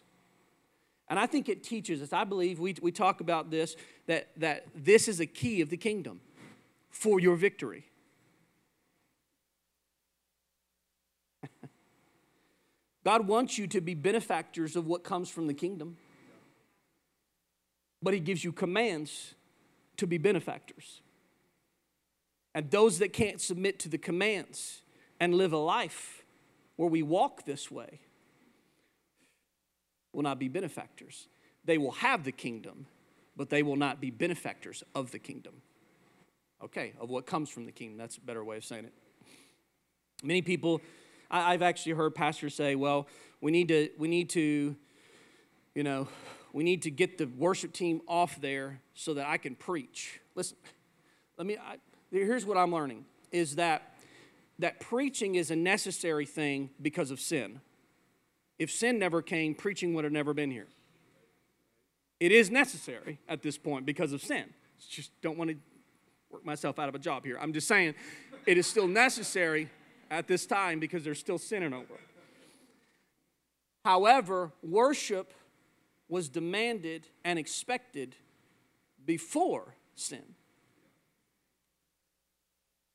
And 1.13 1.21
I 1.21 1.27
think 1.27 1.51
it 1.51 1.63
teaches 1.63 2.01
us, 2.01 2.15
I 2.15 2.25
believe 2.25 2.59
we, 2.59 2.75
we 2.81 2.91
talk 2.91 3.21
about 3.21 3.51
this, 3.51 3.77
that, 4.07 4.29
that 4.39 4.69
this 4.75 5.09
is 5.09 5.21
a 5.21 5.27
key 5.27 5.61
of 5.61 5.69
the 5.69 5.77
kingdom 5.77 6.23
for 6.89 7.21
your 7.21 7.37
victory. 7.37 7.85
God 13.05 13.29
wants 13.29 13.59
you 13.59 13.67
to 13.67 13.83
be 13.83 13.93
benefactors 13.93 14.75
of 14.75 14.87
what 14.87 15.05
comes 15.05 15.29
from 15.29 15.49
the 15.49 15.53
kingdom, 15.53 15.99
but 18.03 18.15
He 18.15 18.21
gives 18.21 18.43
you 18.43 18.51
commands 18.51 19.35
to 19.99 20.07
be 20.07 20.17
benefactors. 20.17 21.03
And 22.55 22.71
those 22.71 23.01
that 23.01 23.13
can't 23.13 23.39
submit 23.39 23.79
to 23.81 23.91
the 23.91 23.99
commands 23.99 24.81
and 25.21 25.35
live 25.35 25.53
a 25.53 25.59
life 25.59 26.25
where 26.77 26.89
we 26.89 27.03
walk 27.03 27.45
this 27.45 27.71
way, 27.71 28.01
will 30.13 30.23
not 30.23 30.39
be 30.39 30.49
benefactors. 30.49 31.29
They 31.65 31.79
will 31.79 31.93
have 31.93 32.25
the 32.25 32.33
kingdom, 32.33 32.87
but 33.37 33.51
they 33.51 33.63
will 33.63 33.77
not 33.77 34.01
be 34.01 34.11
benefactors 34.11 34.83
of 34.95 35.11
the 35.11 35.19
kingdom. 35.19 35.55
Okay, 36.63 36.93
of 37.01 37.11
what 37.11 37.27
comes 37.27 37.49
from 37.51 37.67
the 37.67 37.73
kingdom. 37.73 37.99
That's 37.99 38.17
a 38.17 38.21
better 38.21 38.45
way 38.45 38.57
of 38.57 38.65
saying 38.65 38.85
it. 38.85 38.93
Many 40.23 40.43
people, 40.43 40.81
I, 41.31 41.53
have 41.53 41.63
actually 41.63 41.93
heard 41.93 42.15
pastors 42.15 42.55
say, 42.55 42.77
well, 42.77 43.09
we 43.41 43.51
need 43.51 43.69
to, 43.69 43.89
we 43.99 44.07
need 44.07 44.31
to, 44.31 44.77
you 45.75 45.83
know, 45.83 46.07
we 46.53 46.63
need 46.63 46.83
to 46.83 46.91
get 46.91 47.19
the 47.19 47.27
worship 47.27 47.73
team 47.73 48.03
off 48.07 48.41
there 48.41 48.81
so 48.95 49.15
that 49.15 49.27
I 49.27 49.39
can 49.39 49.57
preach. 49.57 50.21
Listen, 50.37 50.57
let 51.37 51.47
me, 51.47 51.57
I, 51.57 51.79
here's 52.13 52.47
what 52.47 52.57
I'm 52.57 52.73
learning 52.73 53.05
is 53.33 53.57
that 53.57 53.95
that 54.59 54.79
preaching 54.79 55.35
is 55.35 55.51
a 55.51 55.57
necessary 55.57 56.27
thing 56.27 56.71
because 56.81 57.11
of 57.11 57.19
sin. 57.19 57.61
If 58.59 58.71
sin 58.71 58.99
never 58.99 59.23
came, 59.23 59.55
preaching 59.55 59.95
would 59.95 60.05
have 60.05 60.13
never 60.13 60.35
been 60.35 60.51
here. 60.51 60.69
It 62.21 62.31
is 62.31 62.51
necessary 62.51 63.19
at 63.29 63.43
this 63.43 63.59
point 63.59 63.85
because 63.85 64.13
of 64.13 64.23
sin. 64.23 64.45
Just 64.89 65.11
don't 65.23 65.37
want 65.37 65.51
to 65.51 65.57
work 66.31 66.45
myself 66.45 66.79
out 66.79 66.89
of 66.89 66.95
a 66.95 66.99
job 66.99 67.25
here. 67.25 67.39
I'm 67.41 67.53
just 67.53 67.67
saying 67.67 67.95
it 68.47 68.59
is 68.59 68.67
still 68.67 68.87
necessary 68.87 69.69
at 70.11 70.29
this 70.29 70.47
time 70.47 70.79
because 70.79 71.05
there's 71.05 71.19
still 71.19 71.39
sin 71.39 71.63
in 71.63 71.73
our 71.73 71.81
world. 71.81 72.01
However, 73.85 74.53
worship 74.63 75.33
was 76.09 76.29
demanded 76.29 77.09
and 77.25 77.39
expected 77.39 78.15
before 79.05 79.75
sin. 79.97 80.23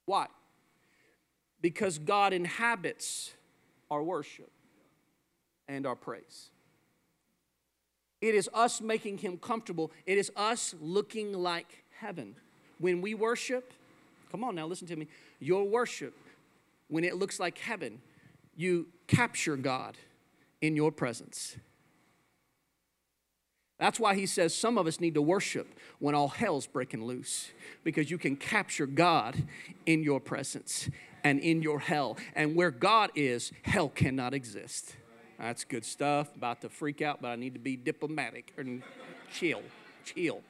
Why? 0.06 0.28
Because 1.60 1.98
God 1.98 2.32
inhabits 2.32 3.34
our 3.92 4.02
worship 4.02 4.52
and 5.68 5.86
our 5.86 5.96
praise. 5.96 6.50
It 8.22 8.34
is 8.34 8.50
us 8.54 8.82
making 8.82 9.20
him 9.20 9.38
comfortable. 9.38 9.92
It 10.06 10.18
is 10.18 10.32
us 10.36 10.74
looking 10.82 11.34
like 11.34 11.84
heaven. 12.00 12.36
When 12.80 13.02
we 13.02 13.14
worship, 13.14 13.74
come 14.32 14.44
on 14.44 14.56
now, 14.56 14.66
listen 14.66 14.88
to 14.88 14.96
me. 14.96 15.08
Your 15.40 15.66
worship, 15.66 16.14
when 16.88 17.04
it 17.04 17.16
looks 17.16 17.40
like 17.40 17.58
heaven, 17.58 18.02
you 18.56 18.88
capture 19.08 19.56
God 19.56 19.98
in 20.62 20.76
your 20.76 20.92
presence. 20.92 21.58
That's 23.80 24.00
why 24.00 24.16
he 24.16 24.26
says 24.26 24.56
some 24.56 24.80
of 24.80 24.88
us 24.88 25.00
need 25.00 25.14
to 25.14 25.22
worship 25.22 25.68
when 26.00 26.16
all 26.16 26.30
hell's 26.30 26.66
breaking 26.66 27.06
loose 27.06 27.52
because 27.84 28.10
you 28.10 28.18
can 28.18 28.36
capture 28.36 28.88
God 28.88 29.44
in 29.86 30.02
your 30.02 30.20
presence 30.20 30.90
and 31.24 31.40
in 31.40 31.62
your 31.62 31.80
hell. 31.80 32.18
And 32.36 32.56
where 32.56 32.72
God 32.72 33.12
is, 33.14 33.52
hell 33.62 33.90
cannot 33.90 34.34
exist. 34.34 34.96
That's 35.40 35.64
good 35.64 35.86
stuff. 35.86 36.36
About 36.36 36.62
to 36.62 36.70
freak 36.70 37.02
out, 37.02 37.22
but 37.22 37.30
I 37.30 37.36
need 37.36 37.54
to 37.54 37.60
be 37.60 37.76
diplomatic 37.76 38.54
and 38.58 38.82
chill, 39.32 39.62
chill. 40.04 40.42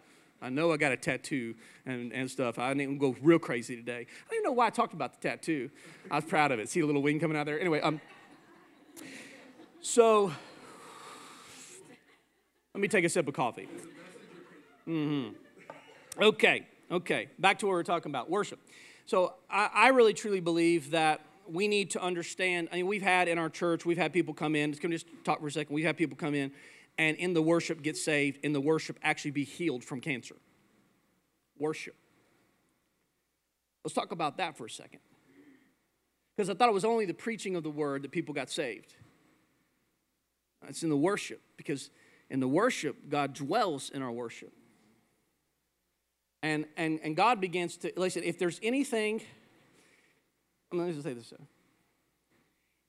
I 0.41 0.49
know 0.49 0.71
I 0.71 0.77
got 0.77 0.91
a 0.91 0.97
tattoo 0.97 1.55
and, 1.85 2.13
and 2.13 2.29
stuff. 2.29 2.59
I 2.59 2.69
didn't 2.69 2.81
even 2.81 2.97
go 2.97 3.15
real 3.21 3.39
crazy 3.39 3.75
today. 3.75 4.01
I 4.01 4.29
don't 4.29 4.39
even 4.39 4.43
know 4.43 4.51
why 4.51 4.67
I 4.67 4.69
talked 4.69 4.93
about 4.93 5.19
the 5.19 5.27
tattoo. 5.27 5.69
I 6.11 6.15
was 6.15 6.25
proud 6.25 6.51
of 6.51 6.59
it. 6.59 6.69
See 6.69 6.79
the 6.79 6.85
little 6.85 7.01
wing 7.01 7.19
coming 7.19 7.37
out 7.37 7.47
there? 7.47 7.59
Anyway, 7.59 7.81
um, 7.81 7.99
so 9.81 10.31
let 12.73 12.81
me 12.81 12.87
take 12.87 13.03
a 13.03 13.09
sip 13.09 13.27
of 13.27 13.33
coffee. 13.33 13.67
Mm-hmm. 14.87 15.33
Okay, 16.21 16.67
okay. 16.91 17.27
Back 17.39 17.59
to 17.59 17.65
what 17.65 17.73
we 17.73 17.79
are 17.79 17.83
talking 17.83 18.11
about 18.11 18.29
worship. 18.29 18.59
So 19.05 19.33
I, 19.49 19.69
I 19.73 19.87
really 19.89 20.13
truly 20.13 20.39
believe 20.39 20.91
that 20.91 21.21
we 21.49 21.67
need 21.67 21.91
to 21.91 22.01
understand. 22.01 22.69
I 22.71 22.77
mean, 22.77 22.87
we've 22.87 23.01
had 23.01 23.27
in 23.27 23.37
our 23.37 23.49
church, 23.49 23.85
we've 23.85 23.97
had 23.97 24.13
people 24.13 24.33
come 24.33 24.55
in. 24.55 24.73
Can 24.73 24.89
we 24.89 24.95
just 24.95 25.07
talk 25.23 25.39
for 25.39 25.47
a 25.47 25.51
second? 25.51 25.73
We've 25.73 25.85
had 25.85 25.97
people 25.97 26.17
come 26.17 26.35
in 26.35 26.51
and 26.97 27.17
in 27.17 27.33
the 27.33 27.41
worship 27.41 27.81
get 27.81 27.97
saved, 27.97 28.39
in 28.43 28.53
the 28.53 28.61
worship 28.61 28.97
actually 29.03 29.31
be 29.31 29.43
healed 29.43 29.83
from 29.83 30.01
cancer. 30.01 30.35
Worship. 31.57 31.95
Let's 33.83 33.93
talk 33.93 34.11
about 34.11 34.37
that 34.37 34.57
for 34.57 34.65
a 34.65 34.69
second. 34.69 34.99
Because 36.35 36.49
I 36.49 36.53
thought 36.53 36.69
it 36.69 36.73
was 36.73 36.85
only 36.85 37.05
the 37.05 37.13
preaching 37.13 37.55
of 37.55 37.63
the 37.63 37.69
word 37.69 38.03
that 38.03 38.11
people 38.11 38.33
got 38.33 38.49
saved. 38.49 38.93
It's 40.67 40.83
in 40.83 40.89
the 40.89 40.97
worship, 40.97 41.41
because 41.55 41.89
in 42.29 42.39
the 42.39 42.47
worship, 42.47 43.09
God 43.09 43.33
dwells 43.33 43.89
in 43.89 44.01
our 44.01 44.11
worship. 44.11 44.51
And, 46.43 46.65
and, 46.75 46.99
and 47.03 47.15
God 47.15 47.41
begins 47.41 47.77
to, 47.77 47.91
listen, 47.95 48.23
if 48.23 48.37
there's 48.37 48.59
anything, 48.61 49.21
let 50.71 50.87
me 50.87 50.93
just 50.93 51.03
say 51.03 51.13
this. 51.13 51.33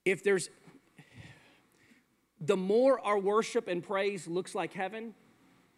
If 0.04 0.24
there's, 0.24 0.50
the 2.40 2.56
more 2.56 3.00
our 3.00 3.18
worship 3.18 3.68
and 3.68 3.82
praise 3.82 4.26
looks 4.26 4.54
like 4.54 4.72
heaven, 4.72 5.14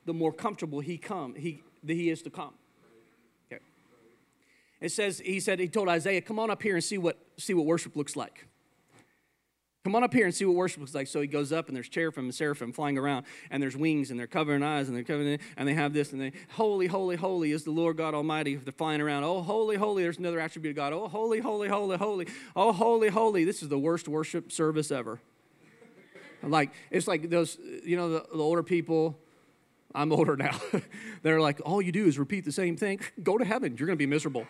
the 0.06 0.14
more 0.14 0.32
comfortable 0.32 0.80
he 0.80 0.98
come, 0.98 1.34
he, 1.34 1.62
that 1.84 1.94
he 1.94 2.10
is 2.10 2.22
to 2.22 2.30
come. 2.30 2.54
Okay. 3.52 3.62
It 4.80 4.92
says, 4.92 5.20
he 5.24 5.40
said, 5.40 5.58
he 5.58 5.68
told 5.68 5.88
Isaiah, 5.88 6.20
come 6.20 6.38
on 6.38 6.50
up 6.50 6.62
here 6.62 6.74
and 6.74 6.84
see 6.84 6.98
what, 6.98 7.18
see 7.36 7.54
what 7.54 7.66
worship 7.66 7.96
looks 7.96 8.16
like. 8.16 8.46
Come 9.82 9.94
on 9.94 10.04
up 10.04 10.12
here 10.12 10.26
and 10.26 10.34
see 10.34 10.44
what 10.44 10.56
worship 10.56 10.80
looks 10.80 10.94
like. 10.94 11.06
So 11.06 11.22
he 11.22 11.26
goes 11.26 11.52
up, 11.52 11.68
and 11.68 11.76
there's 11.76 11.88
cherubim 11.88 12.24
and 12.24 12.34
seraphim 12.34 12.70
flying 12.70 12.98
around, 12.98 13.24
and 13.50 13.62
there's 13.62 13.76
wings, 13.76 14.10
and 14.10 14.20
they're 14.20 14.26
covering 14.26 14.62
eyes, 14.62 14.88
and 14.88 14.96
they're 14.96 15.04
covering, 15.04 15.38
and 15.56 15.66
they 15.66 15.72
have 15.72 15.94
this, 15.94 16.12
and 16.12 16.20
they, 16.20 16.32
holy, 16.50 16.86
holy, 16.86 17.16
holy 17.16 17.52
is 17.52 17.64
the 17.64 17.70
Lord 17.70 17.96
God 17.96 18.12
Almighty. 18.12 18.56
They're 18.56 18.72
flying 18.72 19.00
around. 19.00 19.24
Oh, 19.24 19.40
holy, 19.40 19.76
holy. 19.76 20.02
There's 20.02 20.18
another 20.18 20.38
attribute 20.38 20.72
of 20.72 20.76
God. 20.76 20.92
Oh, 20.92 21.08
holy, 21.08 21.40
holy, 21.40 21.68
holy, 21.68 21.96
holy. 21.96 22.28
Oh, 22.54 22.72
holy, 22.72 23.08
holy. 23.08 23.44
This 23.44 23.62
is 23.62 23.70
the 23.70 23.78
worst 23.78 24.06
worship 24.06 24.52
service 24.52 24.90
ever. 24.90 25.18
like 26.42 26.72
it's 26.90 27.08
like 27.08 27.30
those, 27.30 27.56
you 27.82 27.96
know, 27.96 28.10
the, 28.10 28.26
the 28.34 28.42
older 28.42 28.62
people. 28.62 29.18
I'm 29.94 30.12
older 30.12 30.36
now. 30.36 30.60
They're 31.22 31.40
like, 31.40 31.60
all 31.64 31.80
you 31.80 31.90
do 31.90 32.06
is 32.06 32.18
repeat 32.18 32.44
the 32.44 32.52
same 32.52 32.76
thing. 32.76 33.00
Go 33.22 33.38
to 33.38 33.44
heaven. 33.44 33.76
You're 33.78 33.86
going 33.86 33.96
to 33.96 34.02
be 34.02 34.06
miserable. 34.06 34.46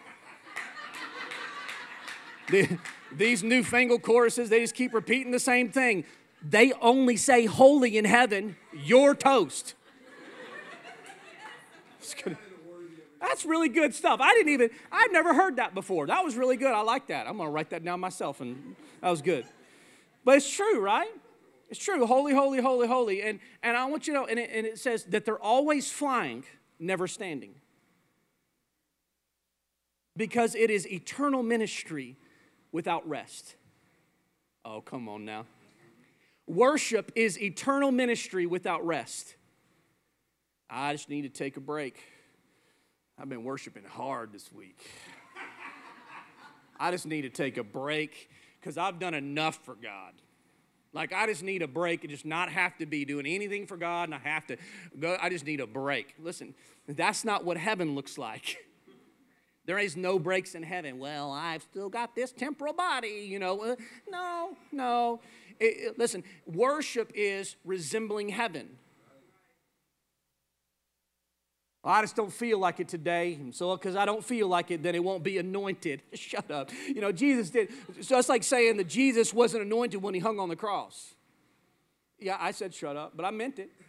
The, 2.51 2.79
these 3.17 3.43
newfangled 3.43 4.03
choruses, 4.03 4.49
they 4.51 4.61
just 4.61 4.75
keep 4.75 4.95
repeating 4.95 5.33
the 5.33 5.41
same 5.41 5.71
thing. 5.71 6.05
They 6.43 6.73
only 6.81 7.17
say 7.17 7.47
holy 7.47 7.99
in 7.99 8.05
heaven, 8.05 8.57
you're 8.73 9.15
toast. 9.15 9.75
That's 13.21 13.45
really 13.45 13.69
good 13.69 13.95
stuff. 13.95 14.21
I 14.21 14.33
didn't 14.33 14.53
even, 14.53 14.71
I've 14.91 15.13
never 15.13 15.35
heard 15.35 15.57
that 15.57 15.75
before. 15.75 16.07
That 16.07 16.25
was 16.25 16.37
really 16.37 16.57
good. 16.57 16.73
I 16.73 16.81
like 16.81 17.09
that. 17.09 17.27
I'm 17.27 17.37
going 17.37 17.49
to 17.49 17.53
write 17.53 17.71
that 17.71 17.85
down 17.85 18.01
myself, 18.01 18.41
and 18.41 18.75
that 19.03 19.11
was 19.11 19.21
good. 19.21 19.45
But 20.25 20.39
it's 20.39 20.51
true, 20.51 20.81
right? 20.81 21.11
It's 21.69 21.79
true. 21.83 22.07
Holy, 22.07 22.33
holy, 22.33 22.61
holy, 22.61 22.89
holy. 22.89 23.23
And, 23.23 23.39
and 23.63 23.77
I 23.77 23.85
want 23.85 24.07
you 24.07 24.15
to 24.15 24.21
know, 24.21 24.27
and 24.27 24.39
it, 24.39 24.51
and 24.53 24.67
it 24.67 24.79
says 24.79 25.05
that 25.05 25.27
they're 25.27 25.39
always 25.39 25.91
flying, 25.91 26.45
never 26.79 27.07
standing. 27.07 27.55
Because 30.17 30.55
it 30.55 30.71
is 30.71 30.89
eternal 30.89 31.43
ministry 31.43 32.17
without 32.73 33.09
rest. 33.09 33.55
Oh, 34.65 34.81
come 34.81 35.09
on 35.09 35.25
now. 35.25 35.47
Worship 36.47 37.13
is 37.15 37.41
eternal 37.41 37.91
ministry 37.91 38.47
without 38.47 38.85
rest. 38.85 39.37
I 40.69 40.93
just 40.93 41.09
need 41.09 41.23
to 41.23 41.29
take 41.29 41.57
a 41.57 41.61
break. 41.61 42.03
I've 43.19 43.29
been 43.29 43.45
worshiping 43.45 43.85
hard 43.85 44.33
this 44.33 44.53
week. 44.53 44.85
I 46.79 46.91
just 46.91 47.07
need 47.07 47.23
to 47.23 47.29
take 47.29 47.59
a 47.59 47.65
break 47.65 48.31
because 48.59 48.79
I've 48.79 48.99
done 48.99 49.15
enough 49.15 49.57
for 49.65 49.75
God. 49.75 50.15
Like 50.93 51.13
I 51.13 51.27
just 51.27 51.43
need 51.43 51.63
a 51.63 51.69
break 51.69 52.03
and 52.03 52.11
just 52.11 52.25
not 52.25 52.51
have 52.51 52.77
to 52.79 52.87
be 52.87 53.05
doing 53.05 53.27
anything 53.27 53.67
for 53.67 53.77
God 53.77 54.05
and 54.09 54.15
I 54.15 54.19
have 54.19 54.47
to 54.49 54.57
go. 54.99 55.17
I 55.21 55.29
just 55.29 55.45
need 55.45 55.61
a 55.61 55.67
break. 55.67 56.15
Listen, 56.19 56.55
that's 56.89 57.25
not 57.25 57.45
what 57.45 57.57
heaven 57.57 57.95
looks 57.95 58.19
like. 58.19 58.57
There 59.67 59.79
is 59.79 59.97
no 59.97 60.19
breaks 60.19 60.55
in 60.55 60.63
heaven. 60.63 60.99
Well, 60.99 61.31
I've 61.31 61.63
still 61.63 61.89
got 61.89 62.15
this 62.15 62.33
temporal 62.33 62.73
body, 62.73 63.27
you 63.29 63.39
know. 63.39 63.61
Uh, 63.61 63.77
no, 64.11 64.57
no. 64.73 65.21
It, 65.59 65.65
it, 65.65 65.99
listen, 65.99 66.25
worship 66.47 67.13
is 67.15 67.57
resembling 67.65 68.31
heaven. 68.31 68.71
I 71.83 72.03
just 72.03 72.15
don't 72.15 72.33
feel 72.33 72.59
like 72.59 72.79
it 72.81 72.89
today. 72.89 73.39
So, 73.53 73.75
because 73.75 73.97
I 73.97 74.05
don't 74.05 74.25
feel 74.25 74.49
like 74.49 74.71
it, 74.71 74.83
then 74.83 74.95
it 74.95 75.03
won't 75.03 75.23
be 75.23 75.39
anointed. 75.39 76.03
Shut 76.15 76.51
up. 76.51 76.71
You 76.87 77.01
know, 77.01 77.13
Jesus 77.13 77.51
did. 77.51 77.71
So 78.03 78.19
it's 78.19 78.29
like 78.29 78.43
saying 78.43 78.77
that 78.79 78.89
Jesus 78.89 79.33
wasn't 79.33 79.65
anointed 79.65 80.03
when 80.03 80.15
he 80.15 80.21
hung 80.21 80.39
on 80.39 80.49
the 80.49 80.57
cross. 80.57 81.15
Yeah, 82.19 82.37
I 82.39 82.51
said 82.51 82.75
shut 82.75 82.97
up, 82.97 83.13
but 83.17 83.25
I 83.25 83.31
meant 83.31 83.59
it. 83.59 83.71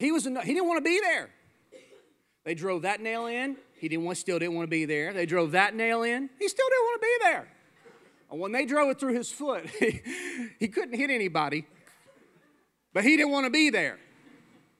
He 0.00 0.10
was. 0.10 0.24
He 0.24 0.30
didn't 0.30 0.66
want 0.66 0.78
to 0.78 0.90
be 0.90 0.98
there. 1.00 1.30
They 2.44 2.54
drove 2.54 2.82
that 2.82 3.00
nail 3.00 3.26
in. 3.26 3.56
He 3.78 3.88
didn't 3.88 4.04
want, 4.04 4.18
still 4.18 4.38
didn't 4.38 4.54
want 4.54 4.66
to 4.66 4.70
be 4.70 4.84
there. 4.84 5.12
They 5.12 5.26
drove 5.26 5.52
that 5.52 5.74
nail 5.74 6.02
in. 6.02 6.28
He 6.38 6.48
still 6.48 6.66
didn't 6.68 6.84
want 6.84 7.02
to 7.02 7.06
be 7.06 7.16
there. 7.22 7.48
And 8.30 8.40
when 8.40 8.52
they 8.52 8.64
drove 8.64 8.90
it 8.90 8.98
through 8.98 9.14
his 9.14 9.30
foot, 9.30 9.68
he, 9.78 10.00
he 10.58 10.68
couldn't 10.68 10.98
hit 10.98 11.10
anybody, 11.10 11.66
but 12.92 13.04
he 13.04 13.16
didn't 13.16 13.32
want 13.32 13.46
to 13.46 13.50
be 13.50 13.70
there. 13.70 13.98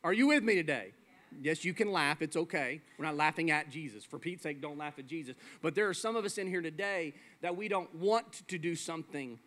Are 0.02 0.12
you 0.12 0.28
with 0.28 0.42
me 0.42 0.54
today? 0.54 0.92
Yes, 1.40 1.64
you 1.64 1.72
can 1.72 1.92
laugh. 1.92 2.20
It's 2.20 2.36
okay. 2.36 2.80
We're 2.98 3.06
not 3.06 3.16
laughing 3.16 3.50
at 3.50 3.70
Jesus. 3.70 4.04
For 4.04 4.18
Pete's 4.18 4.42
sake, 4.42 4.60
don't 4.60 4.78
laugh 4.78 4.98
at 4.98 5.06
Jesus. 5.06 5.36
But 5.62 5.74
there 5.74 5.88
are 5.88 5.94
some 5.94 6.16
of 6.16 6.24
us 6.24 6.38
in 6.38 6.46
here 6.46 6.60
today 6.60 7.14
that 7.40 7.56
we 7.56 7.68
don't 7.68 7.94
want 7.94 8.46
to 8.48 8.58
do 8.58 8.74
something, 8.74 9.38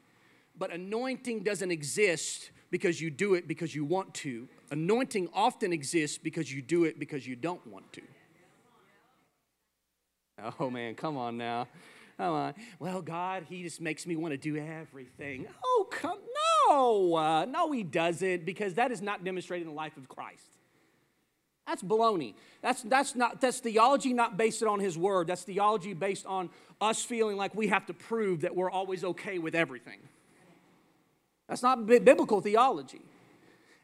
but 0.58 0.72
anointing 0.72 1.44
doesn't 1.44 1.72
exist 1.72 2.52
because 2.76 3.00
you 3.00 3.10
do 3.10 3.36
it 3.36 3.48
because 3.48 3.74
you 3.74 3.86
want 3.86 4.14
to. 4.14 4.50
Anointing 4.70 5.30
often 5.34 5.72
exists 5.72 6.18
because 6.18 6.52
you 6.52 6.62
do 6.62 6.84
it 6.84 7.00
because 7.00 7.26
you 7.26 7.34
don't 7.34 7.66
want 7.66 7.86
to. 7.94 8.02
Oh 10.60 10.70
man, 10.70 10.94
come 10.94 11.16
on 11.16 11.38
now. 11.38 11.70
Come 12.18 12.34
on. 12.34 12.54
Well, 12.80 13.02
God, 13.02 13.46
He 13.48 13.64
just 13.64 13.80
makes 13.80 14.06
me 14.06 14.18
want 14.18 14.34
to 14.34 14.38
do 14.38 14.58
everything. 14.58 15.48
Oh, 15.64 15.88
come. 15.90 16.20
No, 16.68 17.16
uh, 17.16 17.46
no, 17.46 17.72
He 17.72 17.84
doesn't, 17.84 18.46
because 18.46 18.74
that 18.74 18.92
is 18.92 19.02
not 19.02 19.24
demonstrated 19.24 19.66
in 19.66 19.74
the 19.74 19.78
life 19.78 19.96
of 19.96 20.10
Christ. 20.10 20.44
That's 21.66 21.82
baloney. 21.82 22.34
That's, 22.62 22.82
that's, 22.82 23.16
not, 23.16 23.40
that's 23.40 23.60
theology 23.60 24.12
not 24.12 24.36
based 24.36 24.64
on 24.64 24.82
His 24.82 24.98
Word. 24.98 25.28
That's 25.28 25.44
theology 25.44 25.94
based 25.94 26.26
on 26.26 26.50
us 26.82 27.02
feeling 27.02 27.38
like 27.38 27.56
we 27.56 27.68
have 27.68 27.86
to 27.86 27.94
prove 27.94 28.42
that 28.42 28.54
we're 28.54 28.70
always 28.70 29.06
okay 29.06 29.40
with 29.40 29.56
everything. 29.56 30.00
That's 31.48 31.62
not 31.62 31.86
biblical 31.86 32.42
theology. 32.42 33.02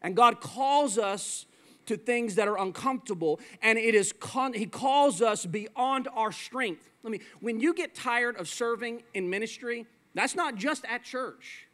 And 0.02 0.16
God 0.16 0.42
calls 0.42 0.98
us 0.98 1.46
to 1.86 1.98
things 1.98 2.36
that 2.36 2.48
are 2.48 2.58
uncomfortable, 2.58 3.40
and 3.62 3.78
it 3.78 3.96
is 3.96 4.14
con- 4.14 4.54
He 4.54 4.66
calls 4.66 5.22
us 5.22 5.46
beyond 5.46 6.08
our 6.14 6.32
strength. 6.32 6.90
Let 7.04 7.12
me, 7.12 7.22
when 7.40 7.60
you 7.60 7.74
get 7.74 7.96
tired 7.96 8.38
of 8.38 8.48
serving 8.48 9.04
in 9.14 9.30
ministry, 9.30 9.86
that's 10.14 10.36
not 10.36 10.56
just 10.56 10.86
at 10.86 11.04
church, 11.04 11.68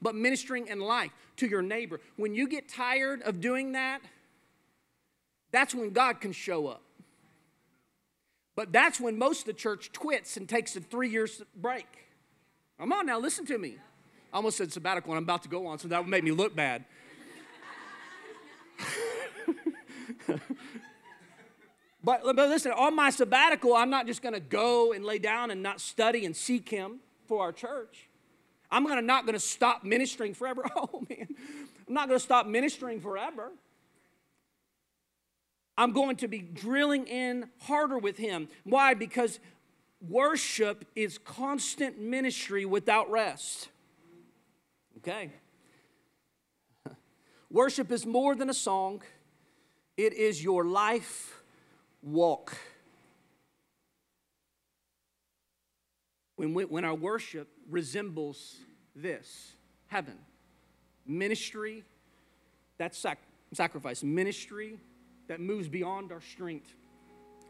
but 0.00 0.14
ministering 0.14 0.68
in 0.68 0.80
life 0.80 1.10
to 1.36 1.46
your 1.46 1.62
neighbor. 1.62 2.00
When 2.16 2.34
you 2.34 2.48
get 2.48 2.68
tired 2.68 3.22
of 3.22 3.40
doing 3.40 3.72
that, 3.72 4.00
that's 5.52 5.74
when 5.74 5.90
God 5.90 6.20
can 6.20 6.32
show 6.32 6.68
up. 6.68 6.82
But 8.54 8.72
that's 8.72 9.00
when 9.00 9.18
most 9.18 9.40
of 9.40 9.46
the 9.46 9.52
church 9.52 9.90
twits 9.92 10.36
and 10.36 10.48
takes 10.48 10.76
a 10.76 10.80
three 10.80 11.08
years 11.08 11.42
break. 11.56 11.86
Come 12.78 12.92
on 12.92 13.06
now, 13.06 13.18
listen 13.18 13.46
to 13.46 13.58
me. 13.58 13.78
I 14.32 14.36
almost 14.36 14.56
said 14.58 14.72
sabbatical, 14.72 15.12
and 15.12 15.18
I'm 15.18 15.24
about 15.24 15.42
to 15.42 15.48
go 15.48 15.66
on, 15.66 15.78
so 15.78 15.88
that 15.88 16.00
would 16.00 16.08
make 16.08 16.22
me 16.22 16.30
look 16.30 16.54
bad. 16.54 16.84
but, 22.04 22.22
but 22.22 22.48
listen, 22.48 22.72
on 22.72 22.94
my 22.94 23.10
sabbatical, 23.10 23.74
I'm 23.74 23.90
not 23.90 24.06
just 24.06 24.22
going 24.22 24.34
to 24.34 24.40
go 24.40 24.92
and 24.92 25.04
lay 25.04 25.18
down 25.18 25.50
and 25.50 25.62
not 25.62 25.80
study 25.80 26.24
and 26.24 26.36
seek 26.36 26.68
Him 26.68 27.00
for 27.26 27.42
our 27.42 27.52
church. 27.52 28.08
I'm 28.70 28.86
gonna, 28.86 29.02
not 29.02 29.26
to 29.26 29.40
stop 29.40 29.82
ministering 29.84 30.34
forever. 30.34 30.64
Oh, 30.76 31.04
man. 31.08 31.26
I'm 31.88 31.94
not 31.94 32.08
to 32.08 32.20
stop 32.20 32.46
ministering 32.46 33.00
forever. 33.00 33.50
I'm 35.76 35.92
going 35.92 36.16
to 36.16 36.28
be 36.28 36.38
drilling 36.38 37.06
in 37.06 37.48
harder 37.62 37.98
with 37.98 38.16
Him. 38.16 38.48
Why? 38.64 38.94
Because 38.94 39.40
worship 40.08 40.84
is 40.94 41.18
constant 41.18 41.98
ministry 41.98 42.64
without 42.64 43.10
rest. 43.10 43.68
Okay. 45.02 45.30
Worship 47.50 47.90
is 47.90 48.04
more 48.04 48.34
than 48.34 48.50
a 48.50 48.54
song, 48.54 49.02
it 49.96 50.12
is 50.12 50.44
your 50.44 50.64
life 50.64 51.42
walk. 52.02 52.56
When, 56.36 56.54
we, 56.54 56.64
when 56.64 56.84
our 56.84 56.94
worship 56.94 57.48
resembles 57.68 58.56
this 58.94 59.52
heaven, 59.88 60.18
ministry, 61.06 61.84
that's 62.78 62.98
sac- 62.98 63.22
sacrifice, 63.52 64.02
ministry 64.02 64.78
that 65.28 65.40
moves 65.40 65.68
beyond 65.68 66.12
our 66.12 66.20
strength, 66.20 66.74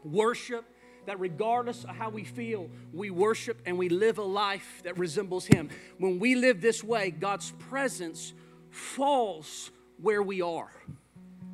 worship 0.03 0.65
that 1.05 1.19
regardless 1.19 1.83
of 1.83 1.91
how 1.91 2.09
we 2.09 2.23
feel, 2.23 2.69
we 2.93 3.09
worship 3.09 3.61
and 3.65 3.77
we 3.77 3.89
live 3.89 4.17
a 4.17 4.23
life 4.23 4.81
that 4.83 4.97
resembles 4.97 5.45
Him. 5.45 5.69
When 5.97 6.19
we 6.19 6.35
live 6.35 6.61
this 6.61 6.83
way, 6.83 7.11
God's 7.11 7.51
presence 7.51 8.33
falls 8.69 9.71
where 10.01 10.23
we 10.23 10.41
are. 10.41 10.71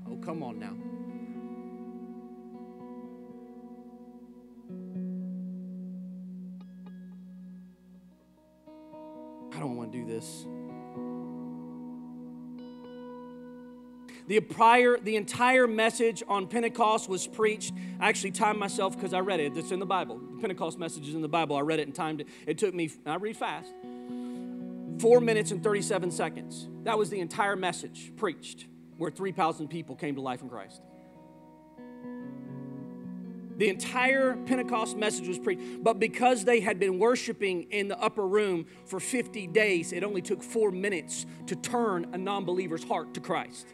Oh, 0.10 0.18
come 0.18 0.44
on 0.44 0.60
now. 0.60 0.76
I 9.56 9.60
don't 9.60 9.76
want 9.76 9.92
to 9.92 9.98
do 9.98 10.06
this. 10.06 10.46
The 14.28 14.42
prior, 14.42 15.00
the 15.00 15.16
entire 15.16 15.68
message 15.68 16.22
on 16.28 16.48
Pentecost 16.48 17.08
was 17.08 17.26
preached. 17.26 17.74
I 18.00 18.10
actually 18.10 18.32
timed 18.32 18.60
myself 18.60 18.96
because 18.96 19.14
I 19.14 19.20
read 19.20 19.40
it. 19.40 19.56
It's 19.56 19.72
in 19.72 19.80
the 19.80 19.86
Bible. 19.86 20.20
The 20.36 20.42
Pentecost 20.42 20.78
message 20.78 21.08
is 21.08 21.16
in 21.16 21.22
the 21.22 21.30
Bible. 21.30 21.56
I 21.56 21.62
read 21.62 21.80
it 21.80 21.88
and 21.88 21.96
timed 21.96 22.22
it. 22.22 22.28
It 22.46 22.58
took 22.58 22.74
me, 22.74 22.92
I 23.06 23.16
read 23.16 23.38
fast, 23.38 23.72
four 25.00 25.22
minutes 25.22 25.52
and 25.52 25.64
37 25.64 26.12
seconds. 26.12 26.68
That 26.84 26.98
was 26.98 27.10
the 27.10 27.22
entire 27.22 27.56
message 27.56 28.12
preached, 28.18 28.66
where 28.98 29.10
3,000 29.10 29.70
people 29.70 29.96
came 29.96 30.16
to 30.16 30.22
life 30.22 30.42
in 30.42 30.50
Christ. 30.50 30.82
The 33.56 33.70
entire 33.70 34.36
Pentecost 34.46 34.98
message 34.98 35.28
was 35.28 35.40
preached, 35.40 35.82
but 35.82 36.00
because 36.00 36.44
they 36.44 36.60
had 36.60 36.80
been 36.80 37.00
worshiping 37.00 37.64
in 37.72 37.88
the 37.88 37.98
upper 38.00 38.28
room 38.28 38.68
for 38.86 39.00
50 39.00 39.48
days, 39.48 39.94
it 39.94 40.04
only 40.04 40.22
took 40.22 40.44
four 40.44 40.70
minutes 40.70 41.26
to 41.48 41.56
turn 41.56 42.08
a 42.14 42.18
non 42.18 42.46
believer's 42.46 42.84
heart 42.84 43.16
to 43.16 43.20
Christ. 43.20 43.66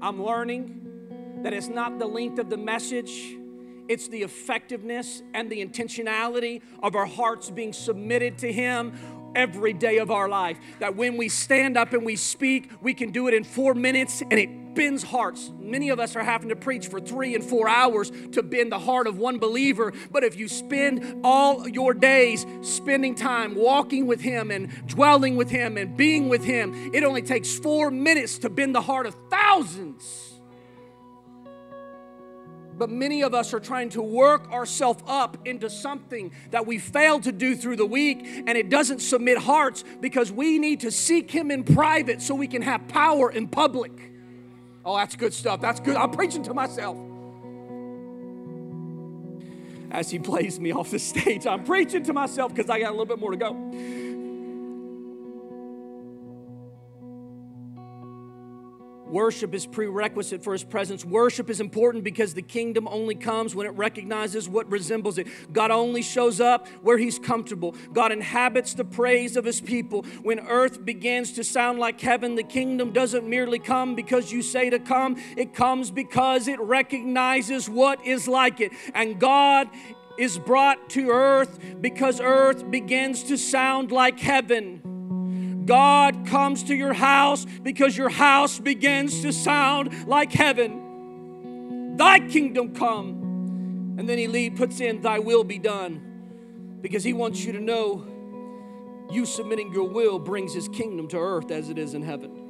I'm 0.00 0.22
learning 0.22 1.40
that 1.42 1.52
it's 1.52 1.68
not 1.68 1.98
the 1.98 2.06
length 2.06 2.38
of 2.38 2.50
the 2.50 2.56
message, 2.56 3.36
it's 3.88 4.08
the 4.08 4.22
effectiveness 4.22 5.22
and 5.34 5.50
the 5.50 5.64
intentionality 5.64 6.62
of 6.82 6.94
our 6.94 7.06
hearts 7.06 7.50
being 7.50 7.72
submitted 7.72 8.38
to 8.38 8.52
Him 8.52 8.92
every 9.36 9.72
day 9.72 9.98
of 9.98 10.10
our 10.10 10.28
life. 10.28 10.58
That 10.80 10.96
when 10.96 11.16
we 11.16 11.28
stand 11.28 11.76
up 11.76 11.92
and 11.92 12.04
we 12.04 12.16
speak, 12.16 12.70
we 12.80 12.94
can 12.94 13.12
do 13.12 13.28
it 13.28 13.34
in 13.34 13.44
four 13.44 13.74
minutes 13.74 14.22
and 14.22 14.32
it 14.32 14.74
bends 14.74 15.02
hearts. 15.02 15.50
Many 15.58 15.88
of 15.88 15.98
us 15.98 16.14
are 16.14 16.22
having 16.22 16.50
to 16.50 16.56
preach 16.56 16.88
for 16.88 17.00
three 17.00 17.34
and 17.34 17.42
four 17.42 17.68
hours 17.68 18.12
to 18.32 18.42
bend 18.42 18.70
the 18.70 18.78
heart 18.78 19.06
of 19.06 19.18
one 19.18 19.38
believer. 19.38 19.92
But 20.12 20.22
if 20.22 20.36
you 20.36 20.48
spend 20.48 21.20
all 21.24 21.66
your 21.66 21.94
days 21.94 22.46
spending 22.62 23.14
time 23.14 23.54
walking 23.54 24.06
with 24.06 24.20
Him 24.20 24.50
and 24.50 24.86
dwelling 24.86 25.36
with 25.36 25.50
Him 25.50 25.76
and 25.76 25.96
being 25.96 26.28
with 26.28 26.44
Him, 26.44 26.94
it 26.94 27.02
only 27.02 27.22
takes 27.22 27.58
four 27.58 27.90
minutes 27.90 28.38
to 28.38 28.50
bend 28.50 28.74
the 28.74 28.82
heart 28.82 29.06
of 29.06 29.16
thousands. 29.30 30.35
But 32.78 32.90
many 32.90 33.22
of 33.22 33.34
us 33.34 33.54
are 33.54 33.60
trying 33.60 33.88
to 33.90 34.02
work 34.02 34.52
ourselves 34.52 35.02
up 35.06 35.38
into 35.46 35.70
something 35.70 36.32
that 36.50 36.66
we 36.66 36.78
failed 36.78 37.22
to 37.22 37.32
do 37.32 37.56
through 37.56 37.76
the 37.76 37.86
week, 37.86 38.24
and 38.24 38.50
it 38.50 38.68
doesn't 38.68 39.00
submit 39.00 39.38
hearts 39.38 39.82
because 40.00 40.30
we 40.30 40.58
need 40.58 40.80
to 40.80 40.90
seek 40.90 41.30
Him 41.30 41.50
in 41.50 41.64
private 41.64 42.20
so 42.20 42.34
we 42.34 42.46
can 42.46 42.62
have 42.62 42.86
power 42.88 43.30
in 43.30 43.48
public. 43.48 43.92
Oh, 44.84 44.96
that's 44.96 45.16
good 45.16 45.32
stuff. 45.32 45.60
That's 45.60 45.80
good. 45.80 45.96
I'm 45.96 46.10
preaching 46.10 46.42
to 46.44 46.54
myself. 46.54 46.98
As 49.90 50.10
He 50.10 50.18
plays 50.18 50.60
me 50.60 50.72
off 50.72 50.90
the 50.90 50.98
stage, 51.00 51.46
I'm 51.46 51.64
preaching 51.64 52.02
to 52.04 52.12
myself 52.12 52.54
because 52.54 52.68
I 52.68 52.80
got 52.80 52.88
a 52.88 52.92
little 52.92 53.06
bit 53.06 53.18
more 53.18 53.30
to 53.30 53.36
go. 53.36 53.54
Worship 59.08 59.54
is 59.54 59.66
prerequisite 59.66 60.42
for 60.42 60.52
his 60.52 60.64
presence. 60.64 61.04
Worship 61.04 61.48
is 61.48 61.60
important 61.60 62.04
because 62.04 62.34
the 62.34 62.42
kingdom 62.42 62.88
only 62.88 63.14
comes 63.14 63.54
when 63.54 63.66
it 63.66 63.70
recognizes 63.70 64.48
what 64.48 64.70
resembles 64.70 65.18
it. 65.18 65.28
God 65.52 65.70
only 65.70 66.02
shows 66.02 66.40
up 66.40 66.66
where 66.82 66.98
he's 66.98 67.18
comfortable. 67.18 67.74
God 67.92 68.12
inhabits 68.12 68.74
the 68.74 68.84
praise 68.84 69.36
of 69.36 69.44
his 69.44 69.60
people. 69.60 70.02
When 70.22 70.40
earth 70.40 70.84
begins 70.84 71.32
to 71.32 71.44
sound 71.44 71.78
like 71.78 72.00
heaven, 72.00 72.34
the 72.34 72.42
kingdom 72.42 72.92
doesn't 72.92 73.28
merely 73.28 73.58
come 73.58 73.94
because 73.94 74.32
you 74.32 74.42
say 74.42 74.70
to 74.70 74.78
come, 74.78 75.16
it 75.36 75.54
comes 75.54 75.90
because 75.90 76.48
it 76.48 76.60
recognizes 76.60 77.68
what 77.70 78.04
is 78.04 78.26
like 78.26 78.60
it. 78.60 78.72
And 78.94 79.20
God 79.20 79.68
is 80.18 80.38
brought 80.38 80.90
to 80.90 81.10
earth 81.10 81.58
because 81.80 82.20
earth 82.20 82.70
begins 82.70 83.24
to 83.24 83.36
sound 83.36 83.92
like 83.92 84.18
heaven. 84.18 84.95
God 85.66 86.26
comes 86.26 86.62
to 86.64 86.74
your 86.74 86.92
house 86.92 87.44
because 87.62 87.96
your 87.96 88.08
house 88.08 88.58
begins 88.58 89.22
to 89.22 89.32
sound 89.32 90.06
like 90.06 90.32
heaven. 90.32 91.96
Thy 91.96 92.20
kingdom 92.20 92.74
come. 92.74 93.96
And 93.98 94.08
then 94.08 94.18
he 94.18 94.28
lead, 94.28 94.56
puts 94.56 94.80
in, 94.80 95.00
Thy 95.02 95.18
will 95.18 95.44
be 95.44 95.58
done. 95.58 96.78
Because 96.80 97.02
he 97.02 97.12
wants 97.12 97.44
you 97.44 97.52
to 97.52 97.60
know 97.60 98.06
you 99.10 99.24
submitting 99.24 99.72
your 99.72 99.88
will 99.88 100.18
brings 100.18 100.52
his 100.54 100.68
kingdom 100.68 101.08
to 101.08 101.18
earth 101.18 101.50
as 101.50 101.68
it 101.70 101.78
is 101.78 101.94
in 101.94 102.02
heaven. 102.02 102.42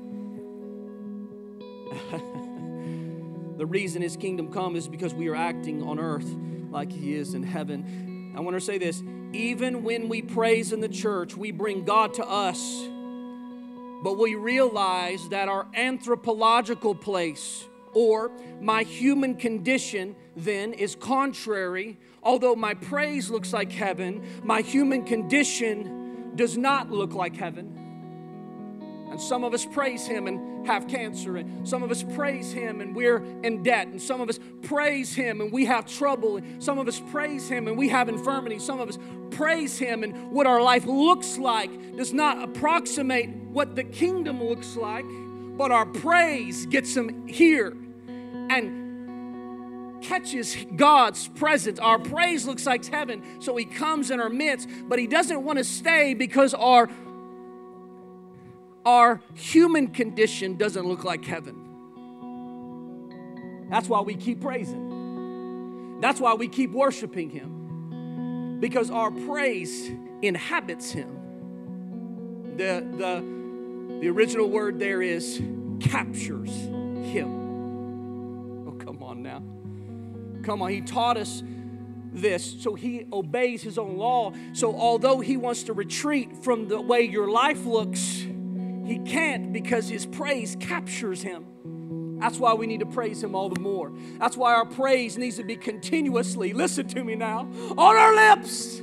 the 3.57 3.67
reason 3.67 4.03
his 4.03 4.17
kingdom 4.17 4.53
come 4.53 4.77
is 4.77 4.89
because 4.89 5.15
we 5.15 5.29
are 5.29 5.37
acting 5.37 5.83
on 5.83 5.99
earth 5.99 6.29
like 6.71 6.91
he 6.91 7.15
is 7.15 7.35
in 7.35 7.43
heaven. 7.43 8.33
I 8.37 8.41
want 8.41 8.57
to 8.57 8.61
say 8.61 8.79
this 8.79 9.03
even 9.33 9.83
when 9.83 10.09
we 10.09 10.23
praise 10.23 10.73
in 10.73 10.81
the 10.81 10.89
church, 10.89 11.37
we 11.37 11.51
bring 11.51 11.85
God 11.85 12.15
to 12.15 12.27
us 12.27 12.89
but 14.03 14.19
we 14.19 14.35
realize 14.35 15.29
that 15.31 15.49
our 15.49 15.67
anthropological 15.75 16.95
place 16.95 17.67
or 17.93 18.31
my 18.61 18.83
human 18.83 19.35
condition 19.35 20.15
then 20.37 20.73
is 20.75 20.95
contrary. 20.95 21.99
Although 22.23 22.55
my 22.55 22.75
praise 22.75 23.31
looks 23.31 23.53
like 23.53 23.73
heaven, 23.73 24.23
my 24.45 24.61
human 24.61 25.05
condition 25.05 26.33
does 26.37 26.59
not 26.59 26.91
look 26.91 27.15
like 27.15 27.37
heaven. 27.37 27.73
And 29.11 29.21
some 29.21 29.45
of 29.45 29.55
us 29.55 29.65
praise 29.65 30.07
Him 30.07 30.27
and 30.27 30.56
have 30.67 30.89
cancer, 30.89 31.37
and 31.37 31.67
some 31.69 31.83
of 31.83 31.91
us 31.91 32.03
praise 32.03 32.53
Him 32.53 32.81
and 32.81 32.95
we're 32.95 33.19
in 33.43 33.63
debt, 33.63 33.89
and 33.89 34.01
some 34.01 34.21
of 34.21 34.29
us 34.29 34.39
praise 34.63 35.15
Him 35.15 35.41
and 35.41 35.53
we 35.53 35.65
have 35.65 35.87
trouble, 35.87 36.37
and 36.37 36.63
some 36.63 36.79
of 36.79 36.89
us 36.89 37.01
praise 37.11 37.49
Him 37.49 37.69
and 37.69 37.77
we 37.77 37.89
have 37.89 38.09
infirmity, 38.09 38.59
some 38.59 38.81
of 38.81 38.89
us 38.89 38.99
praise 39.31 39.79
Him 39.79 40.03
and 40.03 40.31
what 40.31 40.47
our 40.47 40.63
life 40.63 40.87
looks 40.87 41.39
like 41.39 41.97
does 41.97 42.13
not 42.13 42.43
approximate 42.43 43.29
what 43.29 43.77
the 43.77 43.85
kingdom 43.85 44.43
looks 44.43 44.77
like, 44.77 45.05
but 45.57 45.71
our 45.71 45.87
praise 45.87 46.67
gets 46.67 46.95
Him 46.97 47.27
here 47.27 47.77
and 48.51 48.85
catches 50.03 50.57
God's 50.77 51.29
presence. 51.29 51.79
Our 51.79 51.99
praise 51.99 52.47
looks 52.47 52.67
like 52.67 52.85
heaven, 52.85 53.23
so 53.41 53.57
He 53.57 53.65
comes 53.65 54.11
in 54.11 54.21
our 54.21 54.29
midst, 54.29 54.69
but 54.89 54.99
He 54.99 55.07
doesn't 55.07 55.43
want 55.43 55.59
to 55.59 55.65
stay 55.65 56.15
because 56.15 56.55
our 56.55 56.89
our 58.87 59.21
human 59.35 59.89
condition 59.89 60.57
doesn't 60.57 60.87
look 60.87 61.03
like 61.03 61.25
heaven. 61.25 61.57
That's 63.69 63.89
why 63.89 64.01
we 64.01 64.15
keep 64.15 64.41
praising. 64.41 65.99
That's 66.01 66.21
why 66.21 66.35
we 66.35 66.47
keep 66.47 66.71
worshiping 66.71 67.31
Him. 67.31 68.59
Because 68.61 68.91
our 68.91 69.11
praise 69.11 69.91
inhabits 70.23 70.93
Him. 70.93 72.55
The, 72.57 72.87
the, 72.97 73.99
the 74.01 74.09
original 74.09 74.49
word 74.49 74.79
there 74.79 75.03
is 75.03 75.43
captures 75.81 76.51
Him. 76.51 78.69
Oh, 78.69 78.73
come 78.79 79.03
on 79.03 79.23
now. 79.23 79.43
Come 80.45 80.63
on. 80.63 80.71
He 80.71 80.81
taught 80.81 81.17
us 81.17 81.43
this, 82.13 82.63
so 82.63 82.75
he 82.75 83.07
obeys 83.13 83.63
his 83.63 83.79
own 83.79 83.99
law. 83.99 84.33
So, 84.53 84.75
although 84.75 85.21
he 85.21 85.37
wants 85.37 85.65
to 85.65 85.73
retreat 85.73 86.45
from 86.45 86.69
the 86.69 86.81
way 86.81 87.03
your 87.03 87.29
life 87.29 87.67
looks, 87.67 88.25
he 88.87 88.99
can't 89.01 89.53
because 89.53 89.89
his 89.89 90.07
praise 90.07 90.57
captures 90.61 91.23
him. 91.23 92.19
That's 92.21 92.39
why 92.39 92.55
we 92.55 92.67
need 92.67 92.81
to 92.81 92.87
praise 92.87 93.23
him 93.23 93.35
all 93.35 93.49
the 93.49 93.61
more. 93.61 93.93
That's 94.19 94.37
why 94.37 94.55
our 94.55 94.65
praise 94.65 95.19
needs 95.19 95.37
to 95.37 95.45
be 95.45 95.57
continuously, 95.57 96.53
listen 96.53 96.89
to 96.89 97.05
me 97.05 97.15
now, 97.15 97.41
on 97.77 97.97
our 97.97 98.15
lips. 98.15 98.81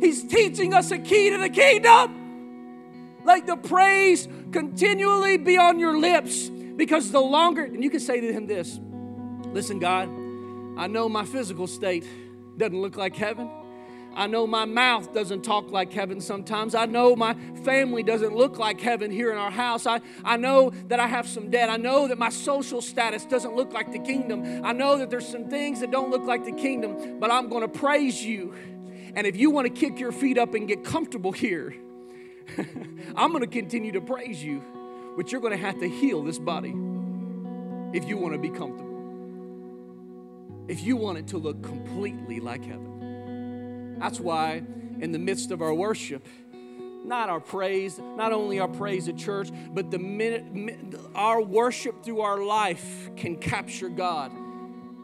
He's 0.00 0.24
teaching 0.24 0.74
us 0.74 0.90
a 0.90 0.98
key 0.98 1.30
to 1.30 1.38
the 1.38 1.48
kingdom. 1.48 3.20
Let 3.24 3.46
the 3.46 3.56
praise 3.56 4.28
continually 4.50 5.38
be 5.38 5.58
on 5.58 5.78
your 5.78 5.98
lips 5.98 6.48
because 6.48 7.10
the 7.10 7.20
longer, 7.20 7.64
and 7.64 7.82
you 7.82 7.90
can 7.90 8.00
say 8.00 8.20
to 8.20 8.32
him 8.32 8.46
this 8.46 8.78
listen, 9.46 9.78
God, 9.78 10.08
I 10.78 10.86
know 10.86 11.08
my 11.08 11.24
physical 11.24 11.66
state 11.66 12.06
doesn't 12.56 12.80
look 12.80 12.96
like 12.96 13.14
heaven. 13.14 13.50
I 14.14 14.26
know 14.26 14.46
my 14.46 14.64
mouth 14.64 15.12
doesn't 15.14 15.42
talk 15.42 15.70
like 15.70 15.92
heaven 15.92 16.20
sometimes. 16.20 16.74
I 16.74 16.86
know 16.86 17.16
my 17.16 17.34
family 17.64 18.02
doesn't 18.02 18.34
look 18.34 18.58
like 18.58 18.80
heaven 18.80 19.10
here 19.10 19.32
in 19.32 19.38
our 19.38 19.50
house. 19.50 19.86
I, 19.86 20.00
I 20.24 20.36
know 20.36 20.70
that 20.88 21.00
I 21.00 21.06
have 21.06 21.26
some 21.26 21.50
debt. 21.50 21.70
I 21.70 21.76
know 21.76 22.08
that 22.08 22.18
my 22.18 22.28
social 22.28 22.82
status 22.82 23.24
doesn't 23.24 23.54
look 23.54 23.72
like 23.72 23.92
the 23.92 23.98
kingdom. 23.98 24.64
I 24.64 24.72
know 24.72 24.98
that 24.98 25.10
there's 25.10 25.26
some 25.26 25.48
things 25.48 25.80
that 25.80 25.90
don't 25.90 26.10
look 26.10 26.24
like 26.24 26.44
the 26.44 26.52
kingdom, 26.52 27.18
but 27.18 27.30
I'm 27.30 27.48
going 27.48 27.62
to 27.62 27.68
praise 27.68 28.24
you. 28.24 28.54
And 29.14 29.26
if 29.26 29.36
you 29.36 29.50
want 29.50 29.66
to 29.66 29.80
kick 29.80 29.98
your 29.98 30.12
feet 30.12 30.38
up 30.38 30.54
and 30.54 30.68
get 30.68 30.84
comfortable 30.84 31.32
here, 31.32 31.74
I'm 33.16 33.32
going 33.32 33.44
to 33.44 33.50
continue 33.50 33.92
to 33.92 34.00
praise 34.00 34.42
you, 34.42 34.62
but 35.16 35.32
you're 35.32 35.40
going 35.40 35.52
to 35.52 35.64
have 35.64 35.78
to 35.80 35.88
heal 35.88 36.22
this 36.22 36.38
body 36.38 36.74
if 37.92 38.08
you 38.08 38.16
want 38.16 38.34
to 38.34 38.38
be 38.38 38.50
comfortable. 38.50 38.90
If 40.68 40.82
you 40.82 40.96
want 40.96 41.18
it 41.18 41.28
to 41.28 41.38
look 41.38 41.62
completely 41.62 42.40
like 42.40 42.64
heaven. 42.64 42.91
That's 43.98 44.20
why, 44.20 44.62
in 45.00 45.12
the 45.12 45.18
midst 45.18 45.50
of 45.50 45.62
our 45.62 45.74
worship, 45.74 46.26
not 47.04 47.28
our 47.28 47.40
praise, 47.40 47.98
not 47.98 48.32
only 48.32 48.60
our 48.60 48.68
praise 48.68 49.08
at 49.08 49.16
church, 49.16 49.50
but 49.72 49.90
the 49.90 49.98
minute 49.98 50.94
our 51.14 51.42
worship 51.42 52.04
through 52.04 52.20
our 52.20 52.42
life 52.42 53.10
can 53.16 53.36
capture 53.36 53.88
God 53.88 54.32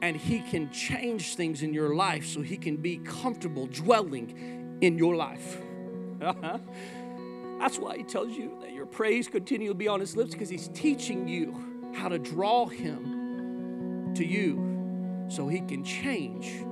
and 0.01 0.17
He 0.17 0.41
can 0.41 0.71
change 0.71 1.35
things 1.35 1.63
in 1.63 1.75
your 1.75 1.95
life 1.95 2.27
so 2.27 2.41
He 2.41 2.57
can 2.57 2.77
be 2.77 2.99
comfortable 2.99 3.67
dwelling 3.67 4.79
in 4.81 4.97
your 4.97 5.17
life. 5.17 5.59
That's 6.21 7.79
why 7.79 7.97
He 7.97 8.05
tells 8.05 8.37
you 8.37 8.57
that 8.61 8.73
your 8.73 8.87
praise 8.87 9.29
continue 9.29 9.69
to 9.69 9.75
be 9.75 9.89
on 9.89 10.01
His 10.01 10.17
lips 10.17 10.33
because 10.33 10.49
He's 10.49 10.69
teaching 10.69 11.27
you 11.27 11.93
how 11.95 12.09
to 12.09 12.19
draw 12.19 12.67
Him 12.67 14.15
to 14.15 14.25
you 14.25 15.27
so 15.29 15.49
He 15.49 15.61
can 15.61 15.83
change 15.85 16.65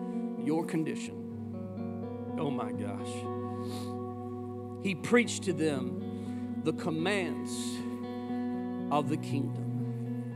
your 0.44 0.64
condition. 0.64 1.26
Oh 2.39 2.51
my 2.51 2.72
gosh. 2.72 3.09
He 4.84 4.95
preached 4.95 5.45
to 5.45 5.53
them 5.53 6.61
the 6.64 6.72
commands 6.72 7.53
of 8.91 9.09
the 9.09 9.16
kingdom. 9.16 10.34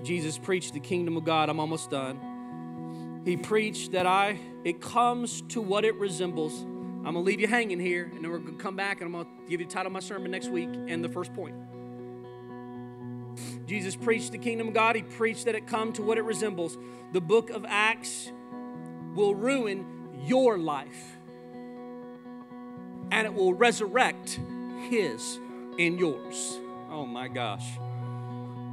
Jesus 0.04 0.38
preached 0.38 0.74
the 0.74 0.80
kingdom 0.80 1.16
of 1.16 1.24
God. 1.24 1.48
I'm 1.48 1.60
almost 1.60 1.90
done. 1.90 3.22
He 3.24 3.36
preached 3.36 3.92
that 3.92 4.06
I 4.06 4.38
it 4.64 4.80
comes 4.80 5.42
to 5.48 5.60
what 5.60 5.84
it 5.84 5.94
resembles. 5.96 6.62
I'm 6.62 7.14
gonna 7.14 7.20
leave 7.20 7.40
you 7.40 7.46
hanging 7.46 7.80
here, 7.80 8.10
and 8.14 8.24
then 8.24 8.30
we're 8.30 8.38
gonna 8.38 8.58
come 8.58 8.76
back 8.76 9.00
and 9.00 9.06
I'm 9.06 9.12
gonna 9.12 9.28
give 9.48 9.60
you 9.60 9.66
the 9.66 9.72
title 9.72 9.88
of 9.88 9.92
my 9.92 10.00
sermon 10.00 10.30
next 10.30 10.48
week 10.48 10.68
and 10.88 11.04
the 11.04 11.08
first 11.08 11.32
point. 11.34 11.54
Jesus 13.68 13.94
preached 13.94 14.32
the 14.32 14.38
kingdom 14.38 14.68
of 14.68 14.74
God. 14.74 14.96
He 14.96 15.02
preached 15.02 15.44
that 15.44 15.54
it 15.54 15.66
come 15.66 15.92
to 15.92 16.02
what 16.02 16.16
it 16.16 16.22
resembles. 16.22 16.78
The 17.12 17.20
book 17.20 17.50
of 17.50 17.66
Acts 17.68 18.32
will 19.14 19.34
ruin 19.34 19.84
your 20.24 20.56
life. 20.56 21.16
And 23.10 23.26
it 23.26 23.34
will 23.34 23.52
resurrect 23.52 24.40
his 24.88 25.38
in 25.76 25.98
yours. 25.98 26.58
Oh 26.90 27.04
my 27.04 27.28
gosh. 27.28 27.66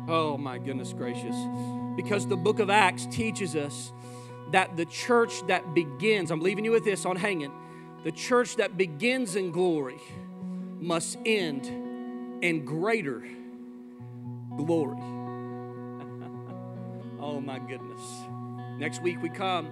Oh 0.08 0.38
my 0.38 0.58
goodness 0.58 0.94
gracious. 0.94 1.36
Because 1.98 2.26
the 2.26 2.38
book 2.38 2.60
of 2.60 2.70
Acts 2.70 3.06
teaches 3.08 3.54
us 3.56 3.92
that 4.52 4.78
the 4.78 4.86
church 4.86 5.46
that 5.48 5.74
begins, 5.74 6.32
I'm 6.32 6.40
leaving 6.40 6.64
you 6.64 6.72
with 6.72 6.86
this 6.86 7.06
on 7.06 7.18
hanging, 7.18 7.52
the 8.06 8.14
church 8.14 8.56
that 8.58 8.78
begins 8.78 9.36
in 9.36 9.52
glory 9.52 10.00
must 10.80 11.18
end 11.26 11.66
in 12.42 12.64
greater 12.64 13.26
glory. 14.58 14.98
oh 17.20 17.42
my 17.42 17.60
goodness. 17.60 18.02
Next 18.78 19.02
week 19.02 19.22
we 19.22 19.30
come, 19.30 19.70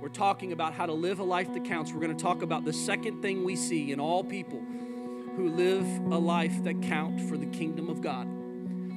we're 0.00 0.08
talking 0.08 0.52
about 0.52 0.74
how 0.74 0.86
to 0.86 0.92
live 0.92 1.18
a 1.18 1.24
life 1.24 1.52
that 1.54 1.64
counts. 1.64 1.92
We're 1.92 2.00
going 2.00 2.16
to 2.16 2.22
talk 2.22 2.42
about 2.42 2.64
the 2.64 2.72
second 2.72 3.22
thing 3.22 3.44
we 3.44 3.56
see 3.56 3.92
in 3.92 4.00
all 4.00 4.22
people 4.22 4.62
who 5.36 5.50
live 5.50 5.84
a 6.12 6.18
life 6.18 6.62
that 6.64 6.82
count 6.82 7.20
for 7.22 7.36
the 7.36 7.46
kingdom 7.46 7.88
of 7.88 8.00
God. 8.00 8.28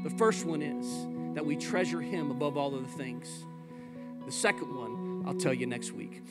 The 0.03 0.15
first 0.17 0.45
one 0.45 0.61
is 0.61 1.35
that 1.35 1.45
we 1.45 1.55
treasure 1.55 2.01
him 2.01 2.31
above 2.31 2.57
all 2.57 2.75
other 2.75 2.85
things. 2.85 3.45
The 4.25 4.31
second 4.31 4.75
one, 4.75 5.23
I'll 5.25 5.35
tell 5.35 5.53
you 5.53 5.65
next 5.65 5.91
week. 5.91 6.21